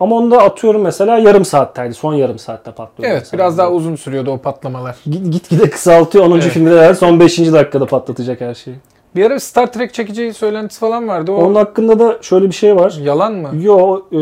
Ama 0.00 0.16
onu 0.16 0.30
da 0.30 0.38
atıyorum 0.42 0.82
mesela 0.82 1.18
yarım 1.18 1.44
saatteydi. 1.44 1.94
Son 1.94 2.14
yarım 2.14 2.38
saatte 2.38 2.72
patlıyor. 2.72 3.10
Evet, 3.10 3.20
mesela. 3.22 3.38
biraz 3.38 3.58
daha 3.58 3.70
uzun 3.70 3.96
sürüyordu 3.96 4.30
o 4.30 4.38
patlamalar. 4.38 4.96
Git, 5.10 5.32
gitgide 5.32 5.70
kısaltıyor. 5.70 6.24
10. 6.24 6.30
Evet. 6.32 6.44
filmde 6.44 6.70
de 6.76 6.94
son 6.94 7.20
5. 7.20 7.38
dakikada 7.38 7.86
patlatacak 7.86 8.40
her 8.40 8.54
şeyi. 8.54 8.76
Bir 9.16 9.24
ara 9.24 9.40
Star 9.40 9.72
Trek 9.72 9.94
çekeceği 9.94 10.34
söylentisi 10.34 10.80
falan 10.80 11.08
vardı. 11.08 11.32
O 11.32 11.34
Onun 11.34 11.54
hakkında 11.54 11.98
da 11.98 12.18
şöyle 12.22 12.46
bir 12.46 12.54
şey 12.54 12.76
var. 12.76 12.94
yalan 13.02 13.32
mı? 13.32 13.50
Yo 13.60 14.00
e, 14.12 14.20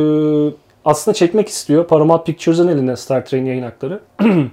aslında 0.85 1.15
çekmek 1.15 1.49
istiyor. 1.49 1.87
Paramount 1.87 2.27
Pictures'ın 2.27 2.69
elinde 2.69 2.97
Star 2.97 3.27
Trek'in 3.27 3.47
yayın 3.47 3.63
hakları. 3.63 4.01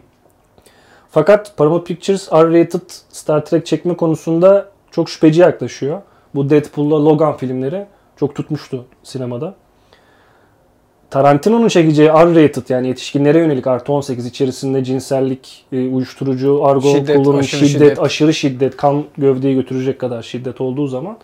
Fakat 1.11 1.57
Paramount 1.57 1.87
Pictures 1.87 2.33
R-rated 2.33 2.81
Star 3.09 3.45
Trek 3.45 3.65
çekme 3.65 3.95
konusunda 3.95 4.65
çok 4.91 5.09
şüpheci 5.09 5.41
yaklaşıyor. 5.41 6.01
Bu 6.35 6.49
Deadpool'la 6.49 7.05
Logan 7.05 7.37
filmleri 7.37 7.85
çok 8.19 8.35
tutmuştu 8.35 8.85
sinemada. 9.03 9.53
Tarantino'nun 11.11 11.67
çekeceği 11.67 12.09
R-rated 12.09 12.69
yani 12.69 12.87
yetişkinlere 12.87 13.39
yönelik 13.39 13.67
artı 13.67 13.93
18 13.93 14.25
içerisinde 14.25 14.83
cinsellik, 14.83 15.65
e, 15.71 15.87
uyuşturucu, 15.87 16.65
argo 16.65 16.91
Şiddet, 16.91 17.17
kullanım, 17.17 17.39
aşırı 17.39 17.67
şiddet, 17.67 17.81
şiddet. 17.81 17.99
aşırı 17.99 18.33
şiddet, 18.33 18.77
kan 18.77 19.03
gövdeyi 19.17 19.55
götürecek 19.55 19.99
kadar 19.99 20.21
şiddet 20.21 20.61
olduğu 20.61 20.87
zaman 20.87 21.17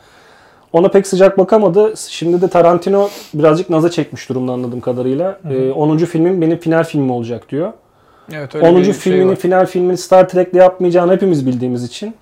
ona 0.74 0.88
pek 0.88 1.08
sıcak 1.08 1.38
bakamadı. 1.38 1.94
Şimdi 2.10 2.42
de 2.42 2.48
Tarantino 2.48 3.10
birazcık 3.34 3.70
naza 3.70 3.92
çekmiş 3.92 4.30
durumda 4.30 4.52
anladığım 4.52 4.82
kadarıyla. 4.82 5.40
Ee, 5.50 5.72
10. 5.72 5.98
filmim 5.98 6.42
benim 6.42 6.58
final 6.58 6.84
filmim 6.84 7.12
olacak 7.12 7.50
diyor. 7.50 7.74
Evet, 8.34 8.56
öyle 8.56 8.68
10. 8.68 8.78
bir 8.78 8.94
şey 8.94 9.28
var. 9.28 9.36
final 9.36 9.66
filmini 9.66 9.98
Star 9.98 10.30
Trek'le 10.30 10.54
yapmayacağını 10.54 11.14
hepimiz 11.14 11.48
bildiğimiz 11.48 11.84
için 11.84 12.16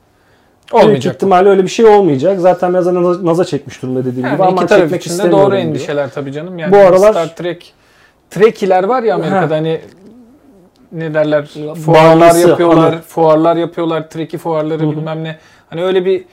büyük 0.74 0.84
olmayacak. 0.86 1.16
ihtimalle 1.16 1.50
öyle 1.50 1.64
bir 1.64 1.68
şey 1.68 1.86
olmayacak. 1.86 2.40
Zaten 2.40 2.74
biraz 2.74 2.88
naza, 2.88 3.26
naza 3.26 3.46
çekmiş 3.46 3.82
durumda 3.82 4.06
dediğim 4.06 4.26
Yani 4.26 4.34
gibi 4.36 4.44
ama 4.44 4.58
iki 4.62 4.66
taraf 4.66 4.82
çekmek 4.84 5.06
için 5.06 5.20
de 5.20 5.32
doğru 5.32 5.52
diyor. 5.52 5.62
endişeler 5.64 6.10
tabii 6.12 6.32
canım. 6.32 6.60
Yani 6.60 6.72
Bu 6.72 6.78
aralar- 6.78 7.12
Star 7.12 7.36
Trek 7.36 7.74
Trekiler 8.30 8.84
var 8.84 9.04
ya 9.04 9.16
Amerika'da 9.16 9.42
Ha. 9.56 9.60
hani 9.60 9.82
ne 10.92 11.14
derler 11.14 11.46
fuarlar 11.86 12.20
bağımlısı, 12.20 12.50
yapıyorlar, 12.50 12.90
hani. 12.94 13.02
fuarlar 13.02 13.56
yapıyorlar, 13.56 14.10
Treki 14.10 14.38
fuarları 14.38 14.82
Hı 14.84 14.88
hı. 14.88 14.92
bilmem 14.92 15.24
ne. 15.24 15.38
Hani 15.70 15.84
öyle 15.84 16.06
bir 16.06 16.24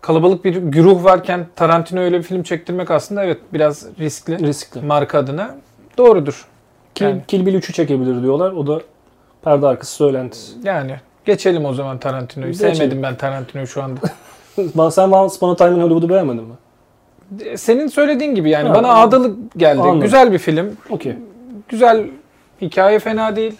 kalabalık 0.00 0.44
bir 0.44 0.56
güruh 0.56 1.04
varken 1.04 1.46
Tarantino 1.56 2.00
öyle 2.00 2.18
bir 2.18 2.22
film 2.22 2.42
çektirmek 2.42 2.90
aslında 2.90 3.24
evet 3.24 3.38
biraz 3.52 3.86
riskli 3.98 4.38
Riskli. 4.46 4.80
marka 4.80 5.18
adına. 5.18 5.54
Doğrudur. 5.98 6.46
Kill, 6.94 7.06
Yani. 7.06 7.20
Kill 7.28 7.46
Bill 7.46 7.54
3'ü 7.54 7.72
çekebilir 7.72 8.22
diyorlar. 8.22 8.52
O 8.52 8.66
da 8.66 8.80
perde 9.44 9.66
arkası 9.66 9.92
söylentisi. 9.92 10.52
Yani 10.64 10.96
geçelim 11.26 11.64
o 11.64 11.72
zaman 11.74 11.98
Tarantino'yu. 11.98 12.52
Geçelim. 12.52 12.74
Sevmedim 12.74 13.02
ben 13.02 13.16
Tarantino'yu 13.16 13.66
şu 13.66 13.82
anda. 13.82 14.00
Sen 14.90 15.10
Once 15.10 15.34
Upon 15.36 15.50
a 15.52 15.56
Time 15.56 15.70
in 15.70 15.80
Hollywood'u 15.80 16.08
beğenmedin 16.08 16.44
mi? 16.44 16.54
Senin 17.58 17.86
söylediğin 17.86 18.34
gibi 18.34 18.50
yani 18.50 18.68
Ha, 18.68 18.74
bana 18.74 18.94
ağdalı 18.94 19.36
geldi. 19.56 19.80
anladım. 19.80 20.00
Güzel 20.00 20.32
bir 20.32 20.38
film. 20.38 20.76
Okey. 20.90 21.16
Güzel 21.68 22.06
hikaye 22.60 22.98
fena 22.98 23.36
değil. 23.36 23.56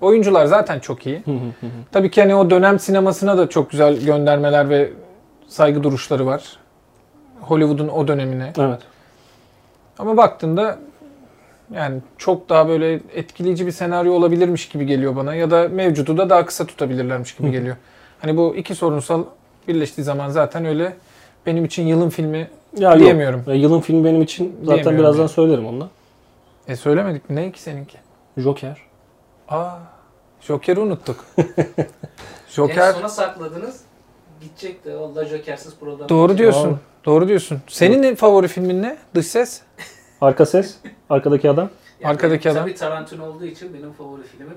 Oyuncular 0.00 0.46
zaten 0.46 0.78
çok 0.78 1.06
iyi. 1.06 1.22
Hı 1.24 1.30
hı 1.30 1.34
hı 1.60 1.66
hı. 1.66 1.70
Tabii 1.92 2.10
ki 2.10 2.20
hani 2.22 2.34
o 2.34 2.50
dönem 2.50 2.78
sinemasına 2.78 3.38
da 3.38 3.48
çok 3.48 3.70
güzel 3.70 4.00
göndermeler 4.00 4.68
ve 4.70 4.90
saygı 5.48 5.82
duruşları 5.82 6.26
var. 6.26 6.42
Hollywood'un 7.40 7.88
o 7.88 8.08
dönemine. 8.08 8.52
evet. 8.58 8.80
Ama 9.98 10.16
baktığında 10.16 10.78
yani 11.76 12.00
çok 12.18 12.48
daha 12.48 12.68
böyle 12.68 13.00
etkileyici 13.14 13.66
bir 13.66 13.72
senaryo 13.72 14.12
olabilirmiş 14.12 14.68
gibi 14.68 14.86
geliyor 14.86 15.16
bana. 15.16 15.34
Ya 15.34 15.50
da 15.50 15.68
mevcudu 15.68 16.16
da 16.18 16.30
daha 16.30 16.46
kısa 16.46 16.66
tutabilirlermiş 16.66 17.34
gibi 17.36 17.50
geliyor. 17.50 17.76
Hani 18.20 18.36
bu 18.36 18.56
iki 18.56 18.74
sorunsal 18.74 19.24
birleştiği 19.68 20.02
zaman 20.02 20.28
zaten 20.28 20.64
öyle 20.64 20.96
benim 21.46 21.64
için 21.64 21.86
yılın 21.86 22.08
filmi 22.08 22.48
Ya 22.78 22.90
yok. 22.90 22.98
diyemiyorum. 23.00 23.44
E, 23.46 23.54
Yılın 23.56 23.80
filmi 23.80 24.04
benim 24.04 24.22
için 24.22 24.56
zaten 24.64 24.98
birazdan 24.98 25.20
yani. 25.20 25.28
söylerim 25.30 25.66
onunla. 25.66 25.88
E 26.68 26.76
söylemedik 26.76 27.30
mi? 27.30 27.36
Ne 27.36 27.52
ki 27.52 27.62
seninki? 27.62 27.98
Joker. 28.36 28.76
Aa, 29.48 29.70
Joker'i 30.40 30.80
unuttuk. 30.80 31.24
En 31.78 32.56
Joker. 32.56 32.92
sona 32.92 33.08
sakladınız. 33.08 33.80
Gidecek 34.40 34.84
de 34.84 34.96
valla 34.96 35.24
Joker'siz 35.24 35.74
program. 35.80 36.08
Doğru 36.08 36.38
diyorsun. 36.38 36.62
Tamam. 36.62 36.78
Doğru 37.04 37.28
diyorsun. 37.28 37.60
Senin 37.68 38.14
favori 38.14 38.48
filmin 38.48 38.82
ne? 38.82 38.96
Dış 39.14 39.26
ses? 39.26 39.60
Arka 40.24 40.46
ses. 40.46 40.74
Arkadaki 41.10 41.50
adam. 41.50 41.70
Yani 42.00 42.10
Arkadaki 42.10 42.44
benim 42.44 42.56
adam. 42.56 42.64
Tabii 42.68 42.74
Tarantino 42.78 43.26
olduğu 43.26 43.44
için 43.44 43.74
benim 43.74 43.92
favori 43.92 44.22
filmim 44.22 44.56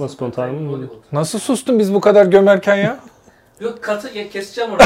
Once 0.00 0.14
Upon 0.14 0.28
a 0.28 0.30
Time 0.30 0.58
in 0.58 0.68
Hollywood. 0.68 0.98
Nasıl 1.12 1.38
sustun 1.38 1.78
biz 1.78 1.94
bu 1.94 2.00
kadar 2.00 2.26
gömerken 2.26 2.76
ya? 2.76 2.98
Yok 3.60 3.82
katı 3.82 4.18
ya, 4.18 4.28
keseceğim 4.30 4.70
orada. 4.72 4.84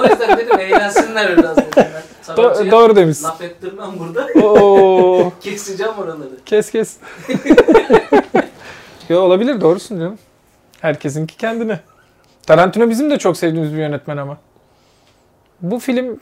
O 0.00 0.04
yüzden 0.04 0.38
dedim 0.38 0.60
eğlensinler 0.60 1.36
biraz 1.38 1.56
dedim 1.56 1.68
ben. 1.76 1.84
Do- 1.84 2.34
Tarantino'ya 2.36 2.70
doğru 2.72 2.96
demişsin. 2.96 3.24
Laf 3.24 3.42
ettirmem 3.42 3.88
burada. 3.98 4.26
Oo, 4.46 5.32
Keseceğim 5.40 5.92
oraları. 5.98 6.30
kes 6.46 6.70
kes. 6.70 6.96
Yo, 9.08 9.20
olabilir 9.20 9.60
doğrusun 9.60 9.98
canım. 9.98 10.18
Herkesinki 10.80 11.36
kendine. 11.36 11.80
Tarantino 12.46 12.90
bizim 12.90 13.10
de 13.10 13.18
çok 13.18 13.36
sevdiğimiz 13.36 13.72
bir 13.72 13.78
yönetmen 13.78 14.16
ama. 14.16 14.36
Bu 15.60 15.78
film 15.78 16.20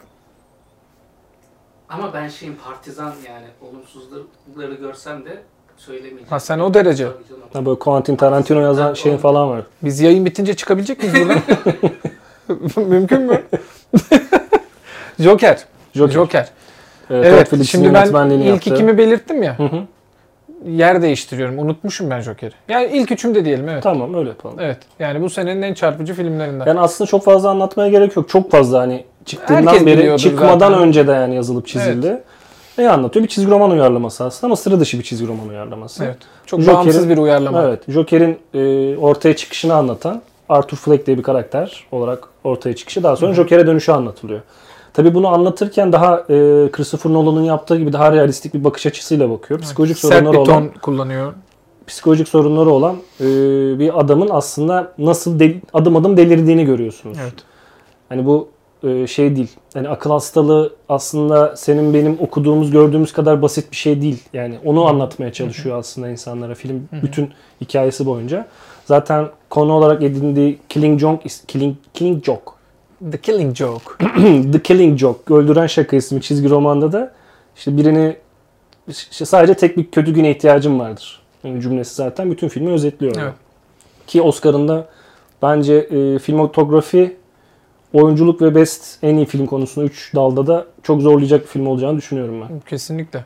Ama 1.91 2.15
ben 2.15 2.29
şeyin 2.29 2.57
partizan 2.65 3.13
yani 3.29 3.47
olumsuzlukları 3.71 4.75
görsem 4.75 5.25
de 5.25 5.43
söylemeyeceğim. 5.77 6.27
Ha, 6.31 6.41
sen 6.41 6.59
o 6.59 6.75
derece. 6.75 7.07
Ha, 7.53 7.67
böyle 7.67 7.79
Quentin 7.79 8.17
Tarantino 8.17 8.61
yazan 8.61 8.95
şeyin 8.95 9.17
o- 9.17 9.21
falan 9.21 9.51
var. 9.51 9.63
biz 9.83 10.01
yayın 10.01 10.25
bitince 10.25 10.55
çıkabilecek 10.55 10.99
miyiz 11.03 11.15
buradan? 11.15 11.41
Mümkün 12.91 13.23
mü? 13.23 13.43
Joker. 15.21 15.65
Joker. 15.95 16.13
Joker. 16.15 16.49
Evet, 17.11 17.49
Evet, 17.53 17.65
şimdi 17.67 17.95
ben 17.95 18.31
ilk 18.31 18.47
yaptı. 18.47 18.71
ikimi 18.71 18.99
belirttim 18.99 19.43
ya. 19.43 19.59
Hı 19.59 19.63
hı. 19.63 19.81
Yer 20.65 21.03
değiştiriyorum. 21.03 21.59
Unutmuşum 21.59 22.11
ben 22.11 22.21
Joker'i. 22.21 22.53
Yani 22.69 22.91
ilk 22.93 23.13
üçümde 23.13 23.45
diyelim 23.45 23.69
evet. 23.69 23.83
Tamam 23.83 24.15
öyle 24.15 24.29
yapalım. 24.29 24.57
Evet. 24.61 24.79
Yani 24.99 25.23
bu 25.23 25.31
senenin 25.31 25.63
en 25.63 25.75
çarpıcı 25.75 26.15
filmlerinden. 26.15 26.67
Yani 26.67 26.81
aslında 26.81 27.09
çok 27.11 27.25
fazla 27.25 27.51
anlatmaya 27.51 27.89
gerek 27.91 28.17
yok. 28.17 28.29
Çok 28.29 28.51
fazla 28.51 28.81
hani 28.81 29.05
çıktığından 29.25 29.67
Herkes 29.67 29.87
beri 29.87 30.19
çıkmadan 30.19 30.59
zaten. 30.59 30.79
önce 30.89 31.07
de 31.07 31.13
yani 31.13 31.35
yazılıp 31.35 31.67
çizildi. 31.67 32.23
Ne 32.79 32.91
anlatıyor? 32.91 33.23
Bir 33.25 33.29
çizgi 33.31 33.51
roman 33.51 33.71
uyarlaması 33.71 34.25
aslında 34.25 34.47
ama 34.47 34.57
sıra 34.57 34.81
dışı 34.81 34.99
bir 34.99 35.05
çizgi 35.05 35.27
roman 35.29 35.49
uyarlaması. 35.49 36.05
Evet. 36.05 36.17
Çok 36.47 36.61
Joker'in- 36.61 36.77
bağımsız 36.77 37.09
bir 37.09 37.19
uyarlama. 37.19 37.63
Evet. 37.63 37.83
Joker'in 37.89 38.39
e, 38.55 38.97
ortaya 38.97 39.37
çıkışını 39.37 39.75
anlatan 39.75 40.23
Arthur 40.49 40.77
Fleck 40.77 41.07
diye 41.07 41.19
bir 41.19 41.23
karakter 41.23 41.87
olarak 41.93 42.29
ortaya 42.45 42.77
çıkışı 42.77 43.03
daha 43.03 43.17
sonra 43.17 43.35
Joker'e 43.35 43.67
dönüşü 43.67 43.93
anlatılıyor. 43.93 44.41
Tabii 44.95 45.15
bunu 45.15 45.29
anlatırken 45.29 45.93
daha 45.93 46.17
e, 46.19 46.25
Christopher 46.73 47.13
Nolan'ın 47.13 47.43
yaptığı 47.45 47.77
gibi 47.79 47.93
daha 47.93 48.13
realistik 48.13 48.55
bir 48.55 48.65
bakış 48.65 48.87
açısıyla 48.87 49.31
bakıyor. 49.31 49.61
Psikolojik 49.61 49.99
Sert 49.99 50.13
sorunları 50.13 50.39
olan 50.41 50.47
ton 50.69 50.69
kullanıyor. 50.83 51.33
psikolojik 51.87 52.29
sorunları 52.29 52.71
olan 52.71 52.97
e, 53.21 53.25
bir 53.79 54.01
adamın 54.01 54.29
aslında 54.33 54.93
nasıl 54.99 55.39
del- 55.41 55.61
adım 55.75 55.97
adım 55.97 56.17
delirdiğini 56.17 56.65
görüyorsunuz. 56.65 57.19
Evet. 57.23 57.35
Hani 58.09 58.27
bu 58.27 58.49
e, 58.83 59.07
şey 59.07 59.37
değil. 59.37 59.51
Hani 59.75 59.89
akıl 59.89 60.11
hastalığı 60.11 60.75
aslında 60.89 61.57
senin 61.57 61.95
benim 61.95 62.17
okuduğumuz, 62.21 62.71
gördüğümüz 62.71 63.13
kadar 63.13 63.43
basit 63.43 63.71
bir 63.71 63.77
şey 63.77 64.03
değil. 64.03 64.23
Yani 64.33 64.59
onu 64.65 64.87
anlatmaya 64.87 65.33
çalışıyor 65.33 65.79
aslında 65.79 66.09
insanlara 66.09 66.55
film 66.55 66.89
bütün 67.03 67.31
hikayesi 67.61 68.07
boyunca. 68.07 68.47
Zaten 68.85 69.29
konu 69.51 69.73
olarak 69.73 70.03
edindiği 70.03 70.59
Killing 70.69 71.01
Joke, 71.01 71.29
Killing, 71.49 71.77
Killing 71.95 72.25
Joke. 72.25 72.51
The 73.13 73.19
Killing 73.19 73.57
Joke. 73.57 73.85
The 74.53 74.63
Killing 74.63 74.99
Joke, 74.99 75.35
Öldüren 75.35 75.67
Şaka 75.67 75.97
isimli 75.97 76.23
çizgi 76.23 76.51
romanda 76.51 76.93
da 76.93 77.13
işte 77.57 77.77
birini 77.77 78.17
işte 78.89 79.25
sadece 79.25 79.55
tek 79.55 79.77
bir 79.77 79.91
kötü 79.91 80.15
güne 80.15 80.31
ihtiyacım 80.31 80.79
vardır. 80.79 81.21
Yani 81.45 81.61
cümlesi 81.61 81.95
zaten 81.95 82.31
bütün 82.31 82.49
filmi 82.49 82.71
özetliyor. 82.71 83.15
Evet. 83.19 83.33
Ki 84.07 84.23
Oscar'ında 84.23 84.89
bence 85.43 85.75
e, 85.75 86.19
filmotografi, 86.19 87.17
oyunculuk 87.93 88.43
ve 88.43 88.55
best 88.55 88.99
en 89.05 89.17
iyi 89.17 89.27
film 89.27 89.47
konusunda 89.47 89.87
3 89.87 90.15
dalda 90.15 90.47
da 90.47 90.67
çok 90.83 91.01
zorlayacak 91.01 91.41
bir 91.41 91.47
film 91.47 91.67
olacağını 91.67 91.97
düşünüyorum 91.99 92.41
ben. 92.51 92.61
Kesinlikle. 92.61 93.25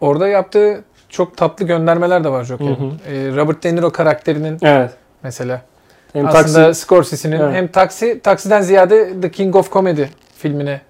Orada 0.00 0.28
yaptığı 0.28 0.84
çok 1.08 1.36
tatlı 1.36 1.66
göndermeler 1.66 2.24
de 2.24 2.28
var 2.28 2.44
Joker'in. 2.44 2.92
Ee, 3.08 3.36
Robert 3.36 3.64
De 3.64 3.74
Niro 3.76 3.90
karakterinin 3.90 4.58
Evet. 4.62 4.90
mesela. 5.22 5.62
Hem 6.12 6.26
Aslında 6.26 6.42
taksi, 6.66 6.80
Scorsese'nin 6.80 7.40
Evet. 7.40 7.54
hem 7.54 7.68
Taksi, 7.68 8.20
Taksi'den 8.20 8.60
ziyade 8.62 9.20
The 9.20 9.30
King 9.30 9.56
of 9.56 9.72
Comedy 9.72 10.04
filmine 10.36 10.80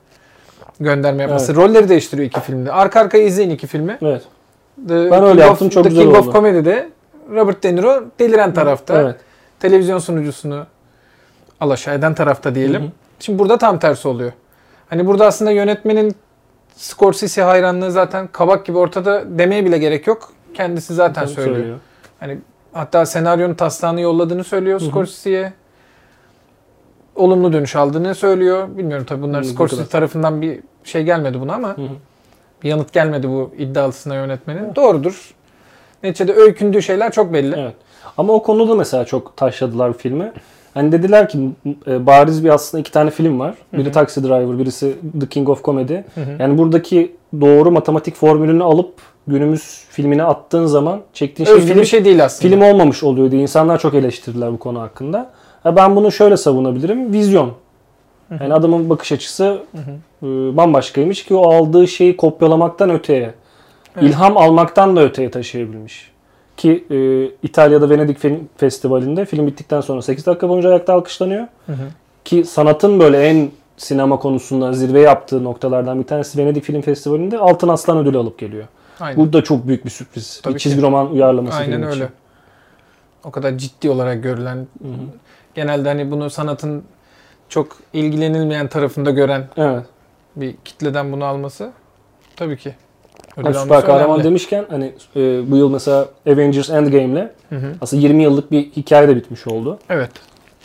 gönderme 0.81 1.23
yapması. 1.23 1.53
Evet. 1.53 1.63
Rolleri 1.65 1.89
değiştiriyor 1.89 2.29
iki 2.29 2.41
filmde. 2.41 2.73
Arka 2.73 3.01
arkaya 3.01 3.25
izleyin 3.25 3.51
iki 3.51 3.67
filmi. 3.67 3.99
evet. 4.03 4.23
The 4.89 4.95
Ben 5.11 5.23
öyle 5.23 5.31
King 5.33 5.41
yaptım, 5.41 5.67
of, 5.67 5.73
çok 5.73 5.83
The 5.85 5.89
güzel 5.91 6.05
King 6.05 6.17
oldu. 6.17 6.29
of 6.29 6.33
Comedy'de 6.35 6.89
Robert 7.35 7.63
De 7.63 7.75
Niro 7.77 8.05
deliren 8.19 8.55
tarafta. 8.55 9.01
Evet. 9.03 9.17
Televizyon 9.61 9.99
sunucusunu 9.99 10.67
alaşağı 11.61 11.95
eden 11.95 12.15
tarafta 12.15 12.55
diyelim. 12.55 12.83
Hı 12.83 12.87
hı. 12.87 12.91
Şimdi 13.21 13.39
burada 13.39 13.59
tam 13.59 13.79
tersi 13.79 14.09
oluyor. 14.09 14.33
Hani 14.89 15.07
burada 15.07 15.27
aslında 15.27 15.51
yönetmenin 15.51 16.15
Scorsese 16.77 17.43
hayranlığı 17.43 17.93
zaten 17.93 18.29
kabak 18.33 18.67
gibi 18.67 18.79
ortada 18.79 19.39
demeye 19.39 19.65
bile 19.65 19.79
gerek 19.79 20.07
yok. 20.07 20.33
Kendisi 20.55 20.95
zaten 20.95 21.25
Tabii 21.25 21.35
söylüyor. 21.35 21.79
Hani 22.21 22.39
hatta 22.73 23.07
senaryonun 23.07 23.55
taslağını 23.55 24.01
yolladığını 24.01 24.45
söylüyor 24.45 24.81
Hı 24.81 24.85
hı. 24.85 24.89
Scorsese'ye. 24.89 25.53
Olumlu 27.17 27.53
dönüş 27.53 27.77
aldığını 27.77 28.15
söylüyor. 28.15 28.69
Bilmiyorum 28.77 29.07
tabii 29.09 29.23
bunlar 29.23 29.45
Hı, 29.45 29.49
Scorsese 29.49 29.87
tarafından 29.87 30.43
bir 30.43 30.61
şey 30.85 31.03
gelmedi 31.03 31.41
buna 31.41 31.55
ama 31.55 31.69
Hı 31.69 31.83
hı. 31.83 31.89
bir 32.63 32.69
yanıt 32.69 32.93
gelmedi 32.93 33.29
bu 33.29 33.55
iddialısına 33.59 34.15
yönetmenin. 34.15 34.75
Doğrudur. 34.77 35.35
Neticede 36.03 36.33
öykündüğü 36.33 36.83
şeyler 36.83 37.13
çok 37.13 37.33
belli. 37.33 37.57
Evet. 37.59 37.75
Ama 38.19 38.33
o 38.33 38.43
konuda 38.43 38.75
mesela 38.75 39.05
çok 39.05 39.37
taşladılar 39.37 39.93
filmi. 39.93 40.33
Hani 40.75 40.93
dediler 40.93 41.29
ki 41.29 41.39
e, 41.87 42.07
bariz 42.07 42.45
bir 42.45 42.49
aslında 42.49 42.81
iki 42.81 42.93
tane 42.93 43.11
film 43.11 43.41
var. 43.41 43.55
Biri 43.73 43.93
Taxi 43.93 44.23
Driver, 44.25 44.59
birisi 44.59 44.97
The 45.21 45.27
King 45.27 45.49
of 45.49 45.65
Comedy. 45.65 45.95
Hı 45.95 46.21
hı. 46.21 46.37
Yani 46.39 46.59
buradaki 46.59 47.17
doğru 47.41 47.71
matematik 47.71 48.15
formülünü 48.17 48.65
alıp 48.65 48.95
günümüz 49.27 49.85
filmine 49.91 50.23
attığın 50.25 50.67
zaman 50.67 51.01
çektiğin 51.13 51.47
şey, 51.47 51.61
film, 51.61 51.81
bir 51.81 51.85
şey 51.85 52.05
değil 52.05 52.25
aslında. 52.25 52.49
film 52.49 52.63
olmamış 52.63 53.03
oluyor 53.03 53.31
diye 53.31 53.43
insanlar 53.43 53.79
çok 53.79 53.95
eleştirdiler 53.95 54.53
bu 54.53 54.59
konu 54.59 54.81
hakkında. 54.81 55.31
Ha, 55.63 55.77
ben 55.77 55.97
bunu 55.97 56.13
şöyle 56.13 56.37
savunabilirim. 56.37 57.13
Vizyon. 57.13 57.53
Yani 58.41 58.55
adamın 58.55 58.91
bakış 58.91 59.13
açısı 59.13 59.59
e, 60.23 60.27
bambaşkaymış 60.57 61.25
ki 61.25 61.35
o 61.35 61.53
aldığı 61.53 61.89
şeyi 61.89 62.17
kopyalamaktan 62.17 62.91
öteye, 62.91 63.35
Evet. 63.97 64.11
ilham 64.11 64.37
almaktan 64.37 64.97
da 64.97 65.03
öteye 65.03 65.31
taşıyabilmiş. 65.31 66.11
Ki 66.61 66.85
e, 66.91 67.25
İtalya'da 67.43 67.91
Venedik 67.91 68.19
Film 68.19 68.49
Festivali'nde 68.57 69.25
film 69.25 69.47
bittikten 69.47 69.81
sonra 69.81 70.03
8 70.03 70.27
dakika 70.27 70.49
boyunca 70.49 70.69
ayakta 70.69 70.95
alkışlanıyor. 70.95 71.47
Hı 71.67 71.73
hı. 71.73 71.89
Ki 72.25 72.45
sanatın 72.45 73.01
böyle 73.01 73.23
en 73.29 73.51
sinema 73.77 74.19
konusunda 74.19 74.73
zirve 74.73 75.01
yaptığı 75.01 75.45
noktalardan 75.45 75.99
bir 76.01 76.07
tanesi 76.07 76.39
Venedik 76.39 76.65
Film 76.65 76.83
Festivali'nde 76.83 77.39
Altın 77.39 77.69
Aslan 77.69 77.99
ödülü 77.99 78.19
alıp 78.19 78.39
geliyor. 78.39 78.65
Aynen. 79.01 79.17
Bu 79.21 79.33
da 79.33 79.45
çok 79.45 79.67
büyük 79.67 79.85
bir 79.85 79.91
sürpriz. 79.91 80.41
Tabii 80.43 80.55
bir 80.55 80.59
ki. 80.59 80.63
çizgi 80.63 80.83
roman 80.83 81.13
uyarlaması 81.13 81.59
Aynen 81.59 81.73
film 81.73 81.83
öyle. 81.83 82.05
için. 82.05 82.15
O 83.25 83.31
kadar 83.31 83.59
ciddi 83.59 83.91
olarak 83.91 84.23
görülen, 84.23 84.57
Hı 84.57 84.89
hı. 84.89 84.93
genelde 85.55 85.89
hani 85.89 86.11
bunu 86.11 86.31
sanatın 86.31 86.85
çok 87.49 87.77
ilgilenilmeyen 87.93 88.69
tarafında 88.69 89.11
gören 89.11 89.49
Evet. 89.57 89.85
bir 90.37 90.55
kitleden 90.65 91.13
bunu 91.13 91.25
alması 91.25 91.71
tabii 92.37 92.57
ki. 92.57 92.75
Ödül 93.41 93.45
Hani 93.55 93.57
alması 93.59 93.63
süper 93.75 93.87
kahraman 93.87 94.11
önemli. 94.17 94.25
demişken 94.29 94.65
hani 94.71 94.93
e, 95.17 95.51
bu 95.51 95.57
yıl 95.57 95.71
mesela 95.71 96.09
Avengers 96.27 96.71
Endgame'le 96.71 97.29
aslında 97.81 98.03
20 98.03 98.23
yıllık 98.23 98.51
bir 98.51 98.63
hikaye 98.71 99.09
de 99.09 99.17
bitmiş 99.17 99.47
oldu. 99.47 99.79
Evet, 99.91 100.11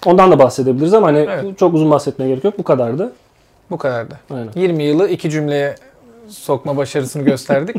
Ondan 0.06 0.32
da 0.32 0.40
bahsedebiliriz 0.40 0.94
ama 0.94 1.08
hani 1.08 1.18
Evet. 1.20 1.58
çok 1.60 1.74
uzun 1.74 1.92
bahsetmeye 1.92 2.30
gerek 2.32 2.44
yok. 2.44 2.60
Bu 2.60 2.64
kadardı. 2.64 3.14
bu 3.72 3.78
kadardı. 3.78 4.20
Aynen. 4.30 4.50
20 4.56 4.84
yılı 4.84 5.10
iki 5.10 5.30
cümleye 5.30 5.76
sokma 6.28 6.78
başarısını 6.78 7.24
gösterdik. 7.24 7.76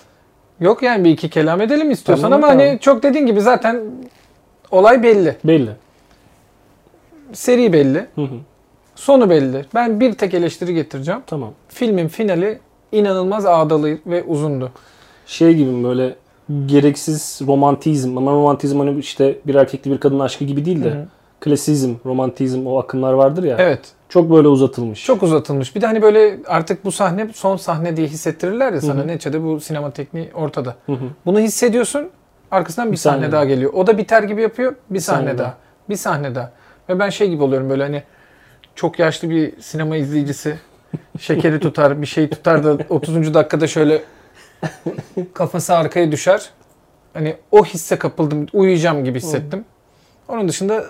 Yok 0.60 0.82
yani 0.82 1.04
bir 1.04 1.10
iki 1.10 1.30
kelam 1.30 1.60
edelim 1.60 1.90
istiyorsan 1.90 2.22
Tamam, 2.30 2.44
ama 2.44 2.52
tamam. 2.52 2.66
hani 2.66 2.78
çok 2.80 3.02
dediğin 3.02 3.26
gibi 3.26 3.40
zaten 3.40 3.80
olay 4.70 5.02
belli. 5.02 5.36
Belli. 5.44 5.70
Seri 7.32 7.72
belli. 7.72 8.06
Hı 8.14 8.20
hı. 8.22 8.34
Sonu 8.94 9.30
belli. 9.30 9.64
Ben 9.74 10.00
bir 10.00 10.12
tek 10.12 10.34
eleştiri 10.34 10.74
getireceğim. 10.74 11.20
Tamam. 11.26 11.52
Filmin 11.68 12.08
finali 12.08 12.58
inanılmaz 12.92 13.46
ağdalı 13.46 13.98
ve 14.06 14.22
uzundu. 14.22 14.70
Şey 15.26 15.54
gibi 15.54 15.70
mi 15.70 15.84
böyle 15.84 16.14
gereksiz 16.66 17.40
romantizm 17.46 18.18
ama 18.18 18.32
romantizm 18.32 18.78
hani 18.78 18.98
işte 18.98 19.38
bir 19.46 19.54
erkekli 19.54 19.90
bir 19.90 19.98
kadın 19.98 20.18
aşkı 20.18 20.44
gibi 20.44 20.64
değil 20.64 20.84
de 20.84 20.90
Hı 20.90 20.94
hı. 20.94 21.06
klasizm, 21.40 21.94
romantizm 22.06 22.66
o 22.66 22.78
akımlar 22.78 23.12
vardır 23.12 23.44
ya. 23.44 23.56
Evet. 23.58 23.80
Çok 24.08 24.30
böyle 24.30 24.48
uzatılmış. 24.48 25.04
Çok 25.04 25.22
uzatılmış. 25.22 25.76
Bir 25.76 25.80
de 25.80 25.86
hani 25.86 26.02
böyle 26.02 26.38
artık 26.46 26.84
bu 26.84 26.92
sahne 26.92 27.28
son 27.34 27.56
sahne 27.56 27.96
diye 27.96 28.06
hissettirirler 28.06 28.72
ya 28.72 28.80
sana. 28.80 29.04
Neticede 29.04 29.44
bu 29.44 29.60
sinema 29.60 29.90
tekniği 29.90 30.30
ortada. 30.34 30.76
Hı 30.86 30.92
hı. 30.92 31.04
Bunu 31.26 31.40
hissediyorsun. 31.40 32.08
Arkasından 32.50 32.88
bir, 32.88 32.92
Bir 32.92 32.96
sahne, 32.96 33.16
sahne 33.20 33.32
daha 33.32 33.44
geliyor. 33.44 33.72
O 33.72 33.86
da 33.86 33.98
biter 33.98 34.22
gibi 34.22 34.42
yapıyor. 34.42 34.74
Bir 34.90 35.00
sahne, 35.00 35.18
sahne 35.18 35.38
daha. 35.38 35.46
daha. 35.46 35.56
Bir 35.88 35.96
sahne 35.96 36.34
daha. 36.34 36.52
Ve 36.88 36.98
ben 36.98 37.10
şey 37.10 37.30
gibi 37.30 37.42
oluyorum 37.42 37.70
böyle 37.70 37.82
hani 37.82 38.02
çok 38.74 38.98
yaşlı 38.98 39.30
bir 39.30 39.60
sinema 39.60 39.96
izleyicisi 39.96 40.58
şekeri 41.20 41.60
tutar, 41.60 42.02
bir 42.02 42.06
şey 42.06 42.30
tutar 42.30 42.64
da 42.64 42.78
30. 42.88 43.34
dakikada 43.34 43.66
şöyle 43.66 44.02
Kafası 45.34 45.76
arkaya 45.76 46.12
düşer. 46.12 46.50
Hani 47.14 47.36
o 47.50 47.64
hisse 47.64 47.98
kapıldım, 47.98 48.46
uyuyacağım 48.52 49.04
gibi 49.04 49.18
hissettim. 49.18 49.64
Onun 50.28 50.48
dışında 50.48 50.84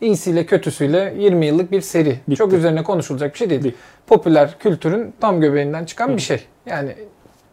iyisiyle 0.00 0.46
kötüsüyle 0.46 1.14
20 1.18 1.46
yıllık 1.46 1.72
bir 1.72 1.80
seri. 1.80 2.18
Bitti. 2.28 2.36
Çok 2.36 2.52
üzerine 2.52 2.82
konuşulacak 2.82 3.32
bir 3.32 3.38
şey 3.38 3.50
değil. 3.50 3.62
Değil. 3.62 3.74
Popüler 4.06 4.58
kültürün 4.58 5.14
tam 5.20 5.40
göbeğinden 5.40 5.84
çıkan 5.84 6.08
Hı. 6.08 6.16
bir 6.16 6.22
şey. 6.22 6.44
Yani 6.66 6.94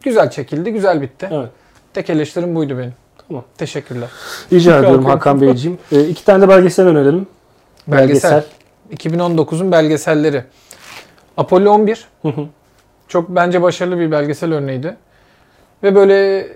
güzel 0.02 0.30
çekildi, 0.30 0.72
güzel 0.72 1.02
bitti. 1.02 1.28
Evet. 1.32 1.48
Tek 1.94 2.10
eleştirim 2.10 2.54
buydu 2.54 2.78
benim. 2.78 2.94
Tamam. 3.28 3.44
Teşekkürler. 3.58 4.08
Rica 4.52 4.78
ediyorum. 4.78 5.04
Hakan 5.04 5.40
Beyciğim. 5.40 5.78
E, 5.92 6.04
iki 6.04 6.24
tane 6.24 6.42
de 6.42 6.48
belgesel 6.48 6.86
önerelim. 6.86 7.26
Belgesel. 7.88 8.44
2019'un 8.94 9.72
belgeselleri. 9.72 10.44
Apollo 11.36 11.70
11 11.70 12.04
Hı 12.22 12.28
hı. 12.28 12.46
çok 13.08 13.28
bence 13.28 13.62
başarılı 13.62 13.98
bir 13.98 14.10
belgesel 14.10 14.54
örneğiydi. 14.54 14.96
Ve 15.82 15.94
böyle 15.94 16.46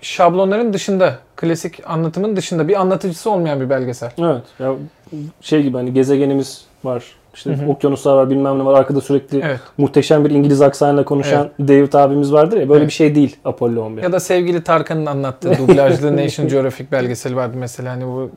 şablonların 0.00 0.72
dışında, 0.72 1.18
klasik 1.36 1.80
anlatımın 1.90 2.36
dışında 2.36 2.68
bir 2.68 2.80
anlatıcısı 2.80 3.30
olmayan 3.30 3.60
bir 3.60 3.70
belgesel. 3.70 4.10
evet. 4.18 4.42
Ya 4.58 4.74
şey 5.40 5.62
gibi 5.62 5.76
hani 5.76 5.92
gezegenimiz 5.94 6.64
var. 6.84 7.04
İşte 7.34 7.50
Hı 7.50 7.54
hı. 7.64 7.68
okyanuslar 7.70 8.16
var 8.16 8.30
bilmem 8.30 8.58
ne 8.58 8.64
var. 8.64 8.74
Arkada 8.78 9.00
sürekli 9.00 9.40
Evet. 9.44 9.60
muhteşem 9.78 10.24
bir 10.24 10.30
İngiliz 10.30 10.62
aksanıyla 10.62 11.04
konuşan 11.04 11.50
David 11.60 11.92
abimiz 11.92 12.32
vardır 12.32 12.56
ya. 12.60 12.68
Böyle 12.68 12.78
Evet. 12.80 12.88
bir 12.88 12.94
şey 12.94 13.14
değil 13.14 13.36
Apollo 13.44 13.84
11. 13.84 14.02
Ya 14.02 14.12
da 14.12 14.20
sevgili 14.20 14.62
Tarkan'ın 14.64 15.06
anlattığı 15.06 15.58
dublajlı 15.58 16.16
National 16.16 16.50
Geographic 16.50 16.90
belgeseli 16.92 17.36
vardı 17.36 17.56
mesela. 17.58 17.92
Hani 17.92 18.06
bu 18.06 18.30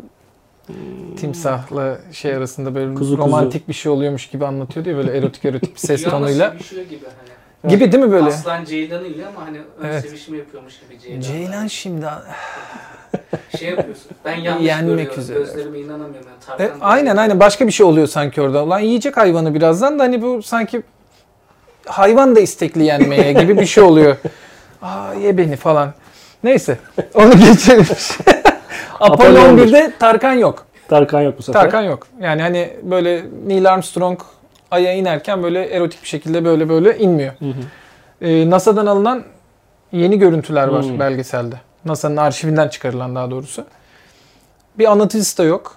timsahla 1.19 1.97
şey 2.11 2.33
arasında 2.35 2.75
böyle 2.75 2.93
Kuzu 2.93 2.99
kuzu. 3.15 3.17
romantik 3.17 3.67
bir 3.67 3.73
şey 3.73 3.91
oluyormuş 3.91 4.27
gibi 4.29 4.45
anlatıyordu 4.45 4.89
ya 4.89 4.95
böyle 4.97 5.17
erotik 5.17 5.45
erotik 5.45 5.73
bir 5.75 5.79
ses 5.79 6.03
tonuyla. 6.03 6.55
gibi 6.89 6.99
hani. 7.63 7.71
Gibi 7.71 7.91
değil 7.91 8.03
mi 8.03 8.11
böyle? 8.11 8.25
Aslan 8.25 8.65
Ceylan'ı 8.65 9.07
ile 9.07 9.25
ama 9.27 9.45
hani 9.47 9.57
ön 9.79 9.85
Evet. 9.87 10.03
sevişme 10.03 10.37
yapıyormuş 10.37 10.73
gibi 10.79 10.99
Ceylan. 10.99 11.21
Ceylan 11.21 11.67
şimdi 11.67 12.05
Şey 13.59 13.69
yapıyorsun. 13.69 14.11
Ben 14.25 14.35
yanlış 14.35 14.65
Yenmek 14.67 14.89
görüyorum. 14.97 15.19
üzere. 15.19 15.39
Gözlerime 15.39 15.79
inanamıyorum. 15.79 16.29
Yani 16.59 16.61
E, 16.63 16.71
aynen 16.81 17.17
aynen 17.17 17.39
başka 17.39 17.67
bir 17.67 17.71
şey 17.71 17.85
oluyor 17.85 18.07
sanki 18.07 18.41
orada. 18.41 18.69
Lan 18.69 18.79
yiyecek 18.79 19.17
hayvanı 19.17 19.53
birazdan 19.53 19.99
da 19.99 20.03
hani 20.03 20.21
bu 20.21 20.43
sanki 20.43 20.81
hayvan 21.85 22.35
da 22.35 22.39
istekli 22.39 22.83
yenmeye 22.83 23.33
gibi 23.33 23.59
bir 23.59 23.65
şey 23.65 23.83
oluyor. 23.83 24.15
Aa 24.81 25.13
ye 25.13 25.37
beni 25.37 25.55
falan. 25.55 25.93
Neyse 26.43 26.77
onu 27.13 27.31
geçelim. 27.39 27.85
Apollo 28.99 29.13
Apollo 29.39 29.49
11. 29.53 29.67
11'de 29.67 29.93
Tarkan 29.99 30.33
yok. 30.33 30.65
Tarkan 30.87 31.21
yok 31.21 31.37
bu 31.37 31.43
sefer. 31.43 31.61
Tarkan 31.61 31.81
yok. 31.81 32.07
Yani 32.21 32.41
hani 32.41 32.73
böyle 32.83 33.23
Neil 33.47 33.73
Armstrong 33.73 34.19
Ay'a 34.71 34.93
inerken 34.93 35.43
böyle 35.43 35.65
erotik 35.65 36.03
bir 36.03 36.07
şekilde 36.07 36.45
böyle 36.45 36.69
böyle 36.69 36.97
inmiyor. 36.97 37.33
Hı 37.39 37.45
hı. 37.45 38.27
Ee, 38.27 38.49
NASA'dan 38.49 38.85
alınan 38.85 39.23
yeni 39.91 40.19
görüntüler 40.19 40.67
var 40.67 40.83
Hmm. 40.85 40.99
belgeselde. 40.99 41.55
NASA'nın 41.85 42.17
arşivinden 42.17 42.67
çıkarılan 42.67 43.15
daha 43.15 43.31
doğrusu. 43.31 43.65
Bir 44.77 44.91
anlatıcısı 44.91 45.37
da 45.37 45.43
yok. 45.43 45.75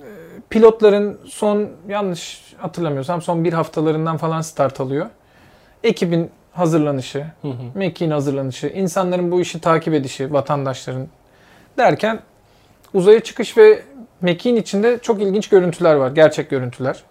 Ee, 0.00 0.04
Pilotların 0.50 1.18
son 1.26 1.68
yanlış 1.88 2.42
hatırlamıyorsam 2.58 3.22
son 3.22 3.44
bir 3.44 3.52
haftalarından 3.52 4.16
falan 4.16 4.40
start 4.40 4.80
alıyor. 4.80 5.06
Ekibin 5.84 6.30
hazırlanışı, 6.52 7.26
Hı 7.42 7.48
hı. 7.48 7.52
mekiğin 7.74 8.10
hazırlanışı, 8.10 8.66
insanların 8.66 9.32
bu 9.32 9.40
işi 9.40 9.60
takip 9.60 9.94
edişi, 9.94 10.32
vatandaşların 10.32 11.06
derken 11.78 12.18
uzaya 12.94 13.20
çıkış 13.20 13.56
ve 13.58 13.82
mekiğin 14.20 14.56
içinde 14.56 14.98
çok 15.02 15.22
ilginç 15.22 15.48
görüntüler 15.48 15.94
var. 15.94 16.10
Gerçek 16.10 16.50
görüntüler. 16.50 17.02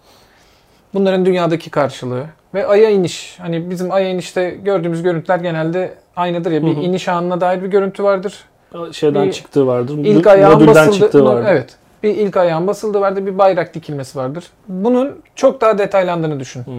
Bunların 0.93 1.25
dünyadaki 1.25 1.69
karşılığı 1.69 2.23
ve 2.53 2.67
aya 2.67 2.89
iniş. 2.89 3.39
Hani 3.39 3.69
bizim 3.69 3.91
aya 3.91 4.09
inişte 4.09 4.49
gördüğümüz 4.49 5.03
görüntüler 5.03 5.39
genelde 5.39 5.93
aynıdır 6.15 6.51
ya. 6.51 6.61
Bir 6.65 6.67
Hı 6.75 6.79
hı. 6.79 6.81
iniş 6.81 7.07
anına 7.07 7.41
dair 7.41 7.63
bir 7.63 7.67
görüntü 7.67 8.03
vardır. 8.03 8.45
Şeyden 8.91 9.27
Bir- 9.27 9.31
çıktığı 9.33 9.67
vardır. 9.67 9.97
İlk 9.97 10.27
ayağın 10.27 10.67
basıldı. 10.67 10.95
çıktığı 10.97 11.25
vardır. 11.25 11.47
Evet. 11.49 11.75
Bir 12.03 12.09
ilk 12.15 12.37
ayağın 12.37 12.67
basıldığı 12.67 13.01
vardır. 13.01 13.25
Bir 13.25 13.37
bayrak 13.37 13.73
dikilmesi 13.73 14.19
vardır. 14.19 14.43
Bunun 14.67 15.21
çok 15.35 15.61
daha 15.61 15.77
detaylandığını 15.77 16.39
düşün. 16.39 16.59
Hı. 16.59 16.71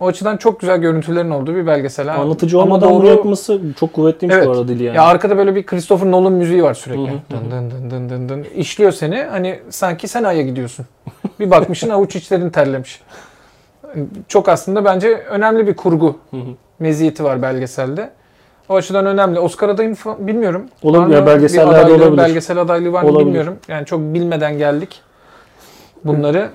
O 0.00 0.06
açıdan 0.06 0.36
çok 0.36 0.60
güzel 0.60 0.78
görüntülerin 0.78 1.30
olduğu 1.30 1.54
bir 1.54 1.66
belgesel. 1.66 2.08
ha. 2.08 2.20
Anlatıcı 2.22 2.56
Ama 2.56 2.64
olmadan 2.64 2.90
doğru- 2.90 2.98
bunu 3.02 3.08
yapması 3.08 3.60
çok 3.80 3.92
kuvvetliymiş 3.92 4.36
Evet. 4.36 4.46
bu 4.46 4.50
arada 4.50 4.68
dili 4.68 4.82
yani. 4.82 4.96
Ya 4.96 5.02
arkada 5.02 5.36
böyle 5.36 5.54
bir 5.54 5.66
Christopher 5.66 6.10
Nolan 6.10 6.32
müziği 6.32 6.62
var 6.62 6.74
sürekli. 6.74 7.08
Hı 7.10 7.14
hı, 7.14 7.18
Dın 7.30 7.50
dın 7.50 7.70
dın 7.70 7.90
dın 7.90 8.08
dın 8.08 8.28
dın. 8.28 8.46
İşliyor 8.56 8.92
seni. 8.92 9.22
Hani 9.22 9.60
sanki 9.70 10.08
sen 10.08 10.24
aya 10.24 10.42
gidiyorsun. 10.42 10.86
bir 11.40 11.50
bakmışsın 11.50 11.90
avuç 11.90 12.16
içlerin 12.16 12.50
terlemiş. 12.50 13.00
Çok 14.28 14.48
aslında 14.48 14.84
bence 14.84 15.08
önemli 15.08 15.66
bir 15.66 15.74
kurgu 15.76 16.16
Hı 16.30 16.36
hı. 16.36 16.40
meziyeti 16.78 17.24
var 17.24 17.42
belgeselde. 17.42 18.10
O 18.68 18.74
açıdan 18.76 19.06
önemli. 19.06 19.38
Oscar 19.40 19.68
adayım 19.68 19.92
fa- 19.92 20.26
bilmiyorum. 20.26 20.66
Olabilir, 20.82 21.16
ya 21.16 21.26
belgesellerde 21.26 21.70
adaylığı, 21.78 21.94
olabilir. 22.04 22.16
Belgesel 22.18 22.58
adaylığı 22.58 22.92
var 22.92 23.02
mı 23.02 23.18
bilmiyorum. 23.18 23.56
Yani 23.68 23.86
çok 23.86 24.00
bilmeden 24.00 24.58
geldik 24.58 25.00
bunları. 26.04 26.48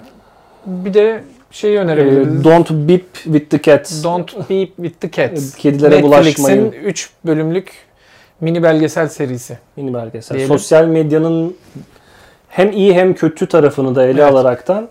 Bir 0.65 0.93
de 0.93 1.23
şeyi 1.55 1.75
Ee, 1.75 1.79
önerebiliriz. 1.79 2.43
don't 2.43 2.71
beep 2.71 3.05
with 3.23 3.49
the 3.49 3.61
cats. 3.61 4.03
Don't 4.03 4.49
Beep 4.49 4.75
with 4.75 4.99
the 4.99 5.11
Cats. 5.11 5.55
Kedilere 5.55 6.03
bulaşmayın. 6.03 6.63
Netflix'in 6.65 6.87
3 6.87 7.09
bölümlük 7.25 7.71
mini 8.41 8.63
belgesel 8.63 9.07
serisi. 9.07 9.57
Mini 9.77 9.93
belgesel. 9.93 10.37
Diyelim. 10.37 10.57
Sosyal 10.57 10.85
medyanın 10.85 11.55
hem 12.49 12.71
iyi 12.71 12.93
hem 12.93 13.13
kötü 13.13 13.47
tarafını 13.47 13.95
da 13.95 14.03
ele 14.05 14.21
Evet. 14.21 14.31
alaraktan 14.33 14.87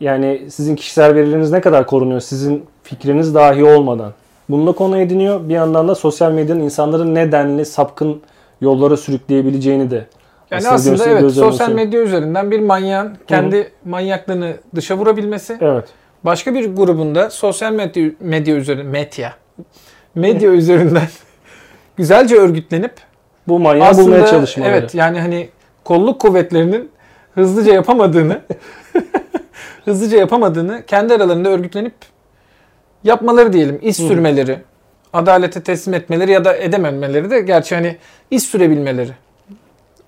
yani 0.00 0.42
sizin 0.50 0.76
kişisel 0.76 1.14
verileriniz 1.14 1.50
ne 1.50 1.60
kadar 1.60 1.86
korunuyor 1.86 2.20
sizin 2.20 2.64
fikriniz 2.82 3.34
dahi 3.34 3.64
olmadan. 3.64 4.12
Bununla 4.48 4.72
konu 4.72 4.98
ediniyor. 4.98 5.48
Bir 5.48 5.54
yandan 5.54 5.88
da 5.88 5.94
sosyal 5.94 6.32
medyanın 6.32 6.60
insanları 6.60 7.14
nedenli 7.14 7.64
sapkın 7.66 8.20
yollara 8.60 8.96
sürükleyebileceğini 8.96 9.90
de 9.90 10.06
Yani 10.50 10.68
aslında 10.68 10.94
aslında 10.94 11.10
evet 11.10 11.32
sosyal 11.32 11.70
medya 11.72 12.00
üzerinden 12.00 12.50
bir 12.50 12.60
manyağın 12.60 13.18
kendi 13.26 13.72
manyaklığını 13.84 14.54
dışa 14.74 14.96
vurabilmesi. 14.96 15.58
Evet. 15.60 15.88
Başka 16.24 16.54
bir 16.54 16.76
grubunda 16.76 17.30
sosyal 17.30 17.72
medya, 17.72 18.10
medya 18.20 18.56
üzerinden 18.56 18.86
medya 18.86 19.34
medya 20.14 20.50
üzerinden 20.52 21.08
güzelce 21.96 22.36
örgütlenip 22.36 22.92
Bu 23.48 23.58
manyağı 23.58 23.88
aslında 23.88 24.06
bulmaya 24.06 24.26
çalışmaları. 24.26 24.70
evet 24.70 24.94
yani 24.94 25.20
hani 25.20 25.48
kolluk 25.84 26.20
kuvvetlerinin 26.20 26.90
hızlıca 27.34 27.74
yapamadığını 27.74 28.40
hızlıca 29.84 30.18
yapamadığını 30.18 30.82
kendi 30.86 31.14
aralarında 31.14 31.48
örgütlenip 31.48 31.94
yapmaları 33.04 33.52
diyelim. 33.52 33.80
Hı. 34.02 34.08
sürmeleri, 34.08 34.58
adalete 35.12 35.62
teslim 35.62 35.94
etmeleri 35.94 36.32
ya 36.32 36.44
da 36.44 36.56
edememeleri 36.56 37.30
de 37.30 37.40
gerçi 37.40 37.74
hani 37.74 37.96
iz 38.30 38.42
sürebilmeleri 38.42 39.12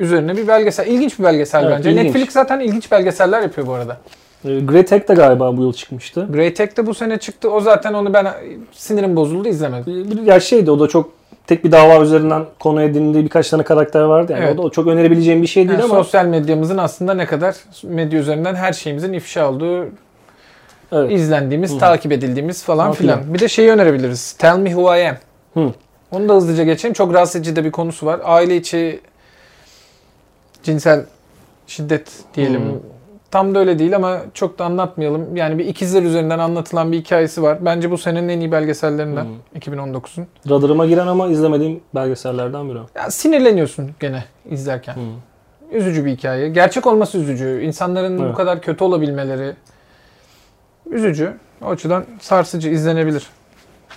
üzerine 0.02 0.36
bir 0.36 0.48
belgesel. 0.48 0.86
İlginç 0.86 1.18
bir 1.18 1.24
belgesel 1.24 1.64
Evet, 1.64 1.76
bence. 1.78 1.90
ilginç. 1.90 2.04
Netflix 2.04 2.30
zaten 2.30 2.60
ilginç 2.60 2.90
belgeseller 2.90 3.40
yapıyor 3.40 3.66
bu 3.66 3.72
arada. 3.72 3.96
Ee, 4.44 4.60
Great 4.60 4.92
Hack 4.92 5.08
de 5.08 5.14
galiba 5.14 5.56
bu 5.56 5.62
yıl 5.62 5.72
çıkmıştı. 5.72 6.28
Grey 6.32 6.54
Tech 6.54 6.76
de 6.76 6.86
bu 6.86 6.94
sene 6.94 7.18
çıktı. 7.18 7.50
O 7.50 7.60
zaten 7.60 7.94
onu 7.94 8.14
ben 8.14 8.26
sinirim 8.72 9.16
bozuldu 9.16 9.48
izlemedim. 9.48 10.10
Bir 10.10 10.22
ya 10.22 10.40
şeydi 10.40 10.70
o 10.70 10.80
da 10.80 10.88
çok 10.88 11.10
tek 11.46 11.64
bir 11.64 11.72
dava 11.72 12.04
üzerinden 12.04 12.44
konu 12.60 12.82
edindiği 12.82 13.24
birkaç 13.24 13.50
tane 13.50 13.62
karakter 13.62 14.00
vardı 14.00 14.32
yani. 14.32 14.44
Evet. 14.44 14.58
O 14.58 14.66
da 14.66 14.70
çok 14.70 14.86
önerebileceğim 14.86 15.42
bir 15.42 15.46
şey 15.46 15.68
değil 15.68 15.78
Yani 15.78 15.92
ama 15.92 16.04
sosyal 16.04 16.26
medyamızın 16.26 16.78
aslında 16.78 17.14
ne 17.14 17.26
kadar 17.26 17.56
medya 17.84 18.20
üzerinden 18.20 18.54
her 18.54 18.72
şeyimizin 18.72 19.12
ifşa 19.12 19.50
olduğu, 19.50 19.84
evet. 20.92 21.12
izlendiğimiz, 21.12 21.74
Hı. 21.74 21.78
takip 21.78 22.12
edildiğimiz 22.12 22.64
falan 22.64 22.92
filan. 22.92 23.18
filan. 23.18 23.34
Bir 23.34 23.38
de 23.38 23.48
şeyi 23.48 23.70
önerebiliriz. 23.70 24.32
Tell 24.32 24.58
Me 24.58 24.70
Who 24.70 24.96
I 24.96 25.08
Am. 25.08 25.16
Hı. 25.54 25.72
Onu 26.10 26.28
da 26.28 26.34
hızlıca 26.34 26.64
geçeyim. 26.64 26.92
Çok 26.92 27.14
rahatsız 27.14 27.36
edici 27.36 27.56
de 27.56 27.64
bir 27.64 27.70
konusu 27.72 28.06
var. 28.06 28.20
Aile 28.24 28.56
içi 28.56 29.00
cinsel 30.62 31.04
şiddet 31.66 32.12
diyelim. 32.34 32.60
Hı. 32.62 32.74
Tam 33.30 33.54
da 33.54 33.58
öyle 33.58 33.78
değil 33.78 33.96
ama 33.96 34.18
çok 34.34 34.58
da 34.58 34.64
anlatmayalım. 34.64 35.36
Yani 35.36 35.58
bir 35.58 35.66
ikizler 35.66 36.02
üzerinden 36.02 36.38
anlatılan 36.38 36.92
bir 36.92 36.98
hikayesi 36.98 37.42
var. 37.42 37.58
Bence 37.64 37.90
bu 37.90 37.98
senenin 37.98 38.28
en 38.28 38.40
iyi 38.40 38.52
belgesellerinden. 38.52 39.24
Hı. 39.54 39.58
2019'un. 39.58 40.26
radarıma 40.50 40.86
giren 40.86 41.06
ama 41.06 41.26
izlemediğim 41.26 41.80
belgesellerden 41.94 42.68
biri. 42.70 42.78
Ya 42.96 43.10
sinirleniyorsun 43.10 43.90
gene 44.00 44.24
izlerken. 44.50 44.94
Hı. 44.94 45.76
Üzücü 45.76 46.04
bir 46.04 46.10
hikaye. 46.10 46.48
Gerçek 46.48 46.86
olması 46.86 47.18
üzücü. 47.18 47.60
İnsanların 47.62 48.18
bu 48.18 48.22
Evet. 48.22 48.34
kadar 48.36 48.60
kötü 48.60 48.84
olabilmeleri 48.84 49.54
üzücü. 50.90 51.34
O 51.62 51.66
açıdan 51.66 52.04
sarsıcı 52.20 52.68
izlenebilir. 52.68 53.26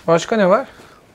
Başka 0.06 0.36
ne 0.36 0.48
var? 0.48 0.66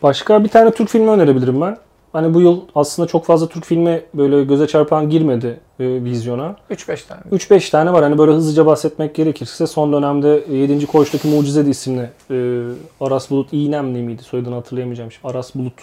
Başka 0.03 0.43
bir 0.43 0.49
tane 0.49 0.71
Türk 0.71 0.89
filmi 0.89 1.09
önerebilirim 1.09 1.61
ben. 1.61 1.77
Hani 2.13 2.33
bu 2.33 2.41
yıl 2.41 2.59
aslında 2.75 3.07
çok 3.07 3.25
fazla 3.25 3.47
Türk 3.47 3.65
filmi 3.65 4.01
böyle 4.13 4.43
göze 4.43 4.67
çarpan 4.67 5.09
girmedi 5.09 5.59
e, 5.79 5.85
vizyona. 6.03 6.55
3-5 6.71 7.07
tane. 7.07 7.21
3-5 7.31 7.71
tane 7.71 7.93
var. 7.93 8.03
Hani 8.03 8.17
böyle 8.17 8.31
hızlıca 8.31 8.65
bahsetmek 8.65 9.15
gerekirse 9.15 9.67
son 9.67 9.93
dönemde 9.93 10.43
7. 10.51 10.87
Koğuş'taki 10.87 11.27
Mucize 11.27 11.61
isimli 11.69 12.09
e, 12.31 12.61
Aras 13.01 13.31
Bulut 13.31 13.47
İğnemli 13.53 14.01
miydi? 14.01 14.23
Soyadını 14.23 14.55
hatırlayamayacağım. 14.55 15.11
şimdi. 15.11 15.27
Aras 15.27 15.55
Bulut 15.55 15.73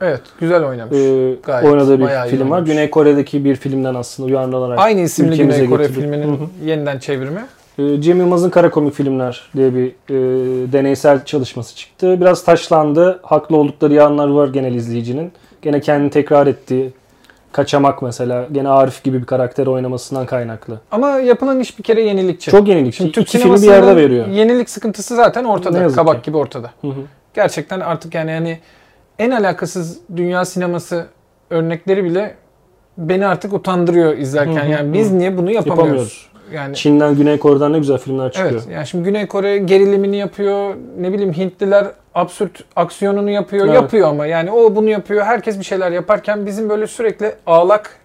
Evet, 0.00 0.20
güzel 0.40 0.64
oynamış. 0.68 0.96
e, 0.98 1.34
Gayet, 1.42 1.70
oynadığı 1.72 2.00
bir 2.00 2.06
film 2.06 2.50
var. 2.50 2.54
oynamış. 2.56 2.70
Güney 2.70 2.90
Kore'deki 2.90 3.44
bir 3.44 3.56
filmden 3.56 3.94
aslında 3.94 4.26
uyarlanarak. 4.26 4.78
Aynı 4.78 5.00
isimli 5.00 5.36
Güney 5.36 5.66
Kore 5.68 5.82
getirdi. 5.82 6.00
filminin 6.00 6.32
Hı 6.32 6.40
yeniden 6.64 6.98
çevirimi. 6.98 7.44
e, 7.78 8.00
Cem 8.00 8.18
Yılmaz'ın 8.18 8.50
kara 8.50 8.70
komik 8.70 8.94
filmler 8.94 9.50
diye 9.56 9.74
bir 9.74 9.86
e, 9.86 10.14
deneysel 10.72 11.24
çalışması 11.24 11.76
çıktı. 11.76 12.20
Biraz 12.20 12.44
taşlandı. 12.44 13.20
Haklı 13.22 13.56
oldukları 13.56 13.94
yanlar 13.94 14.28
var 14.28 14.48
genel 14.48 14.74
izleyicinin. 14.74 15.32
Gene 15.64 15.80
kendini 15.80 16.10
tekrar 16.10 16.46
ettiği 16.46 16.92
Kaçamak 17.52 18.02
mesela. 18.02 18.46
Gene 18.52 18.68
Arif 18.68 19.04
gibi 19.04 19.20
bir 19.20 19.26
karakter 19.26 19.66
oynamasından 19.66 20.26
kaynaklı. 20.26 20.80
Ama 20.90 21.10
yapılan 21.10 21.60
iş 21.60 21.78
bir 21.78 21.82
kere 21.82 22.02
yenilikçi. 22.02 22.50
Çok 22.50 22.68
yenilik. 22.68 22.94
Şimdi 22.94 23.10
İki 23.10 23.20
Türk 23.20 23.42
filmi 23.42 23.56
bir 23.56 23.66
yerde 23.66 23.96
veriyor. 23.96 24.26
Yenilik 24.26 24.70
sıkıntısı 24.70 25.16
zaten 25.16 25.44
ortada. 25.44 25.88
Kabak 25.88 26.24
ki. 26.24 26.30
gibi 26.30 26.36
ortada. 26.36 26.70
Hı 26.80 26.88
hı. 26.88 27.00
Gerçekten 27.34 27.80
artık 27.80 28.14
yani 28.14 28.30
yani 28.30 28.58
en 29.18 29.30
alakasız 29.30 29.98
dünya 30.16 30.44
sineması 30.44 31.06
örnekleri 31.50 32.04
bile 32.04 32.34
beni 32.98 33.26
artık 33.26 33.52
utandırıyor 33.52 34.16
izlerken. 34.16 34.62
Hı 34.62 34.66
hı, 34.66 34.70
yani 34.70 34.92
biz 34.92 35.10
hı. 35.10 35.18
niye 35.18 35.36
bunu 35.36 35.50
yapamıyoruz? 35.50 35.86
Yapamıyoruz. 35.88 36.28
Yani 36.52 36.76
Çin'den 36.76 37.14
Güney 37.14 37.38
Kore'den 37.38 37.72
ne 37.72 37.78
güzel 37.78 37.98
filmler 37.98 38.32
çıkıyor. 38.32 38.50
Evet 38.54 38.74
yani 38.74 38.86
şimdi 38.86 39.04
Güney 39.04 39.26
Kore 39.26 39.58
gerilimini 39.58 40.16
yapıyor. 40.16 40.74
Ne 40.98 41.12
bileyim 41.12 41.32
Hintliler 41.32 41.86
absürt 42.14 42.64
aksiyonunu 42.76 43.30
yapıyor. 43.30 43.66
Evet. 43.66 43.74
Yapıyor 43.74 44.08
ama 44.08 44.26
yani 44.26 44.50
o 44.50 44.76
bunu 44.76 44.90
yapıyor. 44.90 45.24
Herkes 45.24 45.58
bir 45.58 45.64
şeyler 45.64 45.90
yaparken 45.90 46.46
bizim 46.46 46.68
böyle 46.68 46.86
sürekli 46.86 47.34
ağlak 47.46 47.98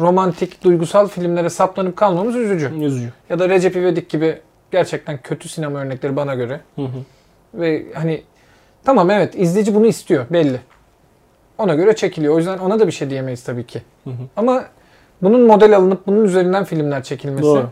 romantik, 0.00 0.64
duygusal 0.64 1.08
filmlere 1.08 1.50
saplanıp 1.50 1.96
kalmamız 1.96 2.36
üzücü. 2.36 2.70
Üzücü. 2.80 3.12
Ya 3.30 3.38
da 3.38 3.48
Recep 3.48 3.76
İvedik 3.76 4.10
gibi 4.10 4.38
gerçekten 4.70 5.18
kötü 5.22 5.48
sinema 5.48 5.78
örnekleri 5.78 6.16
bana 6.16 6.34
göre. 6.34 6.60
Hı 6.76 6.82
hı. 6.82 6.98
Ve 7.54 7.84
hani 7.94 8.22
tamam 8.84 9.10
evet 9.10 9.34
izleyici 9.34 9.74
bunu 9.74 9.86
istiyor 9.86 10.26
belli. 10.30 10.60
Ona 11.58 11.74
göre 11.74 11.96
çekiliyor. 11.96 12.34
O 12.34 12.38
yüzden 12.38 12.58
ona 12.58 12.80
da 12.80 12.86
bir 12.86 12.92
şey 12.92 13.10
diyemeyiz 13.10 13.44
tabii 13.44 13.66
ki. 13.66 13.82
Hı 14.04 14.10
hı. 14.10 14.22
Ama 14.36 14.64
bunun 15.22 15.40
model 15.40 15.76
alınıp 15.76 16.06
bunun 16.06 16.24
üzerinden 16.24 16.64
filmler 16.64 17.02
çekilmesi 17.02 17.42
Doğru. 17.42 17.68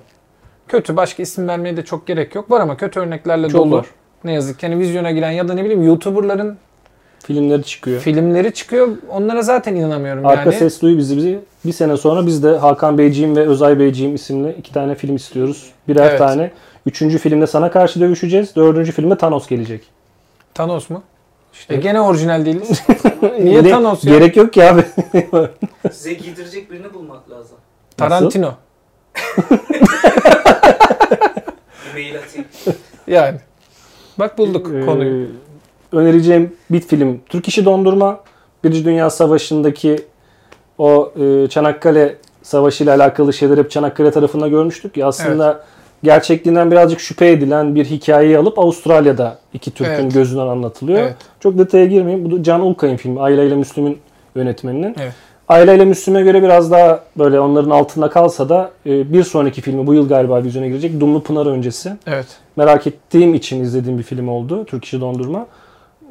kötü. 0.68 0.96
Başka 0.96 1.22
isim 1.22 1.48
vermeye 1.48 1.76
de 1.76 1.84
çok 1.84 2.06
gerek 2.06 2.34
yok. 2.34 2.50
Var 2.50 2.60
ama 2.60 2.76
kötü 2.76 3.00
örneklerle 3.00 3.48
Çok 3.48 3.60
dolu. 3.60 3.76
var. 3.76 3.86
Ne 4.24 4.32
yazık 4.32 4.58
ki. 4.58 4.66
Yani 4.66 4.78
vizyona 4.78 5.10
giren 5.10 5.30
ya 5.30 5.48
da 5.48 5.54
ne 5.54 5.64
bileyim 5.64 5.82
YouTuber'ların 5.82 6.56
Filmleri 7.24 7.62
çıkıyor. 7.64 8.00
filmleri 8.00 8.54
çıkıyor. 8.54 8.88
Onlara 9.10 9.42
zaten 9.42 9.74
inanamıyorum 9.74 10.26
Arka 10.26 10.42
yani. 10.50 10.54
Ses 10.58 10.82
Duy 10.82 10.98
bizi 10.98 11.16
bizi 11.16 11.38
bir 11.64 11.72
sene 11.72 11.96
sonra 11.96 12.26
biz 12.26 12.42
de 12.42 12.56
Hakan 12.58 12.98
Beyciğim 12.98 13.36
ve 13.36 13.40
Özay 13.48 13.78
Beyciğim 13.78 14.14
isimli 14.14 14.52
iki 14.58 14.72
tane 14.72 14.94
film 14.94 15.16
istiyoruz. 15.16 15.70
Birer 15.88 16.08
Evet. 16.08 16.18
tane. 16.18 16.50
Üçüncü 16.86 17.18
filmde 17.18 17.46
sana 17.46 17.70
karşı 17.70 18.00
dövüşeceğiz. 18.00 18.56
Dördüncü 18.56 18.92
filmde 18.92 19.18
Thanos 19.18 19.46
gelecek. 19.48 19.82
Thanos 20.54 20.90
mu? 20.90 21.02
İşte 21.52 21.74
E 21.74 21.76
gene 21.76 22.00
orijinal 22.00 22.44
değiliz. 22.46 22.82
Niye 23.42 23.62
Ne- 23.62 23.70
Thanos 23.70 24.04
ya? 24.04 24.18
Gerek 24.18 24.36
yok 24.36 24.52
ki 24.52 24.64
abi. 24.64 24.84
Size 25.92 26.12
giydirecek 26.12 26.70
birini 26.70 26.94
bulmak 26.94 27.30
lazım. 27.30 27.56
Tarantino. 27.96 28.54
Mail 31.94 32.14
atayım. 32.18 32.46
Yani. 33.06 33.38
Bak 34.20 34.38
bulduk 34.38 34.70
Ee, 34.74 34.86
konuyu. 34.86 35.26
önereceğim 35.92 36.52
bir 36.70 36.80
film. 36.80 37.20
Türk 37.28 37.48
İşi 37.48 37.64
Dondurma. 37.64 38.20
Birinci 38.64 38.84
Dünya 38.84 39.10
Savaşı'ndaki 39.10 39.96
o 40.78 41.12
e, 41.20 41.48
Çanakkale 41.48 42.16
Savaşı 42.42 42.84
ile 42.84 42.90
alakalı 42.92 43.32
şeyler 43.32 43.58
hep 43.58 43.70
Çanakkale 43.70 44.10
tarafında 44.10 44.48
görmüştük 44.48 44.96
ya 44.96 45.06
aslında 45.06 45.64
gerçekliğinden 46.02 46.70
birazcık 46.70 47.00
şüphe 47.00 47.30
edilen 47.30 47.74
bir 47.74 47.84
hikayeyi 47.84 48.38
alıp 48.38 48.58
Avustralya'da 48.58 49.38
iki 49.54 49.70
Türk'ün 49.70 49.92
Evet. 49.92 50.14
gözünden 50.14 50.46
anlatılıyor. 50.46 50.98
Evet. 50.98 51.16
Çok 51.40 51.58
detaya 51.58 51.86
girmeyeyim. 51.86 52.30
Bu 52.30 52.38
da 52.38 52.42
Can 52.42 52.60
Ulkay'ın 52.60 52.96
filmi. 52.96 53.20
Ayla 53.20 53.42
ile 53.44 53.54
Müslüm'ün 53.54 53.98
yönetmeninin. 54.36 54.96
Evet. 55.00 55.12
Ayla 55.50 55.72
ile 55.74 55.84
Müslüm'e 55.84 56.22
göre 56.22 56.42
biraz 56.42 56.70
daha 56.70 57.00
böyle 57.18 57.40
onların 57.40 57.70
altında 57.70 58.10
kalsa 58.10 58.48
da 58.48 58.70
e, 58.86 59.12
bir 59.12 59.24
sonraki 59.24 59.60
filmi 59.60 59.86
bu 59.86 59.94
yıl 59.94 60.08
galiba 60.08 60.44
vizyona 60.44 60.66
girecek. 60.66 61.00
Dumlu 61.00 61.22
Pınar 61.22 61.46
öncesi. 61.46 61.96
Evet. 62.06 62.26
Merak 62.56 62.86
ettiğim 62.86 63.34
için 63.34 63.62
izlediğim 63.64 63.98
bir 63.98 64.02
film 64.02 64.28
oldu. 64.28 64.64
Türk 64.64 64.84
İşi 64.84 65.00
Dondurma. 65.00 65.46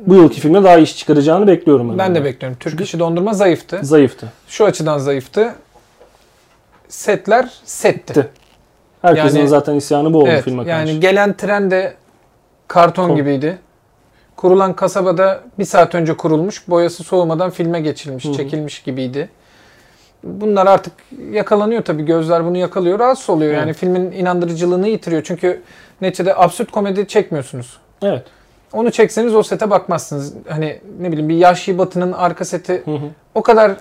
Bu 0.08 0.16
yılki 0.16 0.42
filmde 0.42 0.64
daha 0.64 0.78
iş 0.78 0.98
çıkaracağını 0.98 1.48
bekliyorum. 1.48 1.98
Ben 1.98 2.16
de 2.16 2.24
bekliyorum. 2.24 2.58
Türk 2.60 2.82
işi 2.82 3.00
dondurma 3.00 3.34
zayıftı. 3.34 3.80
Zayıftı. 3.82 4.28
Şu 4.48 4.66
açıdan 4.66 4.98
zayıftı. 4.98 5.56
Setler 6.88 7.50
setti. 7.66 8.10
Bitti. 8.16 8.30
Herkesin 9.02 9.38
Yani- 9.40 9.50
zaten 9.50 9.76
isyanı 9.76 10.14
bu 10.14 10.18
oldu 10.20 10.30
Evet, 10.30 10.44
filme 10.44 10.66
karşı. 10.66 10.70
yani 10.70 11.00
gelen 11.00 11.34
tren 11.34 11.72
de 11.72 11.94
karton 12.68 13.08
Kon- 13.08 13.16
gibiydi. 13.16 13.58
Kurulan 14.40 14.74
kasabada 14.74 15.40
bir 15.60 15.66
saat 15.66 15.96
önce 15.96 16.18
kurulmuş, 16.18 16.70
boyası 16.70 17.04
soğumadan 17.04 17.50
filme 17.50 17.82
geçilmiş, 17.82 18.26
Hı 18.26 18.30
hı. 18.30 18.34
çekilmiş 18.34 18.84
gibiydi. 18.84 19.30
Bunlar 20.24 20.68
artık 20.68 20.94
yakalanıyor 21.32 21.84
tabii, 21.84 22.06
gözler 22.06 22.46
bunu 22.46 22.58
yakalıyor, 22.58 23.00
rahatsız 23.00 23.30
oluyor. 23.30 23.54
Yani 23.54 23.66
Evet. 23.66 23.76
filmin 23.76 24.12
inandırıcılığını 24.12 24.88
yitiriyor. 24.88 25.22
Çünkü 25.26 25.62
neticede 26.02 26.36
absürt 26.36 26.72
komedi 26.72 27.08
çekmiyorsunuz. 27.08 27.78
Evet. 28.02 28.24
Onu 28.74 28.92
çekseniz 28.92 29.36
o 29.36 29.44
sete 29.44 29.70
bakmazsınız. 29.70 30.34
Hani 30.50 30.80
ne 31.00 31.12
bileyim 31.12 31.30
bir 31.30 31.38
Yahşi 31.38 31.78
Batı'nın 31.78 32.12
arka 32.12 32.46
seti 32.46 32.82
Hı 32.86 32.92
hı. 32.92 33.00
o 33.36 33.44
kadar 33.44 33.72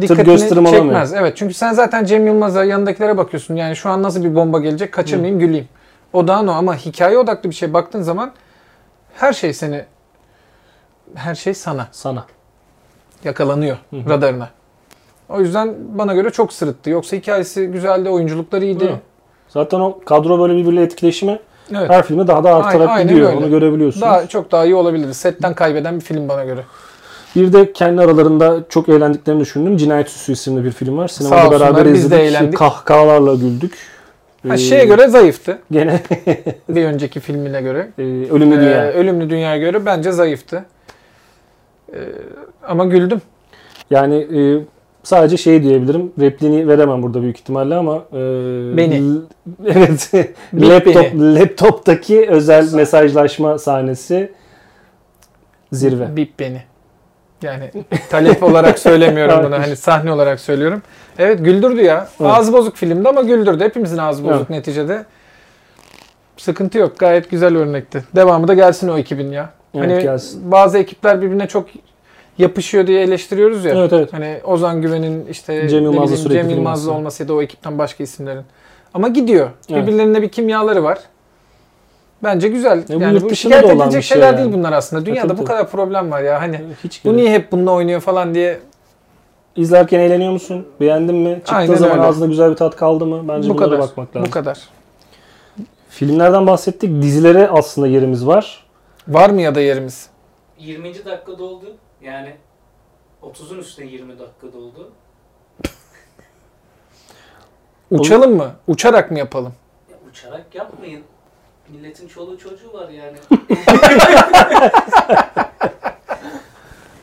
dikkatini 0.00 0.70
çekmez. 0.70 1.14
Evet 1.14 1.36
çünkü 1.36 1.54
sen 1.54 1.72
zaten 1.72 2.04
Cem 2.04 2.26
Yılmaz'a 2.26 2.64
yanındakilere 2.64 3.16
bakıyorsun. 3.16 3.56
Yani 3.56 3.76
şu 3.76 3.88
an 3.90 4.02
nasıl 4.02 4.24
bir 4.24 4.34
bomba 4.34 4.58
gelecek 4.58 4.92
kaçırmayayım 4.92 5.38
güleyim. 5.40 5.68
O 6.12 6.28
da 6.28 6.40
o 6.40 6.50
ama 6.50 6.76
hikaye 6.76 7.18
odaklı 7.18 7.50
bir 7.50 7.54
şey 7.54 7.72
baktığın 7.74 8.02
zaman 8.02 8.32
her 9.16 9.32
şey 9.32 9.52
seni 9.52 9.84
her 11.14 11.34
şey 11.34 11.54
sana 11.54 11.88
Sana. 11.92 12.24
yakalanıyor 13.24 13.76
Hı 13.90 13.96
hı. 13.96 14.10
radarına. 14.10 14.48
O 15.28 15.40
yüzden 15.40 15.74
bana 15.98 16.14
göre 16.14 16.30
çok 16.30 16.52
sırıttı. 16.52 16.90
Yoksa 16.90 17.16
hikayesi 17.16 17.66
güzeldi, 17.66 18.08
oyunculukları 18.08 18.64
iyiydi. 18.64 18.80
Değil 18.80 18.90
mi? 18.90 19.00
Zaten 19.48 19.80
o 19.80 19.98
kadro 20.04 20.38
böyle 20.40 20.56
birbiriyle 20.56 20.82
etkileşimi 20.82 21.38
Evet. 21.76 21.90
her 21.90 22.02
filmi 22.02 22.26
daha 22.26 22.44
da 22.44 22.54
artarak 22.54 22.88
Aynen 22.88 23.08
gidiyor. 23.08 23.28
öyle. 23.28 23.38
Onu 23.38 23.50
görebiliyorsunuz. 23.50 24.02
Daha 24.02 24.26
çok 24.26 24.52
daha 24.52 24.64
iyi 24.64 24.74
olabilir. 24.74 25.12
Setten 25.12 25.54
kaybeden 25.54 25.94
bir 25.96 26.04
film 26.04 26.28
bana 26.28 26.44
göre. 26.44 26.64
Bir 27.36 27.52
de 27.52 27.72
kendi 27.72 28.02
aralarında 28.02 28.60
çok 28.68 28.88
eğlendiklerini 28.88 29.40
düşündüm. 29.40 29.76
Cinayet 29.76 30.08
Süsü 30.08 30.32
isimli 30.32 30.64
bir 30.64 30.70
film 30.72 30.98
var. 30.98 31.08
Sinemada 31.08 31.50
beraber 31.50 31.84
biz 31.86 31.92
de 31.94 32.06
izledik. 32.06 32.24
eğlendik. 32.36 32.58
Kahkahalarla 32.58 33.34
güldük. 33.34 33.74
Ha, 34.48 34.54
Ee, 34.54 34.58
şeye 34.58 34.84
göre 34.84 35.08
zayıftı. 35.08 35.58
Gene 35.70 36.00
Bir 36.68 36.84
önceki 36.84 37.20
filmine 37.20 37.62
göre. 37.62 37.88
e, 37.98 38.02
Ölümlü 38.02 38.54
Ee, 38.54 38.60
Dünya. 38.60 38.92
Ölümlü 38.92 39.30
Dünya'ya 39.30 39.56
göre 39.56 39.86
bence 39.86 40.12
zayıftı. 40.12 40.64
Ee, 41.92 41.98
ama 42.68 42.84
güldüm. 42.84 43.20
Yani 43.90 44.16
e, 44.16 44.64
sadece 45.02 45.36
şey 45.36 45.62
diyebilirim. 45.62 46.12
Repliğini 46.20 46.68
veremem 46.68 47.02
burada 47.02 47.22
büyük 47.22 47.38
ihtimalle 47.38 47.74
ama 47.74 47.96
e, 48.12 48.16
Beni. 48.76 49.02
evet. 49.66 50.10
Laptop 50.54 51.06
laptoptaki 51.14 52.26
özel 52.30 52.74
mesajlaşma 52.74 53.58
sahnesi 53.58 54.32
zirve. 55.72 56.16
Bip 56.16 56.38
beni. 56.40 56.62
Yani 57.42 57.70
talep 58.10 58.42
olarak 58.42 58.78
söylemiyorum 58.78 59.44
bunu. 59.44 59.58
Hani 59.58 59.76
sahne 59.76 60.12
olarak 60.12 60.40
söylüyorum. 60.40 60.82
Evet 61.18 61.44
güldürdü 61.44 61.82
ya. 61.82 62.08
Evet. 62.20 62.30
Ağzı 62.30 62.52
bozuk 62.52 62.76
filmdi 62.76 63.08
ama 63.08 63.22
güldürdü. 63.22 63.64
Hepimizin 63.64 63.98
ağzı 63.98 64.24
bozuk 64.24 64.36
Evet. 64.36 64.50
neticede. 64.50 65.04
Sıkıntı 66.36 66.78
yok. 66.78 66.98
Gayet 66.98 67.30
güzel 67.30 67.56
örnekti. 67.56 68.04
Devamı 68.16 68.48
da 68.48 68.54
gelsin 68.54 68.88
o 68.88 68.98
ekibin 68.98 69.32
ya. 69.32 69.50
Evet, 69.74 69.90
hani 69.90 70.02
gelsin. 70.02 70.52
bazı 70.52 70.78
ekipler 70.78 71.22
birbirine 71.22 71.48
çok 71.48 71.68
yapışıyor 72.38 72.86
diye 72.86 73.02
eleştiriyoruz 73.02 73.64
ya. 73.64 73.74
Evet 73.74 73.92
evet. 73.92 74.12
Hani 74.12 74.40
Ozan 74.44 74.82
Güven'in 74.82 75.26
işte 75.26 75.68
Cem 75.68 75.82
Yılmaz'la 75.82 76.30
Cem 76.30 76.50
Yılmaz'la 76.50 76.90
yapsa. 76.90 76.98
olması 76.98 77.22
ya 77.22 77.28
da 77.28 77.34
o 77.34 77.42
ekipten 77.42 77.78
başka 77.78 78.04
isimlerin. 78.04 78.42
Ama 78.94 79.08
gidiyor. 79.08 79.50
Evet. 79.70 79.82
Birbirlerine 79.82 80.22
bir 80.22 80.28
kimyaları 80.28 80.84
var. 80.84 80.98
Bence 82.22 82.48
güzel. 82.48 82.78
E 82.78 82.88
bu 82.88 83.02
yani 83.02 83.14
yurt 83.14 83.24
bu 83.24 83.30
dışında 83.30 83.54
şikayet 83.54 83.62
da 83.62 83.76
olan 83.76 83.88
edilecek 83.88 83.98
bir 83.98 84.06
şey 84.06 84.14
şeyler 84.14 84.32
yani. 84.32 84.38
değil 84.38 84.58
bunlar 84.58 84.72
aslında. 84.72 85.06
Dünyada 85.06 85.28
tabii, 85.28 85.38
bu 85.38 85.44
tabii. 85.44 85.46
kadar 85.46 85.70
problem 85.70 86.10
var 86.10 86.22
ya. 86.22 86.40
Hani 86.40 86.60
Hiç 86.84 87.04
bu 87.04 87.08
gerek 87.08 87.22
niye 87.22 87.34
hep 87.34 87.52
bununla 87.52 87.70
oynuyor 87.70 88.00
falan 88.00 88.34
diye 88.34 88.60
İzlerken 89.56 90.00
eğleniyor 90.00 90.32
musun? 90.32 90.68
Beğendin 90.80 91.14
mi? 91.14 91.34
Çıktığı 91.36 91.54
Aynen 91.54 91.74
zaman 91.74 91.98
öyle. 91.98 92.06
ağzında 92.06 92.26
güzel 92.26 92.50
bir 92.50 92.56
tat 92.56 92.76
kaldı 92.76 93.06
mı? 93.06 93.28
Bence 93.28 93.48
bu 93.48 93.56
kadar. 93.56 93.78
bakmak 93.78 94.16
lazım. 94.16 94.26
Bu 94.26 94.30
kadar. 94.30 94.58
Filmlerden 95.88 96.46
bahsettik. 96.46 97.02
Dizilere 97.02 97.48
aslında 97.48 97.88
yerimiz 97.88 98.26
var. 98.26 98.66
Var 99.08 99.30
mı 99.30 99.40
ya 99.40 99.54
da 99.54 99.60
yerimiz? 99.60 100.10
20. 100.58 101.04
dakika 101.04 101.38
doldu. 101.38 101.76
Yani 102.02 102.34
30'un 103.22 103.58
üstüne 103.58 103.86
20 103.86 104.18
dakika 104.18 104.52
doldu. 104.52 104.90
Uçalım 107.90 108.36
mı? 108.36 108.50
Uçarak 108.66 109.10
mı 109.10 109.18
yapalım? 109.18 109.52
Ya 109.90 109.96
uçarak 110.10 110.54
yapmayın. 110.54 111.02
Milletin 111.72 112.08
çoluğu 112.08 112.38
çocuğu 112.38 112.72
var 112.72 112.88
yani. 112.88 113.16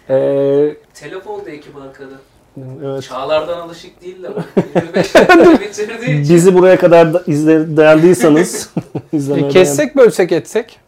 Ee, 0.10 0.76
Telef 0.94 1.28
oldu 1.28 1.50
ekip 1.50 1.76
arkada. 1.78 2.14
evet. 2.84 3.04
Çağlardan 3.04 3.60
alışık 3.60 4.02
değiller. 4.02 4.32
25 4.76 5.16
dakika 5.16 5.60
bitirdiği 5.60 6.22
için. 6.22 6.36
Bizi 6.36 6.56
buraya 6.56 6.78
kadar 6.78 7.14
da 7.14 7.24
izle, 7.28 7.78
dayandıysanız 7.78 8.70
E, 9.14 9.48
kessek 9.48 9.96
bölsek 9.96 10.32
etsek 10.32 10.80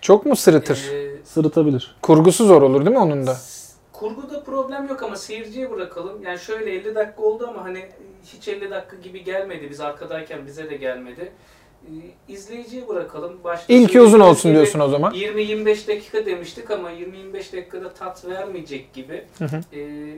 çok 0.00 0.26
mu 0.26 0.36
sırıtır? 0.36 0.90
Ee, 0.92 1.24
sırıtabilir. 1.24 1.96
Kurgusu 2.02 2.46
zor 2.46 2.62
olur 2.62 2.80
değil 2.84 2.96
mi 2.96 3.02
onun 3.02 3.26
da? 3.26 3.36
kurguda 3.92 4.44
problem 4.44 4.88
yok 4.88 5.02
ama 5.02 5.16
seyirciye 5.16 5.70
bırakalım. 5.70 6.22
Yani 6.22 6.38
şöyle 6.38 6.74
50 6.74 6.94
dakika 6.94 7.22
oldu 7.22 7.46
ama 7.48 7.64
hani 7.64 7.86
hiç 8.24 8.48
50 8.48 8.70
dakika 8.70 8.96
gibi 8.96 9.24
gelmedi. 9.24 9.70
Biz 9.70 9.80
arkadayken 9.80 10.46
bize 10.46 10.70
de 10.70 10.76
gelmedi. 10.76 11.32
Ee, 11.86 12.32
İzleyiciye 12.32 12.88
bırakalım. 12.88 13.44
Başta 13.44 13.72
İlki 13.72 14.00
uzun 14.00 14.20
olsun 14.20 14.50
gibi 14.50 14.54
diyorsun 14.58 14.80
o 14.80 14.88
zaman. 14.88 15.12
20-25 15.14 15.88
dakika 15.88 16.26
demiştik 16.26 16.70
ama 16.70 16.92
20-25 16.92 17.34
dakikada 17.34 17.92
tat 17.94 18.24
vermeyecek 18.24 18.94
gibi. 18.94 19.24
Hı 19.38 19.44
hı. 19.44 19.60
Ee, 19.76 20.14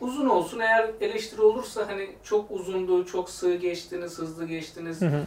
uzun 0.00 0.28
olsun. 0.28 0.60
Eğer 0.60 0.90
eleştiri 1.00 1.40
olursa 1.42 1.88
hani 1.88 2.10
çok 2.24 2.50
uzundu, 2.50 3.06
çok 3.06 3.30
sığ 3.30 3.54
geçtiniz, 3.54 4.18
hızlı 4.18 4.46
geçtiniz. 4.46 5.00
Hı 5.00 5.06
hı. 5.06 5.22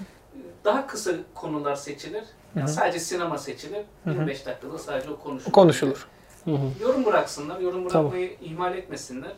Daha 0.66 0.88
kısa 0.88 1.12
konular 1.34 1.76
seçilir. 1.76 2.24
Yani 2.56 2.66
Hı 2.66 2.70
hı. 2.70 2.74
sadece 2.74 3.00
sinema 3.00 3.38
seçilir. 3.38 3.82
Hı 4.04 4.10
hı. 4.10 4.14
25 4.14 4.46
dakikada 4.46 4.78
sadece 4.78 5.10
o 5.10 5.20
konuşulur. 5.20 5.52
Konuşulur. 5.52 6.08
Hı 6.46 6.52
hı. 6.52 6.58
Yorum 6.82 7.06
bıraksınlar, 7.06 7.60
yorum 7.60 7.88
Tamam. 7.88 8.12
bırakmayı 8.12 8.32
ihmal 8.42 8.78
etmesinler. 8.78 9.32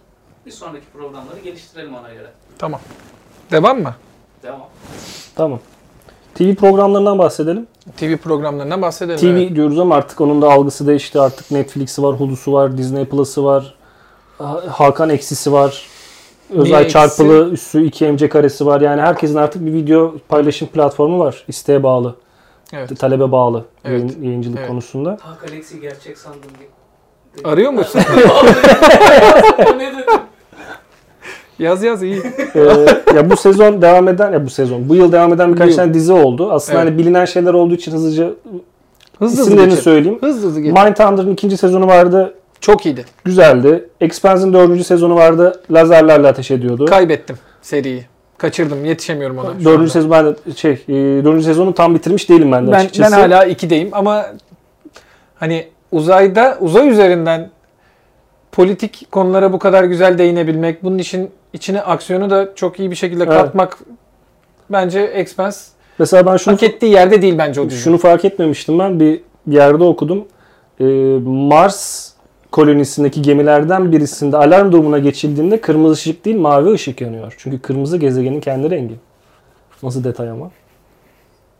Bir 0.45 0.51
sonraki 0.51 0.85
programları 0.93 1.39
geliştirelim 1.39 1.95
ona 1.95 2.13
göre. 2.13 2.31
Tamam. 2.57 2.81
Devam 3.51 3.81
mı? 3.81 3.95
Devam. 4.43 4.69
Tamam. 5.35 5.59
TV 6.35 6.55
programlarından 6.55 7.19
bahsedelim. 7.19 7.67
TV 7.97 8.17
programlarından 8.17 8.81
bahsedelim. 8.81 9.19
TV 9.19 9.25
evet. 9.25 9.55
diyoruz 9.55 9.79
ama 9.79 9.95
artık 9.95 10.21
onun 10.21 10.41
da 10.41 10.51
algısı 10.51 10.87
değişti. 10.87 11.19
Artık 11.21 11.51
Netflix'i 11.51 12.03
var, 12.03 12.15
Hulu'su 12.19 12.53
var, 12.53 12.77
Disney 12.77 13.05
Plus'ı 13.05 13.43
var. 13.43 13.73
Ha- 14.37 14.61
Hakan 14.69 15.09
Eksisi 15.09 15.51
var. 15.51 15.85
Özay 16.53 16.83
Eksisi? 16.83 16.93
çarpılı 16.93 17.49
üssü 17.49 17.83
2 17.83 18.05
MC 18.11 18.29
karesi 18.29 18.65
var. 18.65 18.81
Yani 18.81 19.01
herkesin 19.01 19.35
artık 19.35 19.65
bir 19.65 19.73
video 19.73 20.13
paylaşım 20.29 20.67
platformu 20.67 21.19
var. 21.19 21.43
İsteğe 21.47 21.83
bağlı, 21.83 22.15
Evet. 22.73 22.99
talebe 22.99 23.31
bağlı 23.31 23.65
Evet. 23.85 24.01
yayın- 24.01 24.23
yayıncılık 24.23 24.59
Evet. 24.59 24.67
konusunda. 24.69 25.17
Tak 25.17 25.49
Alex'i 25.51 25.79
gerçek 25.81 26.17
sandım. 26.17 26.39
Arıyor 27.43 27.71
musun? 27.71 28.01
ne 29.77 29.91
dedim? 29.93 30.05
Yaz 31.59 31.83
yaz 31.83 32.03
iyi. 32.03 32.21
Ee, 32.55 32.59
ya 33.15 33.29
bu 33.29 33.37
sezon 33.37 33.81
devam 33.81 34.07
eden 34.07 34.31
ya 34.31 34.45
bu 34.45 34.49
sezon 34.49 34.89
bu 34.89 34.95
yıl 34.95 35.11
devam 35.11 35.33
eden 35.33 35.53
birkaç 35.53 35.65
Bu 35.67 35.69
yıl. 35.71 35.77
tane 35.77 35.93
dizi 35.93 36.13
oldu. 36.13 36.51
Aslında 36.51 36.79
Evet. 36.81 36.89
hani 36.91 36.97
bilinen 36.99 37.25
şeyler 37.25 37.53
olduğu 37.53 37.73
için 37.75 37.91
hızlıca 37.91 38.25
Hızlı 38.25 38.35
hızlı 39.19 39.41
isimlerini 39.41 39.63
geçelim. 39.69 39.83
söyleyeyim. 39.83 40.17
Hızlı 40.21 40.47
hızlı 40.47 40.61
geçelim. 40.61 40.83
Mindhunter'ın 40.83 41.33
ikinci 41.33 41.57
sezonu 41.57 41.87
vardı. 41.87 42.33
Çok 42.61 42.85
iyiydi. 42.85 43.05
Güzeldi. 43.25 43.89
Expanse'in 44.01 44.53
dördüncü 44.53 44.83
sezonu 44.83 45.15
vardı. 45.15 45.61
Lazerlerle 45.71 46.27
ateş 46.27 46.51
ediyordu. 46.51 46.85
Kaybettim 46.85 47.35
seriyi. 47.61 48.05
Kaçırdım. 48.37 48.85
Yetişemiyorum 48.85 49.37
ona. 49.37 49.47
Dördüncü 49.65 49.89
sezon 49.91 50.11
ben 50.11 50.25
de 50.25 50.35
şey, 50.55 50.71
e, 50.71 50.93
dördüncü 51.23 51.43
sezonu 51.45 51.73
tam 51.73 51.95
bitirmiş 51.95 52.29
değilim 52.29 52.51
ben 52.51 52.67
de 52.67 52.71
ben, 52.71 52.77
açıkçası. 52.79 53.11
ben 53.15 53.19
hala 53.19 53.45
2'deyim 53.47 53.89
ama 53.91 54.25
hani 55.35 55.67
uzayda 55.91 56.57
uzay 56.61 56.89
üzerinden 56.89 57.49
politik 58.51 59.07
konulara 59.11 59.53
bu 59.53 59.59
kadar 59.59 59.83
güzel 59.83 60.17
değinebilmek, 60.17 60.83
bunun 60.83 60.97
için 60.97 61.31
içine 61.53 61.81
aksiyonu 61.81 62.29
da 62.29 62.55
çok 62.55 62.79
iyi 62.79 62.91
bir 62.91 62.95
şekilde 62.95 63.23
Evet. 63.23 63.33
katmak 63.33 63.77
bence 64.69 64.99
Expanse 64.99 65.59
Mesela 65.99 66.25
ben 66.25 66.37
şunu 66.37 66.53
hak 66.53 66.63
ettiği 66.63 66.91
yerde 66.91 67.21
değil 67.21 67.37
bence 67.37 67.61
o 67.61 67.69
dizi. 67.69 67.81
şunu 67.81 67.97
fark 67.97 68.25
etmemiştim 68.25 68.79
ben 68.79 68.99
bir 68.99 69.21
yerde 69.47 69.83
okudum. 69.83 70.25
E, 70.79 70.83
Mars 71.25 72.09
kolonisindeki 72.51 73.21
gemilerden 73.21 73.91
birisinde 73.91 74.37
alarm 74.37 74.71
durumuna 74.71 74.99
geçildiğinde 74.99 75.61
kırmızı 75.61 75.93
ışık 75.93 76.25
değil 76.25 76.37
mavi 76.37 76.71
ışık 76.71 77.01
yanıyor. 77.01 77.35
Çünkü 77.37 77.59
kırmızı 77.59 77.97
gezegenin 77.97 78.41
kendi 78.41 78.69
rengi. 78.69 78.95
Nasıl 79.83 80.03
detay 80.03 80.29
ama? 80.29 80.51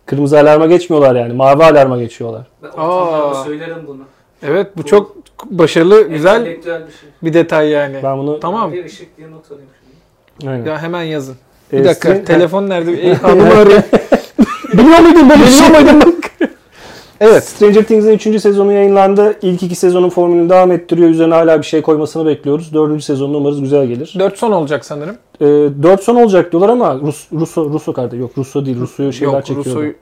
Kırmızı 0.06 0.40
alarma 0.40 0.66
geçmiyorlar 0.66 1.16
yani. 1.16 1.34
Mavi 1.34 1.64
alarma 1.64 1.98
geçiyorlar. 1.98 2.48
Ben 2.64 2.70
Aa. 2.78 3.44
söylerim 3.44 3.78
bunu. 3.88 4.02
Evet 4.44 4.78
bu 4.78 4.86
çok 4.86 5.19
başarılı, 5.46 6.02
güzel 6.10 6.46
bir 6.46 6.62
şey. 6.64 6.74
bir 7.24 7.34
detay 7.34 7.70
yani. 7.70 7.96
Ben 8.04 8.18
bunu 8.18 8.40
Tamam. 8.40 8.74
Bir 8.74 8.86
ışık 8.86 9.18
diye 9.18 9.32
not 9.32 9.52
alayım 9.52 9.70
şimdi. 10.40 10.52
Aynen. 10.52 10.66
Ya 10.66 10.82
hemen 10.82 11.04
yazın. 11.04 11.36
Bir 11.72 11.78
E, 11.80 11.86
dakika. 11.86 12.10
String- 12.10 12.26
Telefon 12.26 12.70
nerede? 12.70 12.92
Ey 12.94 13.14
hanımı 13.14 13.54
arayayım. 13.54 13.84
Biliyor 14.74 15.00
muydun 15.00 15.30
böyle 15.30 15.42
bir 15.42 15.48
şey? 15.48 15.68
Evet. 17.22 17.44
Stranger 17.44 17.84
Things'in 17.84 18.34
3. 18.34 18.42
sezonu 18.42 18.72
yayınlandı. 18.74 19.36
İlk 19.42 19.64
iki 19.64 19.76
sezonun 19.76 20.10
formülünü 20.10 20.50
devam 20.50 20.72
ettiriyor. 20.72 21.10
Üzerine 21.10 21.34
hala 21.34 21.58
bir 21.62 21.66
şey 21.66 21.82
koymasını 21.82 22.26
bekliyoruz. 22.26 22.74
4. 22.74 23.04
sezonda 23.04 23.38
umarız 23.38 23.62
güzel 23.62 23.86
gelir. 23.88 24.16
4 24.20 24.38
son 24.38 24.52
olacak 24.52 24.86
sanırım. 24.86 25.16
Ee, 25.42 25.46
4 25.46 26.04
son 26.04 26.16
olacak 26.16 26.52
diyorlar 26.52 26.70
ama 26.70 26.96
Rus, 26.96 27.28
Russo, 27.34 27.70
Russo 27.70 27.94
kardeş. 27.94 28.20
Yok 28.20 28.32
Russo 28.38 28.66
değil. 28.66 28.80
Russo'yu 28.80 29.14
şeyler 29.14 29.34
Yok 29.34 29.46
çekiyordu. 29.46 29.70
Ruso'yu 29.70 29.94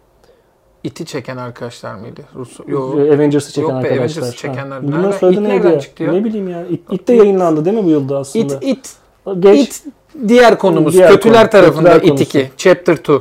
iti 0.87 1.05
çeken 1.05 1.37
arkadaşlar 1.37 1.95
mıydı? 1.95 2.21
Russo. 2.35 2.63
Yok. 2.67 2.95
Ee, 2.97 3.13
Avengers'ı 3.13 3.51
çeken 3.51 3.61
Yok 3.61 3.71
arkadaşlar. 3.71 3.97
Avengers'ı 4.21 4.37
çekenler. 4.37 4.87
Bunların 4.87 5.11
soyadı 5.11 5.41
it 5.41 5.47
neydi 5.47 5.67
ya? 5.67 5.79
çıktı 5.79 6.03
ya? 6.03 6.11
Ne 6.11 6.23
bileyim 6.23 6.49
ya. 6.49 6.65
It, 6.65 6.81
It 6.91 7.07
de 7.07 7.13
yayınlandı 7.13 7.65
değil 7.65 7.77
mi 7.77 7.83
bu 7.83 7.89
yılda 7.89 8.17
aslında? 8.17 8.55
It, 8.55 8.63
it, 8.63 8.95
Geç. 9.39 9.59
it 9.67 9.83
diğer 10.27 10.57
konumuz. 10.57 10.93
Diğer 10.93 11.11
Kötüler 11.11 11.41
konu, 11.41 11.49
tarafında 11.49 11.93
kötüler 11.93 12.13
It 12.13 12.21
2. 12.21 12.49
Chapter 12.57 12.93
2. 12.93 13.11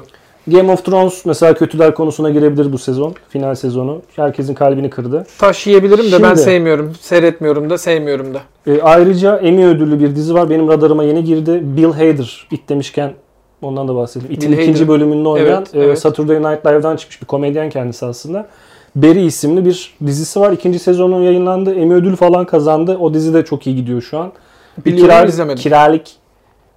Game 0.46 0.72
of 0.72 0.84
Thrones 0.84 1.24
mesela 1.24 1.54
kötüler 1.54 1.94
konusuna 1.94 2.30
girebilir 2.30 2.72
bu 2.72 2.78
sezon. 2.78 3.14
Final 3.28 3.54
sezonu. 3.54 4.02
Herkesin 4.16 4.54
kalbini 4.54 4.90
kırdı. 4.90 5.26
Taş 5.38 5.66
yiyebilirim 5.66 6.12
de 6.12 6.22
ben 6.22 6.28
Şimdi- 6.28 6.40
sevmiyorum. 6.40 6.92
Seyretmiyorum 7.00 7.70
da 7.70 7.78
sevmiyorum 7.78 8.34
da. 8.34 8.40
Ee, 8.66 8.80
ayrıca 8.82 9.36
Emmy 9.36 9.66
ödüllü 9.66 10.00
bir 10.00 10.16
dizi 10.16 10.34
var. 10.34 10.50
Benim 10.50 10.68
radarıma 10.68 11.04
yeni 11.04 11.24
girdi. 11.24 11.60
Bill 11.62 11.92
Hader. 11.92 12.48
It 12.50 12.68
demişken 12.68 13.12
ondan 13.62 13.88
da 13.88 13.94
bahsedeyim. 13.94 14.34
It'in 14.34 14.52
Bill 14.52 14.58
ikinci 14.58 14.78
Hader. 14.84 14.88
bölümünde 14.88 15.28
oynayan 15.28 15.58
Evet, 15.58 15.74
e, 15.74 15.80
evet. 15.80 15.98
Saturday 15.98 16.36
Night 16.38 16.66
Live'dan 16.66 16.96
çıkmış 16.96 17.20
bir 17.22 17.26
komedyen 17.26 17.70
kendisi 17.70 18.06
aslında. 18.06 18.46
Barry 18.96 19.26
isimli 19.26 19.64
bir 19.64 19.94
dizisi 20.06 20.40
var. 20.40 20.52
İkinci 20.52 20.78
sezonu 20.78 21.22
yayınlandı. 21.22 21.74
Emmy 21.74 21.94
ödül 21.94 22.16
falan 22.16 22.44
kazandı. 22.46 22.96
O 23.00 23.14
dizi 23.14 23.34
de 23.34 23.44
çok 23.44 23.66
iyi 23.66 23.76
gidiyor 23.76 24.02
şu 24.02 24.18
an. 24.18 24.32
Bir 24.86 24.96
kiralık, 24.96 25.28
izlemedim. 25.28 25.62
kiralık 25.62 26.02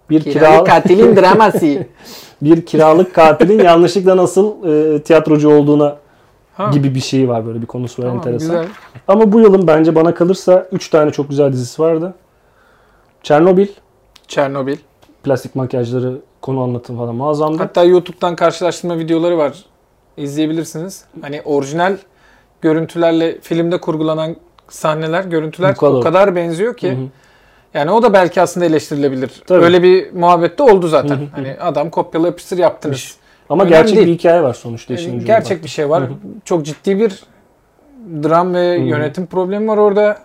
bir 0.09 0.21
kiralık 0.23 0.67
katilin 0.67 1.15
draması. 1.15 1.65
bir 2.41 2.65
kiralık 2.65 3.15
katilin 3.15 3.63
yanlışlıkla 3.63 4.17
nasıl 4.17 4.53
e, 4.95 5.01
tiyatrocu 5.01 5.49
olduğuna 5.49 5.97
Ha, 6.53 6.69
gibi 6.73 6.95
bir 6.95 6.99
şeyi 6.99 7.29
var 7.29 7.45
böyle 7.45 7.61
bir 7.61 7.65
konusu 7.65 8.01
var 8.01 8.07
tamam, 8.07 8.17
enteresan. 8.17 8.47
güzel. 8.61 8.65
Ama 9.07 9.31
bu 9.31 9.39
yılın 9.39 9.67
bence 9.67 9.95
bana 9.95 10.13
kalırsa 10.13 10.67
3 10.71 10.89
tane 10.89 11.11
çok 11.11 11.29
güzel 11.29 11.53
dizisi 11.53 11.81
vardı. 11.81 12.13
Çernobil, 13.23 13.67
Çernobil. 14.27 14.77
Plastik 15.23 15.55
makyajları, 15.55 16.17
konu 16.41 16.61
anlatım 16.61 16.97
falan 16.97 17.15
muazzamdı. 17.15 17.57
Hatta 17.57 17.83
YouTube'dan 17.83 18.35
karşılaştırma 18.35 18.97
videoları 18.97 19.37
var. 19.37 19.53
İzleyebilirsiniz. 20.17 21.05
Hani 21.21 21.41
orijinal 21.45 21.97
görüntülerle 22.61 23.39
filmde 23.41 23.77
kurgulanan 23.81 24.35
sahneler, 24.69 25.23
görüntüler 25.23 25.75
Bu 25.75 25.79
kadar. 25.79 25.93
o 25.93 25.99
kadar 26.01 26.35
benziyor 26.35 26.77
ki. 26.77 26.91
Hı 26.91 26.95
hı. 26.95 27.05
Yani 27.73 27.91
o 27.91 28.03
da 28.03 28.13
belki 28.13 28.41
aslında 28.41 28.65
eleştirilebilir. 28.65 29.31
Tabii. 29.47 29.63
Öyle 29.65 29.83
bir 29.83 30.13
muhabbette 30.13 30.63
oldu 30.63 30.87
zaten. 30.87 31.15
Hı 31.15 31.21
hı 31.21 31.25
hani 31.31 31.55
adam 31.59 31.89
kopyala 31.89 32.27
yapıştır 32.27 32.57
yaptınız. 32.57 32.97
İş- 32.97 33.15
Ama 33.49 33.63
Önemli 33.63 33.75
gerçek 33.77 33.95
değil. 33.95 34.07
bir 34.07 34.13
hikaye 34.13 34.43
var 34.43 34.53
sonuçta 34.53 34.93
işin 34.93 35.11
Yani 35.13 35.25
gerçek 35.25 35.63
bir 35.63 35.69
şey 35.69 35.89
var. 35.89 36.01
Hı 36.01 36.05
hı. 36.05 36.09
Çok 36.45 36.65
ciddi 36.65 36.99
bir 36.99 37.23
dram 38.23 38.53
ve 38.53 38.77
Hı 38.77 38.81
hı. 38.81 38.85
yönetim 38.85 39.25
problemi 39.25 39.67
var 39.67 39.77
orada. 39.77 40.17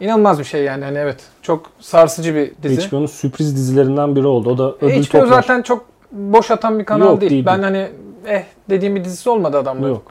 İnanılmaz 0.00 0.38
bir 0.38 0.44
şey 0.44 0.64
yani. 0.64 0.84
Hani 0.84 0.98
evet. 0.98 1.16
Çok 1.42 1.66
sarsıcı 1.80 2.34
bir 2.34 2.52
dizi. 2.62 2.88
HBO'nun 2.90 3.06
sürpriz 3.06 3.56
dizilerinden 3.56 4.16
biri 4.16 4.26
oldu. 4.26 4.50
O 4.50 4.58
da 4.58 4.74
ödül 4.80 5.02
HBO 5.04 5.12
toplar. 5.20 5.26
zaten 5.26 5.62
çok 5.62 5.84
boş 6.12 6.50
atan 6.50 6.78
bir 6.78 6.84
kanal 6.84 7.06
Yok, 7.06 7.20
değil. 7.20 7.30
değil, 7.30 7.46
Ben 7.46 7.62
hani 7.62 7.88
eh 8.26 8.42
dediğim 8.70 8.96
bir 8.96 9.04
dizisi 9.04 9.30
olmadı 9.30 9.58
adamların. 9.58 9.92
Yok. 9.92 10.02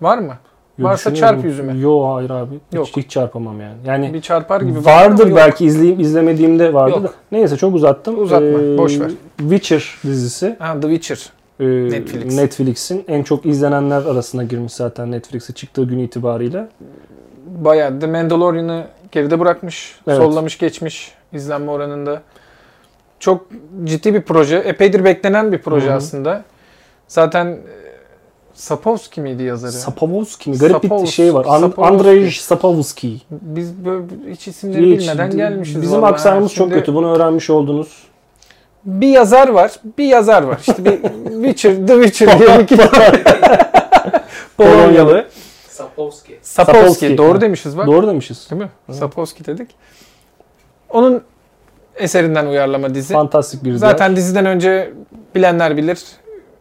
Var 0.00 0.18
mı? 0.18 0.34
Yok, 0.78 0.90
Varsa 0.90 1.14
çarp 1.14 1.44
yüzüme. 1.44 1.78
Yok 1.78 2.14
hayır 2.14 2.30
abi. 2.30 2.54
Yok. 2.72 2.86
Hiç, 2.86 2.96
hiç 2.96 3.10
çarpamam 3.10 3.60
yani. 3.60 3.76
Yani 3.86 4.14
Bir 4.14 4.20
çarpar 4.20 4.60
gibi. 4.60 4.84
var 4.84 5.06
vardır 5.10 5.32
belki 5.36 5.64
izleyip 5.64 6.00
izlemediğimde 6.00 6.74
vardır 6.74 6.94
Yok. 6.96 7.04
da. 7.04 7.10
Neyse 7.32 7.56
çok 7.56 7.74
uzattım. 7.74 8.22
Uzatma, 8.22 8.46
Ee, 8.46 8.78
boş 8.78 9.00
ver. 9.00 9.10
Witcher 9.38 9.98
dizisi. 10.04 10.56
Ha, 10.58 10.80
The 10.80 10.88
Witcher. 10.94 11.30
Ee, 11.60 11.64
Netflix. 11.90 12.36
Netflix'in 12.36 13.04
en 13.08 13.22
çok 13.22 13.46
izlenenler 13.46 14.04
arasına 14.04 14.44
girmiş 14.44 14.72
zaten 14.72 15.10
Netflix'e 15.10 15.52
çıktığı 15.52 15.84
gün 15.84 15.98
itibariyle. 15.98 16.68
Bayağı 17.46 18.00
The 18.00 18.06
Mandalorian'ı 18.06 18.84
geride 19.14 19.40
bırakmış. 19.40 19.94
Evet. 20.08 20.16
Sollamış 20.18 20.58
geçmiş 20.58 21.12
izlenme 21.32 21.70
oranında. 21.70 22.22
Çok 23.20 23.46
ciddi 23.84 24.14
bir 24.14 24.22
proje. 24.22 24.56
Epeydir 24.56 25.04
beklenen 25.04 25.52
bir 25.52 25.58
proje 25.58 25.86
Hı 25.86 25.90
hı. 25.92 25.96
aslında. 25.96 26.44
Zaten 27.08 27.46
e, 27.46 27.58
Sapowski 28.54 29.20
miydi 29.20 29.42
yazarı? 29.42 29.72
Sapowski 29.72 30.50
mi? 30.50 30.58
Garip 30.58 30.82
bir 30.82 30.88
Sapowski. 30.88 31.12
şey 31.14 31.34
var. 31.34 31.44
An- 31.48 31.60
Sapowski. 31.60 31.94
Andrzej 31.94 32.40
Sapowski. 32.40 33.20
Biz 33.30 33.84
böyle 33.84 34.04
hiç 34.30 34.48
isimleri 34.48 34.90
Hiç. 34.92 35.00
bilmeden 35.00 35.30
gelmişiz. 35.36 35.82
Bizim 35.82 36.02
vallahi. 36.02 36.12
aksanımız 36.12 36.54
çok 36.54 36.72
kötü. 36.72 36.94
Bunu 36.94 37.14
öğrenmiş 37.16 37.50
oldunuz. 37.50 38.02
Bir 38.84 39.08
yazar 39.08 39.48
var. 39.48 39.72
Bir 39.98 40.04
yazar 40.04 40.42
var. 40.42 40.58
İşte 40.60 40.84
bir 40.84 40.98
Witcher, 41.44 41.86
The 41.86 42.02
Witcher 42.04 42.38
diye 42.38 42.58
bir 42.58 42.66
kitap. 42.66 42.96
Polonyalı. 44.56 45.26
Sapowski. 45.74 46.38
Sapowski. 46.42 46.80
Sapowski. 46.82 47.18
Doğru 47.18 47.40
demişiz 47.40 47.76
bak. 47.78 47.86
Doğru 47.86 48.06
demişiz. 48.06 48.50
Değil 48.50 48.62
mi? 48.62 48.68
Sapowski 48.94 49.44
dedik. 49.44 49.70
Onun 50.90 51.22
eserinden 51.96 52.46
uyarlama 52.46 52.94
dizi. 52.94 53.14
Fantastik 53.14 53.64
bir 53.64 53.70
dizi. 53.70 53.78
Zaten 53.78 54.16
diziden 54.16 54.46
önce 54.46 54.92
bilenler 55.34 55.76
bilir. 55.76 56.02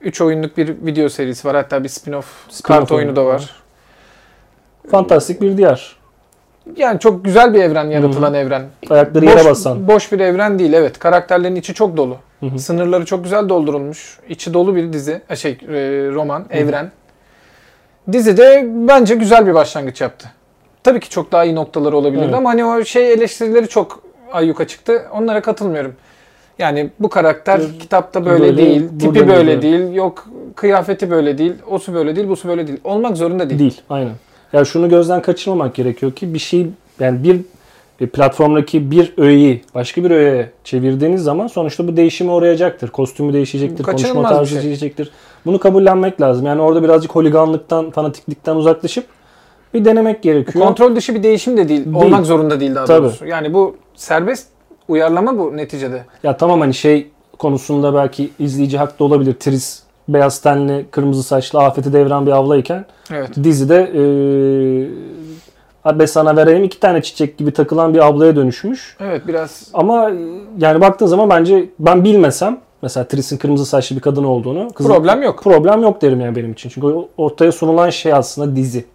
3 0.02 0.22
oyunluk 0.22 0.58
bir 0.58 0.68
video 0.86 1.10
serisi 1.10 1.48
var. 1.48 1.56
Hatta 1.56 1.84
bir 1.84 1.90
spin-off, 1.90 2.24
Spin-off 2.50 2.64
kart 2.64 2.92
oyunu 2.92 3.06
oyunu 3.06 3.16
da 3.16 3.26
var. 3.26 3.34
var. 3.34 3.64
Fantastik 4.92 5.42
bir 5.42 5.58
diyar. 5.58 5.98
Yani 6.76 7.00
çok 7.00 7.26
güzel 7.26 7.54
bir 7.54 7.64
evren 7.64 7.86
yaratılan 7.86 8.34
evren. 8.34 8.66
Ayakları 8.90 9.26
boş, 9.26 9.32
yere 9.32 9.46
basan. 9.50 9.88
boş 9.88 10.12
bir 10.12 10.20
evren 10.20 10.60
değil 10.60 10.74
evet. 10.74 11.00
Karakterlerin 11.00 11.56
içi 11.56 11.74
çok 11.74 11.98
dolu. 11.98 12.18
Hı 12.40 12.46
hı. 12.46 12.60
Sınırları 12.60 13.06
çok 13.06 13.24
güzel 13.24 13.50
doldurulmuş. 13.50 14.20
İçi 14.30 14.54
dolu 14.54 14.76
bir 14.76 14.94
dizi, 14.94 15.22
e, 15.30 15.36
şey 15.36 15.52
e, 15.52 15.58
roman, 16.12 16.46
evren. 16.50 16.92
Dizi 18.12 18.38
de 18.38 18.70
bence 18.74 19.16
güzel 19.16 19.48
bir 19.48 19.54
başlangıç 19.54 20.02
yaptı. 20.02 20.32
Tabii 20.84 21.00
ki 21.00 21.10
çok 21.10 21.32
daha 21.32 21.44
iyi 21.44 21.56
noktaları 21.56 21.98
olabilirdi 21.98 22.26
Evet. 22.26 22.36
ama 22.36 22.50
hani 22.50 22.66
o 22.66 22.84
şey 22.84 23.14
eleştirileri 23.14 23.68
çok 23.68 24.04
ayyuka 24.32 24.68
çıktı. 24.68 25.06
Onlara 25.14 25.42
katılmıyorum. 25.42 25.94
Yani 26.60 26.90
bu 27.00 27.10
karakter 27.10 27.60
Evet. 27.60 27.80
kitapta 27.80 28.26
böyle, 28.26 28.44
Böyle, 28.44 28.58
değil, 28.58 28.90
tipi 29.00 29.16
böyle. 29.16 29.28
böyle 29.28 29.62
değil, 29.62 29.94
yok 29.94 30.28
kıyafeti 30.56 31.12
böyle 31.12 31.38
değil, 31.38 31.54
osu 31.70 31.94
böyle 31.94 32.16
değil, 32.16 32.28
busu 32.28 32.48
böyle 32.48 32.68
değil. 32.68 32.80
Olmak 32.84 33.18
zorunda 33.18 33.50
değil. 33.50 33.60
Değil. 33.60 33.82
Aynen. 33.90 34.14
Ya 34.54 34.66
şunu 34.66 34.90
gözden 34.90 35.22
kaçırmamak 35.22 35.76
gerekiyor 35.76 36.12
ki 36.12 36.34
bir 36.34 36.40
şey 36.40 36.68
yani 37.00 37.24
bir 37.24 37.42
platformdaki 37.98 38.92
bir 38.92 39.14
öğeyi 39.18 39.62
başka 39.76 40.04
bir 40.04 40.12
öğeye 40.12 40.50
çevirdiğiniz 40.64 41.24
zaman 41.24 41.48
sonuçta 41.48 41.88
bu 41.88 41.98
değişime 41.98 42.32
uğrayacaktır. 42.32 42.88
Kostümü 42.90 43.34
değişecektir, 43.34 43.84
konuşma 43.84 44.30
tarzı 44.30 44.52
şey. 44.52 44.64
değişecektir. 44.64 45.12
Bunu 45.46 45.60
kabullenmek 45.60 46.22
lazım. 46.22 46.46
Yani 46.46 46.62
orada 46.62 46.84
birazcık 46.84 47.16
holiganlıktan, 47.16 47.92
fanatiklikten 47.92 48.56
uzaklaşıp 48.56 49.06
bir 49.74 49.86
denemek 49.86 50.24
gerekiyor. 50.24 50.66
Kontrol 50.66 50.96
dışı 50.96 51.16
bir 51.16 51.24
değişim 51.24 51.58
de 51.58 51.70
değil. 51.70 51.86
Değil. 51.86 51.96
Olmak 51.96 52.26
zorunda 52.26 52.60
değil 52.60 52.76
daha 52.76 52.86
Tabii. 52.86 53.04
doğrusu. 53.04 53.26
Yani 53.26 53.54
bu 53.54 53.76
serbest 53.96 54.48
uyarlama 54.88 55.38
bu 55.38 55.58
neticede. 55.58 56.06
Ya 56.24 56.38
tamam 56.38 56.62
hani 56.62 56.74
şey 56.74 57.08
konusunda 57.40 57.94
belki 57.94 58.30
izleyici 58.40 58.78
haklı 58.78 59.06
olabilir. 59.06 59.34
Tris 59.40 59.84
beyaz 60.08 60.42
tenli, 60.42 60.86
kırmızı 60.92 61.24
saçlı 61.24 61.60
afeti 61.60 61.94
deviren 61.94 62.26
bir 62.26 62.32
ablayken 62.32 62.86
Evet. 63.12 63.30
dizide 63.44 63.92
eee 63.94 64.88
Abi 65.86 66.08
sana 66.08 66.36
vereyim 66.36 66.64
iki 66.64 66.80
tane 66.80 67.02
çiçek 67.02 67.38
gibi 67.38 67.52
takılan 67.52 67.94
bir 67.94 68.06
ablaya 68.08 68.36
dönüşmüş. 68.36 68.98
Evet 69.00 69.28
biraz 69.28 69.70
Ama 69.74 70.10
e, 70.10 70.16
yani 70.58 70.82
baktığın 70.82 71.06
zaman 71.06 71.30
bence 71.30 71.70
ben 71.80 72.04
bilmesem 72.04 72.60
mesela 72.82 73.08
Tris'in 73.08 73.38
kırmızı 73.38 73.66
saçlı 73.66 73.96
bir 73.96 74.02
kadın 74.02 74.24
olduğunu 74.24 74.70
kızın- 74.74 74.90
problem 74.90 75.22
yok. 75.24 75.44
problem 75.44 75.82
yok 75.82 76.02
derim 76.02 76.22
yani 76.22 76.36
benim 76.36 76.52
için. 76.52 76.70
Çünkü 76.70 76.88
ortaya 77.18 77.52
sunulan 77.52 77.90
şey 77.90 78.14
aslında 78.14 78.56
dizi. 78.56 78.86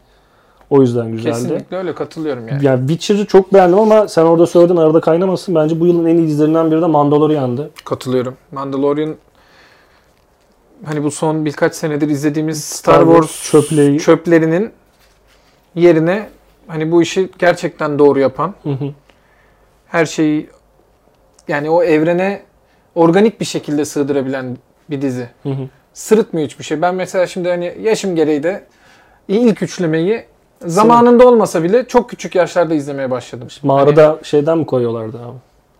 O 0.70 0.80
yüzden 0.80 1.12
güzeldi. 1.12 1.34
Kesinlikle 1.34 1.76
öyle 1.76 1.94
katılıyorum 1.94 2.48
yani. 2.48 2.64
Yani 2.66 2.88
Witcher'ı 2.88 3.26
çok 3.26 3.54
beğendim 3.54 3.78
ama 3.78 4.08
sen 4.08 4.22
orada 4.22 4.46
söyledin 4.46 4.76
arada 4.76 5.00
kaynamasın. 5.00 5.54
Bence 5.54 5.80
bu 5.80 5.86
yılın 5.86 6.06
en 6.06 6.16
iyi 6.16 6.28
dizilerinden 6.28 6.70
biri 6.70 6.82
de 6.82 6.86
Mandalorian'dı. 6.86 7.70
Katılıyorum. 7.84 8.34
Mandalorian 8.52 9.14
hani 10.84 11.04
bu 11.04 11.10
son 11.10 11.44
birkaç 11.44 11.74
senedir 11.74 12.08
izlediğimiz 12.08 12.64
Star, 12.64 12.92
Star 12.94 13.04
Wars, 13.06 13.26
Wars 13.26 13.50
çöpleği. 13.50 13.98
çöplerinin 13.98 14.70
yerine 15.74 16.28
hani 16.68 16.92
bu 16.92 17.02
işi 17.02 17.30
gerçekten 17.38 17.98
doğru 17.98 18.20
yapan, 18.20 18.54
Hı 18.62 18.70
hı. 18.70 18.90
her 19.86 20.06
şeyi 20.06 20.48
yani 21.48 21.70
o 21.70 21.82
evrene 21.82 22.42
organik 22.94 23.40
bir 23.40 23.44
şekilde 23.44 23.84
sığdırabilen 23.84 24.56
bir 24.90 25.02
dizi. 25.02 25.28
Hı 25.42 25.48
hı. 25.48 25.68
Sırıtmıyor 25.92 26.48
hiçbir 26.48 26.64
şey. 26.64 26.82
Ben 26.82 26.94
mesela 26.94 27.26
şimdi 27.26 27.48
hani 27.48 27.74
yaşım 27.82 28.16
gereği 28.16 28.42
de 28.42 28.64
ilk 29.28 29.62
üçlemeyi 29.62 30.24
zamanında 30.66 31.28
olmasa 31.28 31.62
bile 31.62 31.86
çok 31.88 32.10
küçük 32.10 32.34
yaşlarda 32.34 32.74
izlemeye 32.74 33.10
başladım. 33.10 33.48
Mağarada 33.62 34.18
şeyden 34.22 34.58
mi 34.58 34.66
koyuyorlardı 34.66 35.16
abi? 35.18 35.24
Hani 35.24 35.34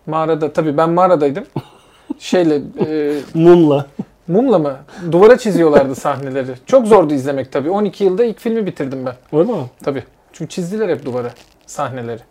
mağarada 0.05 0.53
tabii 0.53 0.77
ben 0.77 0.89
mağaradaydım. 0.89 1.43
Şeyle 2.19 2.61
e, 2.87 3.13
Mumla. 3.33 3.85
Mumla 4.27 4.59
mı? 4.59 4.77
Duvara 5.11 5.37
çiziyorlardı 5.37 5.95
sahneleri. 5.95 6.51
Çok 6.65 6.87
zordu 6.87 7.13
izlemek 7.13 7.51
tabii. 7.51 7.69
12 7.69 8.03
yılda 8.03 8.25
ilk 8.25 8.39
filmi 8.39 8.65
bitirdim 8.65 9.05
ben. 9.05 9.39
Öyle 9.39 9.51
mi? 9.51 9.57
Tabii. 9.83 10.03
Çünkü 10.39 10.49
çizdiler 10.51 10.89
hep 10.89 11.05
duvara 11.05 11.29
sahneleri. 11.65 12.21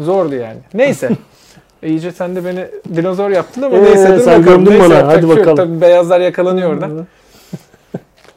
Zordu 0.00 0.34
yani. 0.34 0.58
Neyse. 0.74 1.10
E, 1.82 1.88
İyice 1.88 2.12
sen 2.12 2.36
de 2.36 2.44
beni 2.44 2.66
dinozor 2.96 3.30
yaptın 3.30 3.62
ama 3.62 3.76
Ee, 3.76 3.82
neyse 3.82 4.08
dur 4.16 4.20
sen 4.24 4.40
bakalım. 4.40 4.44
gömdün 4.44 4.70
Neyse, 4.70 4.90
bana. 4.90 5.06
Hadi 5.08 5.20
şey 5.20 5.28
yok. 5.28 5.38
bakalım. 5.38 5.56
Tabii 5.56 5.80
beyazlar 5.80 6.20
yakalanıyor 6.20 6.72
orada. 6.72 6.86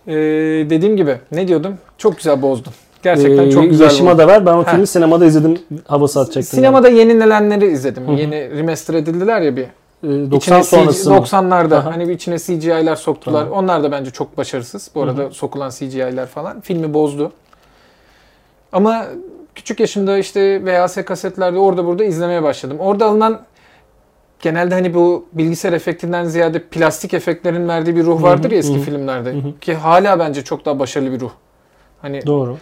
Ee, 0.07 0.13
dediğim 0.69 0.97
gibi 0.97 1.15
ne 1.31 1.47
diyordum? 1.47 1.77
Çok 1.97 2.17
güzel 2.17 2.41
bozdun. 2.41 2.73
Gerçekten 3.03 3.43
Ee, 3.47 3.51
çok 3.51 3.63
güzel 3.69 3.83
Yaşıma 3.85 4.11
bozdun. 4.11 4.23
da 4.23 4.27
ver. 4.27 4.45
Ben 4.45 4.53
o 4.53 4.63
filmi 4.63 4.87
sinemada 4.87 5.25
izledim. 5.25 5.59
Havası 5.87 6.19
atacaktım. 6.19 6.57
Sinemada 6.57 6.89
yenilenenleri 6.89 7.67
izledim. 7.71 8.07
Hı 8.07 8.11
hı. 8.11 8.15
Yeni 8.15 8.57
remaster 8.57 8.93
edildiler 8.93 9.41
ya 9.41 9.55
bir. 9.55 9.65
yani. 10.03 10.27
Ee, 10.27 10.31
90 10.31 10.37
İçine 10.37 10.63
sonrası 10.63 11.09
mı? 11.09 11.15
90'larda 11.17 11.75
Aha. 11.75 11.91
hani 11.91 12.07
bir 12.07 12.13
içine 12.13 12.39
CGI'ler 12.39 12.95
soktular. 12.95 13.43
Tamam. 13.43 13.57
Onlar 13.63 13.83
da 13.83 13.91
bence 13.91 14.11
çok 14.11 14.37
başarısız. 14.37 14.91
Bu 14.95 15.01
arada 15.03 15.23
Hı 15.23 15.31
sokulan 15.31 15.69
CGI'ler 15.69 16.25
falan 16.25 16.61
filmi 16.61 16.93
bozdu. 16.93 17.31
Ama 18.73 19.05
küçük 19.55 19.79
yaşımda 19.79 20.17
işte 20.17 20.65
VHS 20.65 21.05
kasetlerde 21.05 21.59
orada 21.59 21.85
burada 21.85 22.03
izlemeye 22.03 22.43
başladım. 22.43 22.79
Orada 22.79 23.05
alınan 23.05 23.41
genelde 24.39 24.75
hani 24.75 24.93
bu 24.93 25.25
bilgisayar 25.33 25.73
efektinden 25.73 26.23
ziyade 26.23 26.63
plastik 26.63 27.13
efektlerin 27.13 27.67
verdiği 27.67 27.95
bir 27.95 28.03
ruh 28.03 28.23
vardır 28.23 28.51
ya 28.51 28.57
eski 28.57 28.79
filmlerde. 28.79 29.35
Ki 29.61 29.75
hala 29.75 30.19
bence 30.19 30.43
çok 30.43 30.65
daha 30.65 30.79
başarılı 30.79 31.11
bir 31.11 31.19
ruh. 31.19 31.31
Hani 32.01 32.25
Doğru. 32.25 32.57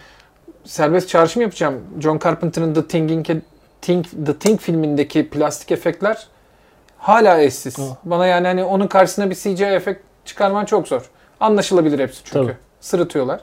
serbest 0.63 1.09
çağrışım 1.09 1.41
yapacağım. 1.41 1.75
John 1.99 2.19
Carpenter'ın 2.23 2.73
The 2.73 2.87
Thing'in 2.87 3.43
Thing, 3.81 4.05
The 4.25 4.37
Thing 4.37 4.59
filmindeki 4.59 5.29
plastik 5.29 5.71
efektler 5.71 6.27
hala 7.01 7.41
eşsiz. 7.41 7.79
Oh. 7.79 7.95
Bana 8.03 8.27
yani 8.27 8.47
hani 8.47 8.63
onun 8.63 8.87
karşısına 8.87 9.29
bir 9.29 9.35
CGI 9.35 9.63
efekt 9.65 10.01
çıkarman 10.25 10.65
çok 10.65 10.87
zor. 10.87 11.09
Anlaşılabilir 11.39 11.99
hepsi 11.99 12.23
çünkü. 12.23 12.39
Tabii. 12.39 12.57
Sırıtıyorlar. 12.81 13.41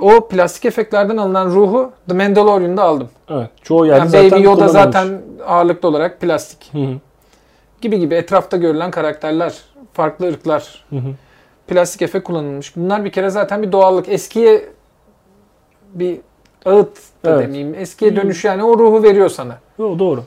O 0.00 0.28
plastik 0.28 0.64
efektlerden 0.64 1.16
alınan 1.16 1.50
ruhu 1.50 1.92
The 2.08 2.14
Mandalorian'da 2.14 2.82
aldım. 2.82 3.08
Evet. 3.30 3.50
Çoğu 3.62 3.86
yerde 3.86 3.98
Yani 3.98 4.10
zaten 4.10 4.30
Baby 4.30 4.42
Yoda 4.42 4.68
zaten 4.68 5.22
ağırlıklı 5.46 5.88
olarak 5.88 6.20
plastik. 6.20 6.68
Hı 6.72 6.78
hı. 6.78 6.94
Gibi 7.80 7.98
gibi 8.00 8.14
etrafta 8.14 8.56
görülen 8.56 8.90
karakterler, 8.90 9.54
farklı 9.92 10.28
ırklar, 10.28 10.84
Hı 10.90 10.96
hı. 10.96 11.08
plastik 11.68 12.02
efekt 12.02 12.26
kullanılmış. 12.26 12.76
Bunlar 12.76 13.04
bir 13.04 13.12
kere 13.12 13.30
zaten 13.30 13.62
bir 13.62 13.72
doğallık. 13.72 14.08
Eskiye 14.08 14.68
bir 15.94 16.20
ağıt 16.64 16.98
da 17.24 17.30
Evet. 17.30 17.42
demeyeyim. 17.42 17.74
Eskiye 17.74 18.16
dönüş 18.16 18.44
yani 18.44 18.64
o 18.64 18.78
ruhu 18.78 19.02
veriyor 19.02 19.28
sana. 19.28 19.58
Yo, 19.78 19.98
doğru. 19.98 20.24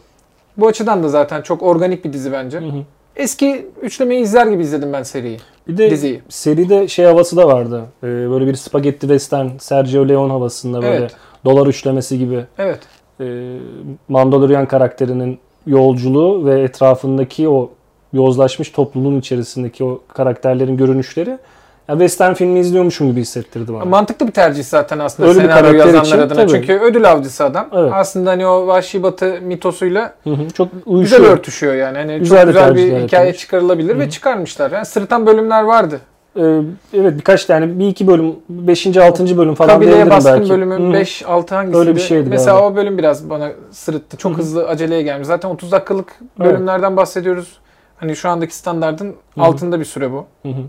Bu 0.57 0.67
açıdan 0.67 1.03
da 1.03 1.09
zaten 1.09 1.41
çok 1.41 1.63
organik 1.63 2.05
bir 2.05 2.13
dizi 2.13 2.31
bence. 2.31 2.59
Hı 2.59 2.65
hı. 2.65 2.83
Eski 3.15 3.67
üçlemeyi 3.81 4.21
izler 4.23 4.47
gibi 4.47 4.63
izledim 4.63 4.93
ben 4.93 5.03
seriyi. 5.03 5.37
Bir 5.67 5.77
de 5.77 5.89
Diziyi. 5.91 6.21
seride 6.29 6.87
şey 6.87 7.05
havası 7.05 7.37
da 7.37 7.47
vardı. 7.47 7.81
Ee, 8.03 8.07
böyle 8.07 8.47
bir 8.47 8.55
spagetti 8.55 8.99
western, 9.01 9.47
Sergio 9.59 10.09
Leone 10.09 10.31
havasında 10.31 10.81
böyle 10.81 10.95
Evet. 10.95 11.15
dolar 11.45 11.67
üçlemesi 11.67 12.19
gibi. 12.19 12.45
Evet. 12.57 12.79
Ee, 13.21 13.57
Mandalorian 14.07 14.65
karakterinin 14.67 15.39
yolculuğu 15.67 16.45
ve 16.45 16.61
etrafındaki 16.61 17.49
o 17.49 17.71
yozlaşmış 18.13 18.69
topluluğun 18.71 19.19
içerisindeki 19.19 19.83
o 19.83 20.01
karakterlerin 20.13 20.77
görünüşleri 20.77 21.37
ya 21.89 21.93
western 21.95 22.33
filmi 22.33 22.59
izliyormuşum 22.59 23.11
gibi 23.11 23.21
hissettirdi 23.21 23.73
bana. 23.73 23.85
Mantıklı 23.85 24.27
bir 24.27 24.31
tercih 24.31 24.63
zaten 24.63 24.99
aslında 24.99 25.29
Öyle 25.29 25.39
senaryo 25.41 25.73
yazanlar 25.73 26.01
için 26.05 26.17
adına. 26.17 26.37
tabii. 26.37 26.51
Çünkü 26.51 26.73
ödül 26.79 27.11
avcısı 27.11 27.43
adam. 27.45 27.67
Evet. 27.73 27.91
Aslında 27.95 28.29
hani 28.29 28.47
o 28.47 28.67
Vahşi 28.67 29.03
Batı 29.03 29.37
mitosuyla 29.41 30.13
Hı 30.23 30.29
hı, 30.29 30.49
Çok 30.49 30.67
güzel 30.71 30.83
uyuşuyor. 30.95 31.21
örtüşüyor 31.37 31.75
yani. 31.75 31.97
Hani 31.97 32.19
Güzel 32.19 32.39
çok 32.41 32.47
güzel 32.47 32.75
bir 32.75 32.81
hikaye 32.81 33.23
yapılmış. 33.23 33.37
çıkarılabilir 33.37 33.95
Hı 33.95 33.99
ve 33.99 34.05
hı. 34.05 34.09
çıkarmışlar. 34.09 34.71
Yani 34.71 34.85
sırıtan 34.85 35.25
bölümler 35.25 35.63
vardı. 35.63 35.99
Ee, 36.37 36.41
evet 36.93 37.13
birkaç 37.17 37.45
tane 37.45 37.79
bir 37.79 37.87
iki 37.87 38.07
bölüm 38.07 38.35
5. 38.49 38.97
6. 38.97 39.37
bölüm 39.37 39.55
falan 39.55 39.69
Kabileye 39.73 39.95
diyebilirim 39.95 40.17
baskın 40.17 40.39
belki. 40.39 40.49
bölümü 40.53 40.89
Hı. 40.89 40.93
5 40.93 41.23
6 41.25 41.55
hangisiydi? 41.55 41.79
Öyle 41.79 41.95
bir 41.95 42.01
şeydi 42.01 42.29
Mesela 42.29 42.51
galiba. 42.59 42.67
o 42.67 42.75
bölüm 42.75 42.97
biraz 42.97 43.29
bana 43.29 43.51
sırıttı. 43.71 44.17
Çok 44.17 44.31
Hı 44.31 44.35
hı. 44.35 44.39
hızlı 44.39 44.67
aceleye 44.67 45.01
gelmiş. 45.01 45.27
Zaten 45.27 45.49
30 45.49 45.71
dakikalık 45.71 46.13
Evet. 46.39 46.51
bölümlerden 46.53 46.97
bahsediyoruz. 46.97 47.57
Hani 47.97 48.15
şu 48.15 48.29
andaki 48.29 48.55
standardın 48.55 49.07
hı. 49.35 49.41
altında 49.41 49.79
bir 49.79 49.85
süre 49.85 50.11
bu. 50.11 50.25
Hı 50.43 50.49
hı. 50.49 50.61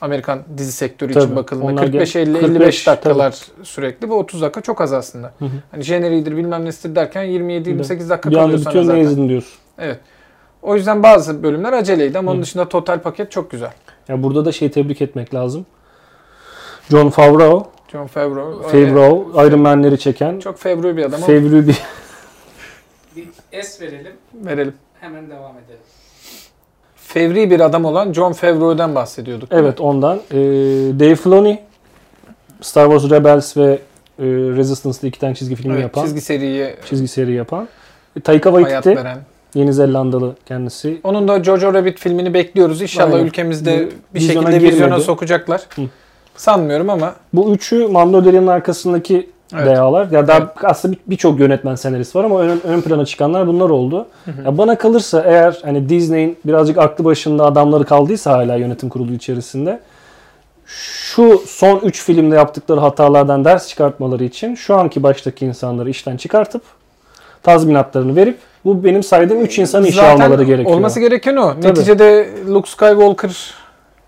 Amerikan 0.00 0.42
dizi 0.58 0.72
sektörü 0.72 1.12
Tabii. 1.12 1.24
için 1.24 1.36
bakıldığında 1.36 1.66
Onlar 1.66 1.84
45 1.86 2.12
gel- 2.12 2.20
50 2.22 2.32
45 2.32 2.50
55 2.50 2.86
dakikalar 2.86 3.38
sürekli 3.62 4.08
bu 4.08 4.14
30 4.14 4.42
dakika 4.42 4.60
çok 4.60 4.80
az 4.80 4.92
aslında. 4.92 5.32
Hı 5.38 5.44
hı. 5.44 5.50
Hani 5.70 5.82
jeneriğidir 5.82 6.36
bilmem 6.36 6.64
nesidir 6.64 6.94
derken 6.94 7.22
27 7.22 7.68
28 7.68 8.10
dakika 8.10 8.30
Bir 8.30 8.34
kalıyor 8.34 8.58
sana 8.58 8.82
zaten. 8.82 9.28
diyorsun. 9.28 9.52
Evet. 9.78 9.98
O 10.62 10.76
yüzden 10.76 11.02
bazı 11.02 11.42
bölümler 11.42 11.72
aceleydi 11.72 12.18
ama 12.18 12.30
onun 12.30 12.38
Hı. 12.38 12.42
dışında 12.42 12.68
total 12.68 12.98
paket 13.00 13.30
çok 13.30 13.50
güzel. 13.50 13.72
Ya 14.08 14.22
burada 14.22 14.44
da 14.44 14.52
şey 14.52 14.70
tebrik 14.70 15.02
etmek 15.02 15.34
lazım. 15.34 15.66
John 16.90 17.10
Favreau, 17.10 17.66
John 17.92 18.06
Favreau. 18.06 18.62
öyle 18.72 18.86
Favreau 18.88 19.46
Iron 19.46 19.60
Man'leri 19.60 19.98
çeken 19.98 20.38
Çok 20.40 20.56
Favreau 20.56 20.96
bir 20.96 21.04
adam 21.04 21.20
Favreau 21.20 21.66
bir 21.66 21.78
Bir 23.16 23.28
S 23.62 23.86
verelim. 23.86 24.12
verelim. 24.34 24.74
Hemen 25.00 25.30
devam 25.30 25.52
edelim. 25.58 25.80
Fevri 27.12 27.50
bir 27.50 27.60
adam 27.60 27.84
olan 27.84 28.12
John 28.12 28.32
Favreau'dan 28.32 28.94
bahsediyorduk. 28.94 29.48
Evet 29.52 29.80
ondan. 29.80 30.16
Ee, 30.16 30.36
Dave 31.00 31.14
Filoni 31.14 31.60
Star 32.60 32.90
Wars 32.90 33.10
Rebels 33.10 33.56
ve 33.56 33.78
e, 34.18 34.24
Resistance'da 34.26 35.06
iki 35.06 35.18
tane 35.18 35.34
çizgi 35.34 35.54
film 35.54 35.70
Evet, 35.72 35.82
yapan, 35.82 36.02
çizgi 36.02 36.20
seriye 36.20 36.76
çizgi 36.88 37.08
seri 37.08 37.32
yapan. 37.32 37.68
E, 38.16 38.20
Taika 38.20 38.50
Waititi, 38.50 38.96
veren. 38.96 39.18
Yeni 39.54 39.72
Zelandalı 39.72 40.36
kendisi. 40.46 41.00
Onun 41.04 41.28
da 41.28 41.44
Jojo 41.44 41.74
Rabbit 41.74 41.98
filmini 41.98 42.34
bekliyoruz. 42.34 42.82
İnşallah 42.82 43.12
Aynen. 43.14 43.26
ülkemizde 43.26 43.88
bir 44.14 44.20
vizyona 44.20 44.50
şekilde 44.50 44.66
vizyona 44.66 44.86
girmedi. 44.88 45.04
sokacaklar. 45.04 45.60
Hı. 45.76 45.82
Sanmıyorum 46.36 46.90
ama 46.90 47.14
Bu 47.32 47.54
üçü 47.54 47.86
Mandalorian'ın 47.86 48.46
arkasındaki 48.46 49.30
Evet. 49.54 49.76
DA'lar. 49.76 50.10
Ya 50.10 50.28
daha 50.28 50.38
Evet. 50.38 50.48
aslında 50.62 50.94
bir- 50.94 51.00
birçok 51.06 51.40
yönetmen 51.40 51.74
senarist 51.74 52.16
var 52.16 52.24
ama 52.24 52.40
ön, 52.40 52.60
ön 52.64 52.80
plana 52.80 53.04
çıkanlar 53.04 53.46
bunlar 53.46 53.70
oldu. 53.70 54.06
Ya 54.44 54.58
bana 54.58 54.78
kalırsa 54.78 55.22
eğer 55.26 55.58
hani 55.64 55.88
Disney'in 55.88 56.38
birazcık 56.44 56.78
aklı 56.78 57.04
başında 57.04 57.44
adamları 57.44 57.84
kaldıysa 57.84 58.32
hala 58.32 58.54
yönetim 58.56 58.88
kurulu 58.88 59.12
içerisinde 59.12 59.80
şu 60.66 61.42
son 61.46 61.78
3 61.80 62.02
filmde 62.04 62.36
yaptıkları 62.36 62.80
hatalardan 62.80 63.44
ders 63.44 63.68
çıkartmaları 63.68 64.24
için 64.24 64.54
şu 64.54 64.74
anki 64.76 65.02
baştaki 65.02 65.46
insanları 65.46 65.90
işten 65.90 66.16
çıkartıp 66.16 66.62
tazminatlarını 67.42 68.16
verip 68.16 68.38
bu 68.64 68.84
benim 68.84 69.02
saydığım 69.02 69.40
3 69.40 69.58
insanı 69.58 69.86
işe 69.88 69.96
Zaten 69.96 70.20
almaları 70.24 70.44
gerekiyor. 70.44 70.76
Olması 70.76 71.00
gereken 71.00 71.36
o. 71.36 71.54
Neticede 71.62 72.28
Luke 72.48 72.70
Skywalker 72.70 73.54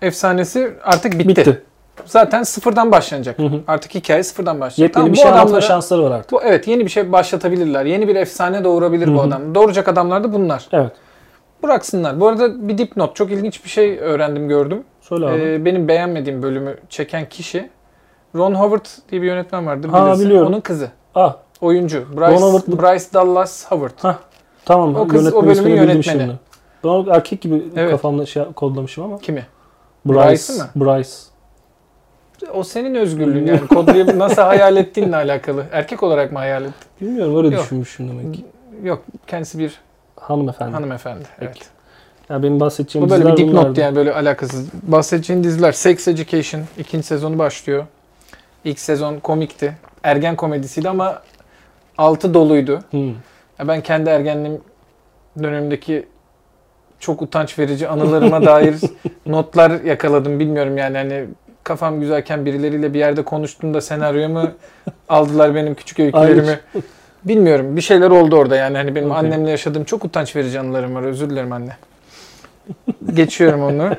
efsanesi 0.01 0.71
artık 0.83 1.19
bitti. 1.19 1.27
bitti. 1.27 1.61
Zaten 2.05 2.43
sıfırdan 2.43 2.91
başlanacak. 2.91 3.39
Hı 3.39 3.43
hı. 3.43 3.59
Artık 3.67 3.95
hikaye 3.95 4.23
sıfırdan 4.23 4.59
başlayacak. 4.59 4.79
Yepyeni 4.79 4.93
Tamam, 4.93 5.07
bir 5.13 5.17
bu 5.17 5.21
şey 5.21 5.31
anlatma 5.31 5.57
adamlara- 5.57 5.61
şansları 5.67 6.03
var 6.03 6.11
artık. 6.11 6.31
Bu 6.31 6.43
evet 6.43 6.67
yeni 6.67 6.85
bir 6.85 6.89
şey 6.89 7.11
başlatabilirler. 7.11 7.85
Yeni 7.85 8.07
bir 8.07 8.15
efsane 8.15 8.63
doğurabilir 8.63 9.07
Hı 9.07 9.13
bu 9.13 9.17
hı. 9.17 9.21
adam. 9.27 9.55
Doğuracak 9.55 9.87
adamlar 9.87 10.23
da 10.23 10.33
bunlar. 10.33 10.67
Evet. 10.71 10.91
Bıraksınlar. 11.63 12.19
Bu 12.19 12.27
arada 12.27 12.67
bir 12.67 12.77
dipnot. 12.77 13.15
Çok 13.15 13.31
ilginç 13.31 13.63
bir 13.65 13.69
şey 13.69 13.99
öğrendim, 13.99 14.47
gördüm. 14.47 14.83
Söyle 15.01 15.25
abi. 15.25 15.41
Ee, 15.41 15.65
benim 15.65 15.87
beğenmediğim 15.87 16.43
bölümü 16.43 16.77
çeken 16.89 17.29
kişi 17.29 17.69
Ron 18.35 18.53
Howard 18.55 18.85
diye 19.11 19.21
bir 19.21 19.27
yönetmen 19.27 19.65
vardır. 19.65 19.89
Ha, 19.89 20.05
bilirsin. 20.05 20.25
biliyorum. 20.25 20.47
Onun 20.47 20.61
kızı. 20.61 20.89
ah 21.15 21.35
Oyuncu. 21.61 22.05
Bryce, 22.17 22.31
Ron 22.35 22.41
Howard? 22.41 22.79
Bryce 22.93 23.05
Dallas 23.13 23.71
Howard. 23.71 24.15
tamam. 24.65 24.95
O 24.95 25.07
kız, 25.07 25.33
o 25.33 25.45
bölümün 25.45 25.75
yönetmeni. 25.75 26.03
şimdi. 26.03 26.39
Ben 26.83 27.05
erkek 27.15 27.41
gibi 27.41 27.63
Evet. 27.75 27.91
kafamda 27.91 28.25
şey 28.25 28.43
kodlamışım 28.55 29.03
ama. 29.03 29.17
Kimi? 29.17 29.45
Bryce. 30.05 30.29
Bryce'ı 30.29 30.57
mı? 30.57 30.63
Bryce. 30.75 31.09
O 32.53 32.63
senin 32.63 32.95
özgürlüğün 32.95 33.45
yani. 33.47 33.67
Kodlayıp 33.67 34.15
nasıl 34.15 34.41
hayal 34.41 34.77
ettiğinle 34.77 35.15
alakalı. 35.15 35.65
Erkek 35.71 36.03
olarak 36.03 36.31
mı 36.31 36.37
hayal 36.39 36.61
ettin? 36.61 36.73
Bilmiyorum 37.01 37.37
öyle 37.37 37.55
Yok. 37.55 37.63
düşünmüşüm 37.63 38.09
demek 38.09 38.33
ki. 38.33 38.45
Yok. 38.83 39.03
Kendisi 39.27 39.59
bir 39.59 39.79
Hanımefendi. 40.15 40.71
hanımefendi. 40.71 41.23
Peki. 41.39 41.51
Evet. 41.55 41.69
Ya 42.29 42.43
benim 42.43 42.59
bahsedeceğim 42.59 43.07
Bu 43.07 43.11
böyle 43.11 43.25
bir 43.25 43.37
dipnot 43.37 43.53
bunlardı. 43.53 43.79
yani 43.79 43.95
böyle 43.95 44.13
alakasız. 44.13 44.67
Bahsedeceğin 44.83 45.43
diziler 45.43 45.71
Sex 45.71 46.07
Education 46.07 46.63
ikinci 46.77 47.07
sezonu 47.07 47.39
başlıyor. 47.39 47.85
İlk 48.63 48.79
sezon 48.79 49.19
komikti. 49.19 49.73
Ergen 50.03 50.35
komedisiydi 50.35 50.89
ama 50.89 51.21
altı 51.97 52.33
doluydu. 52.33 52.79
Hı. 52.91 52.97
Ya 53.59 53.67
ben 53.67 53.81
kendi 53.81 54.09
ergenliğim 54.09 54.61
dönemindeki 55.43 56.05
çok 56.99 57.21
utanç 57.21 57.59
verici 57.59 57.87
anılarıma 57.87 58.45
dair 58.45 58.75
notlar 59.25 59.81
yakaladım. 59.81 60.39
Bilmiyorum 60.39 60.77
yani 60.77 60.97
hani 60.97 61.25
kafam 61.63 61.99
güzelken 61.99 62.45
birileriyle 62.45 62.93
bir 62.93 62.99
yerde 62.99 63.23
konuştuğumda 63.23 63.81
senaryomu 63.81 64.51
aldılar 65.09 65.55
benim 65.55 65.75
küçük 65.75 65.99
öykülerimi. 65.99 66.59
Bilmiyorum 67.25 67.75
bir 67.75 67.81
şeyler 67.81 68.09
oldu 68.09 68.35
orada 68.35 68.55
yani 68.55 68.77
hani 68.77 68.95
benim 68.95 69.11
Okey. 69.11 69.19
annemle 69.19 69.51
yaşadığım 69.51 69.83
çok 69.83 70.05
utanç 70.05 70.35
verici 70.35 70.59
anılarım 70.59 70.95
var. 70.95 71.03
Özür 71.03 71.29
dilerim 71.29 71.51
anne. 71.51 71.77
Geçiyorum 73.13 73.63
onu. 73.63 73.89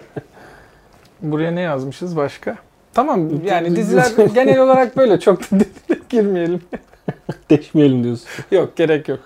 Buraya 1.23 1.51
ne 1.51 1.61
yazmışız 1.61 2.17
başka? 2.17 2.57
Tamam 2.95 3.45
yani 3.45 3.77
diziler 3.77 4.11
genel 4.35 4.59
olarak 4.59 4.97
böyle 4.97 5.21
çok 5.21 5.41
da 5.51 5.65
girmeyelim. 6.09 6.61
Deşmeyelim 7.51 8.05
diyorsun. 8.05 8.29
Yok 8.51 8.77
gerek 8.77 9.09
yok. 9.09 9.21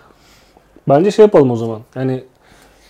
Bence 0.89 1.11
şey 1.11 1.23
yapalım 1.23 1.51
o 1.51 1.57
zaman. 1.57 1.81
Yani 1.95 2.25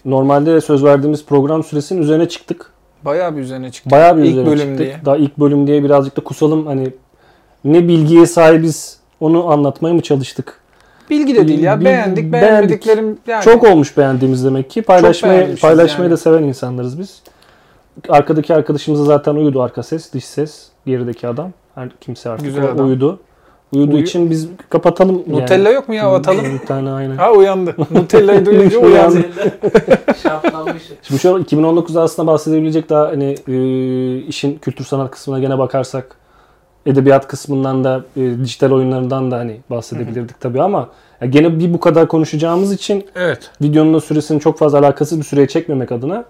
normalde 0.05 0.61
söz 0.61 0.85
verdiğimiz 0.85 1.25
program 1.25 1.65
süresinin 1.65 2.03
üzerine 2.03 2.29
çıktık. 2.29 2.73
Bayağı 3.05 3.37
bir 3.37 3.41
üzerine 3.41 3.71
çıktı. 3.71 3.91
Bayağı 3.91 4.17
bir 4.17 4.23
İlk 4.23 4.31
üzerine 4.31 4.47
bölüm 4.51 4.59
çıktık. 4.59 4.79
diye. 4.79 4.97
Daha 5.05 5.17
ilk 5.17 5.39
bölüm 5.39 5.67
diye 5.67 5.85
birazcık 5.85 6.17
da 6.17 6.21
kusalım. 6.25 6.67
Hani 6.67 6.89
ne 7.65 7.89
bilgiye 7.89 8.27
sahibiz 8.27 8.99
onu 9.21 9.51
anlatmaya 9.51 9.95
mı 9.95 10.01
çalıştık? 10.01 10.61
Bilgi 11.11 11.35
de 11.35 11.49
değil 11.49 11.63
ya. 11.63 11.85
Beğendik, 11.85 12.33
beğenmediklerim 12.33 13.19
yani. 13.27 13.45
Çok 13.45 13.65
olmuş 13.65 13.97
beğendiğimiz 13.97 14.45
demek 14.45 14.71
ki. 14.71 14.83
Paylaşmayı 14.83 15.57
paylaşmayı 15.57 16.03
yani. 16.11 16.13
da 16.13 16.17
seven 16.17 16.43
insanlarız 16.43 16.99
biz. 16.99 17.23
Arkadaki 18.09 18.55
arkadaşımıza 18.55 19.05
zaten 19.05 19.35
uyudu 19.35 19.63
arka 19.63 19.83
ses, 19.83 20.13
dış 20.13 20.25
ses, 20.25 20.67
gerideki 20.87 21.29
adam. 21.29 21.53
Her 21.75 21.89
kimse 22.01 22.31
artık 22.31 22.47
Güzel 22.47 22.65
adam. 22.65 22.87
uyudu. 22.87 23.21
Uyuduğu 23.73 23.95
Uyu- 23.95 24.03
için 24.03 24.31
biz 24.31 24.49
kapatalım 24.71 25.23
yani. 25.27 25.43
Nutella 25.43 25.71
yok 25.71 25.89
mu 25.89 25.95
ya 25.95 26.14
atalım? 26.14 26.45
Bir 26.61 26.66
tane 26.66 26.91
aynen. 26.91 27.16
ha 27.16 27.33
uyandı. 27.33 27.77
Nutella'yı 27.91 28.47
duyunca 28.47 28.79
uyandı. 28.79 29.19
Şimdi 31.03 31.21
şu 31.21 31.35
an 31.35 31.43
2019'da 31.43 32.03
aslında 32.03 32.33
bahsedebilecek 32.33 32.91
daha 32.91 33.09
hani 33.09 33.35
e, 33.49 33.57
işin 34.19 34.59
kültür 34.59 34.85
sanat 34.85 35.11
kısmına 35.11 35.39
gene 35.39 35.59
bakarsak 35.59 36.16
edebiyat 36.87 37.29
kısmından 37.29 37.85
da 37.85 38.05
e, 38.16 38.21
dijital 38.21 38.73
oyunlarından 38.73 39.31
da 39.31 39.37
hani 39.37 39.61
bahsedebilirdik 39.71 40.41
tabii 40.41 40.62
ama 40.62 40.89
ya 41.21 41.29
gene 41.29 41.59
bir 41.59 41.75
bu 41.75 41.81
kadar 41.81 42.09
konuşacağımız 42.09 42.73
için 42.73 43.07
Evet. 43.14 43.51
videonun 43.62 43.95
da 43.95 44.01
süresini 44.01 44.41
çok 44.41 44.59
fazla 44.59 44.79
alakasız 44.79 45.19
bir 45.19 45.25
süreye 45.25 45.49
çekmemek 45.49 45.93
adına 45.93 46.25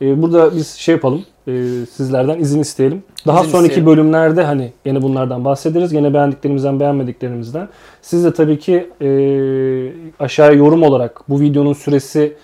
e, 0.00 0.22
burada 0.22 0.56
biz 0.56 0.68
şey 0.68 0.94
yapalım 0.94 1.24
e, 1.48 1.52
sizlerden 1.92 2.38
izin 2.38 2.60
isteyelim. 2.60 3.02
Daha 3.26 3.40
İzin 3.40 3.50
sonraki 3.50 3.68
isteyelim. 3.68 3.86
bölümlerde 3.86 4.44
hani 4.44 4.72
gene 4.84 5.02
bunlardan 5.02 5.44
bahsederiz. 5.44 5.92
Gene 5.92 6.14
beğendiklerimizden 6.14 6.80
beğenmediklerimizden. 6.80 7.68
Siz 8.02 8.24
de 8.24 8.32
tabii 8.34 8.58
ki 8.58 8.90
e, 9.00 9.08
aşağıya 10.24 10.52
yorum 10.52 10.82
olarak 10.82 11.22
bu 11.28 11.40
videonun 11.40 11.72
süresi 11.72 12.36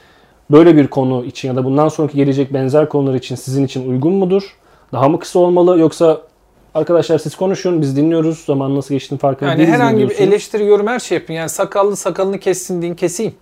böyle 0.50 0.76
bir 0.76 0.86
konu 0.86 1.24
için 1.24 1.48
ya 1.48 1.56
da 1.56 1.64
bundan 1.64 1.88
sonraki 1.88 2.16
gelecek 2.16 2.54
benzer 2.54 2.88
konular 2.88 3.14
için 3.14 3.34
sizin 3.34 3.64
için 3.64 3.90
uygun 3.90 4.12
mudur? 4.12 4.56
Daha 4.92 5.08
mı 5.08 5.18
kısa 5.18 5.38
olmalı 5.38 5.78
yoksa 5.78 6.20
arkadaşlar 6.74 7.18
siz 7.18 7.34
konuşun 7.36 7.82
biz 7.82 7.96
dinliyoruz 7.96 8.38
zaman 8.38 8.76
nasıl 8.76 8.94
geçtiğini 8.94 9.18
farkında 9.18 9.50
Yani 9.50 9.58
değiliz 9.58 9.70
mi 9.70 9.76
herhangi 9.76 10.08
bir 10.08 10.18
eleştiri, 10.18 10.66
yorum 10.66 10.86
her 10.86 10.98
şey 10.98 11.18
yapın. 11.18 11.34
Yani 11.34 11.48
sakallı 11.48 11.96
sakalını 11.96 12.38
kessin 12.38 12.82
deyin 12.82 12.94
keseyim. 12.94 13.34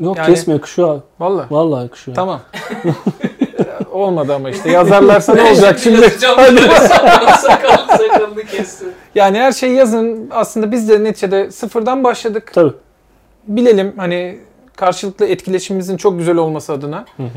Yok 0.00 0.16
yani- 0.16 0.26
kesme 0.26 0.52
yakışıyor. 0.52 1.00
Vallahi. 1.20 1.46
Vallahi 1.50 1.82
yakışıyor. 1.82 2.14
Tamam. 2.14 2.40
Olmadı 3.92 4.34
ama 4.34 4.50
işte 4.50 4.70
yazarlarsa 4.70 5.34
ne 5.34 5.42
olacak 5.42 5.78
şimdi? 5.78 6.10
Sakalını 7.38 8.44
kestim. 8.50 8.88
Yani 9.14 9.38
her 9.38 9.52
şeyi 9.52 9.74
yazın. 9.74 10.28
Aslında 10.30 10.72
biz 10.72 10.88
de 10.88 11.04
neticede 11.04 11.50
sıfırdan 11.50 12.04
başladık. 12.04 12.50
Tabii. 12.54 12.72
Bilelim 13.46 13.94
hani 13.96 14.38
karşılıklı 14.76 15.26
etkileşimimizin 15.26 15.96
çok 15.96 16.18
güzel 16.18 16.36
olması 16.36 16.72
adına. 16.72 17.04
Hı 17.16 17.22
hı. 17.22 17.28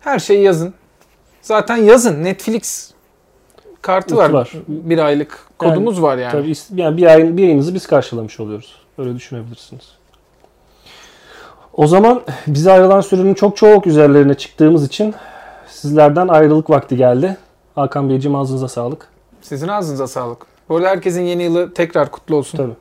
Her 0.00 0.18
şeyi 0.18 0.42
yazın. 0.42 0.74
Zaten 1.42 1.76
yazın. 1.76 2.24
Netflix 2.24 2.90
kartı 3.82 4.16
var. 4.16 4.30
Var. 4.30 4.52
Bir 4.68 4.98
aylık 4.98 5.46
kodumuz 5.58 6.02
var 6.02 6.18
yani. 6.18 6.32
Tabii 6.32 6.80
yani 6.82 6.96
bir 6.96 7.06
ayın 7.06 7.36
bir 7.36 7.44
ayınızı 7.44 7.74
biz 7.74 7.86
karşılamış 7.86 8.40
oluyoruz. 8.40 8.76
Öyle 8.98 9.14
düşünebilirsiniz. 9.16 9.84
O 11.72 11.86
zaman 11.86 12.22
bize 12.46 12.72
ayrılan 12.72 13.00
sürenin 13.00 13.34
çok 13.34 13.56
çok 13.56 13.86
üzerlerine 13.86 14.34
çıktığımız 14.34 14.86
için 14.86 15.14
sizlerden 15.72 16.28
ayrılık 16.28 16.70
vakti 16.70 16.96
geldi. 16.96 17.36
Hakan 17.74 18.08
Beyciğim 18.10 18.36
ağzınıza 18.36 18.68
sağlık. 18.68 19.08
Sizin 19.42 19.68
ağzınıza 19.68 20.06
sağlık. 20.06 20.38
Bu 20.68 20.76
arada 20.76 20.88
herkesin 20.88 21.22
yeni 21.22 21.42
yılı 21.42 21.74
tekrar 21.74 22.10
kutlu 22.10 22.36
olsun. 22.36 22.58
Tabii. 22.58 22.72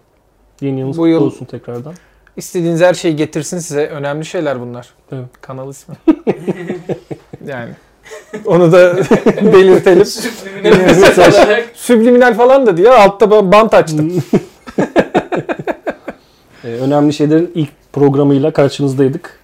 Yeni 0.61 0.79
yılınız 0.79 0.97
Bu 0.97 1.01
kutlu 1.01 1.09
yıl- 1.11 1.21
olsun 1.21 1.45
tekrardan. 1.45 1.93
İstediğiniz 2.37 2.81
her 2.81 2.93
şeyi 2.93 3.15
getirsin 3.15 3.59
size. 3.59 3.87
Önemli 3.87 4.25
şeyler 4.25 4.61
bunlar. 4.61 4.89
Evet. 5.11 5.25
Kanal 5.41 5.69
ismi. 5.69 5.95
yani. 7.47 7.71
Onu 8.45 8.71
da 8.71 8.95
belirtelim. 9.41 10.05
Olarak. 11.17 11.65
Subliminal 11.73 12.33
falan 12.33 12.65
da 12.65 12.77
diyor. 12.77 12.91
Altta 12.93 13.25
ba- 13.25 13.51
bant 13.51 13.73
açtım. 13.73 14.23
Ee, 16.63 16.67
önemli 16.67 17.13
şeylerin 17.13 17.51
ilk 17.55 17.69
programıyla 17.93 18.51
karşınızdaydık. 18.53 19.39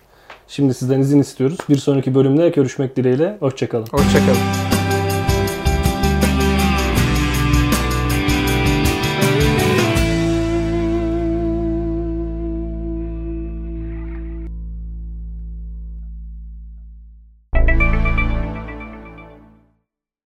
Şimdi 0.47 0.73
sizden 0.73 0.99
izin 0.99 1.19
istiyoruz. 1.19 1.57
Bir 1.69 1.77
sonraki 1.77 2.15
bölümde 2.15 2.49
görüşmek 2.49 2.95
dileğiyle. 2.95 3.37
Hoşçakalın. 3.39 3.87
Hoşçakalın. 3.91 4.76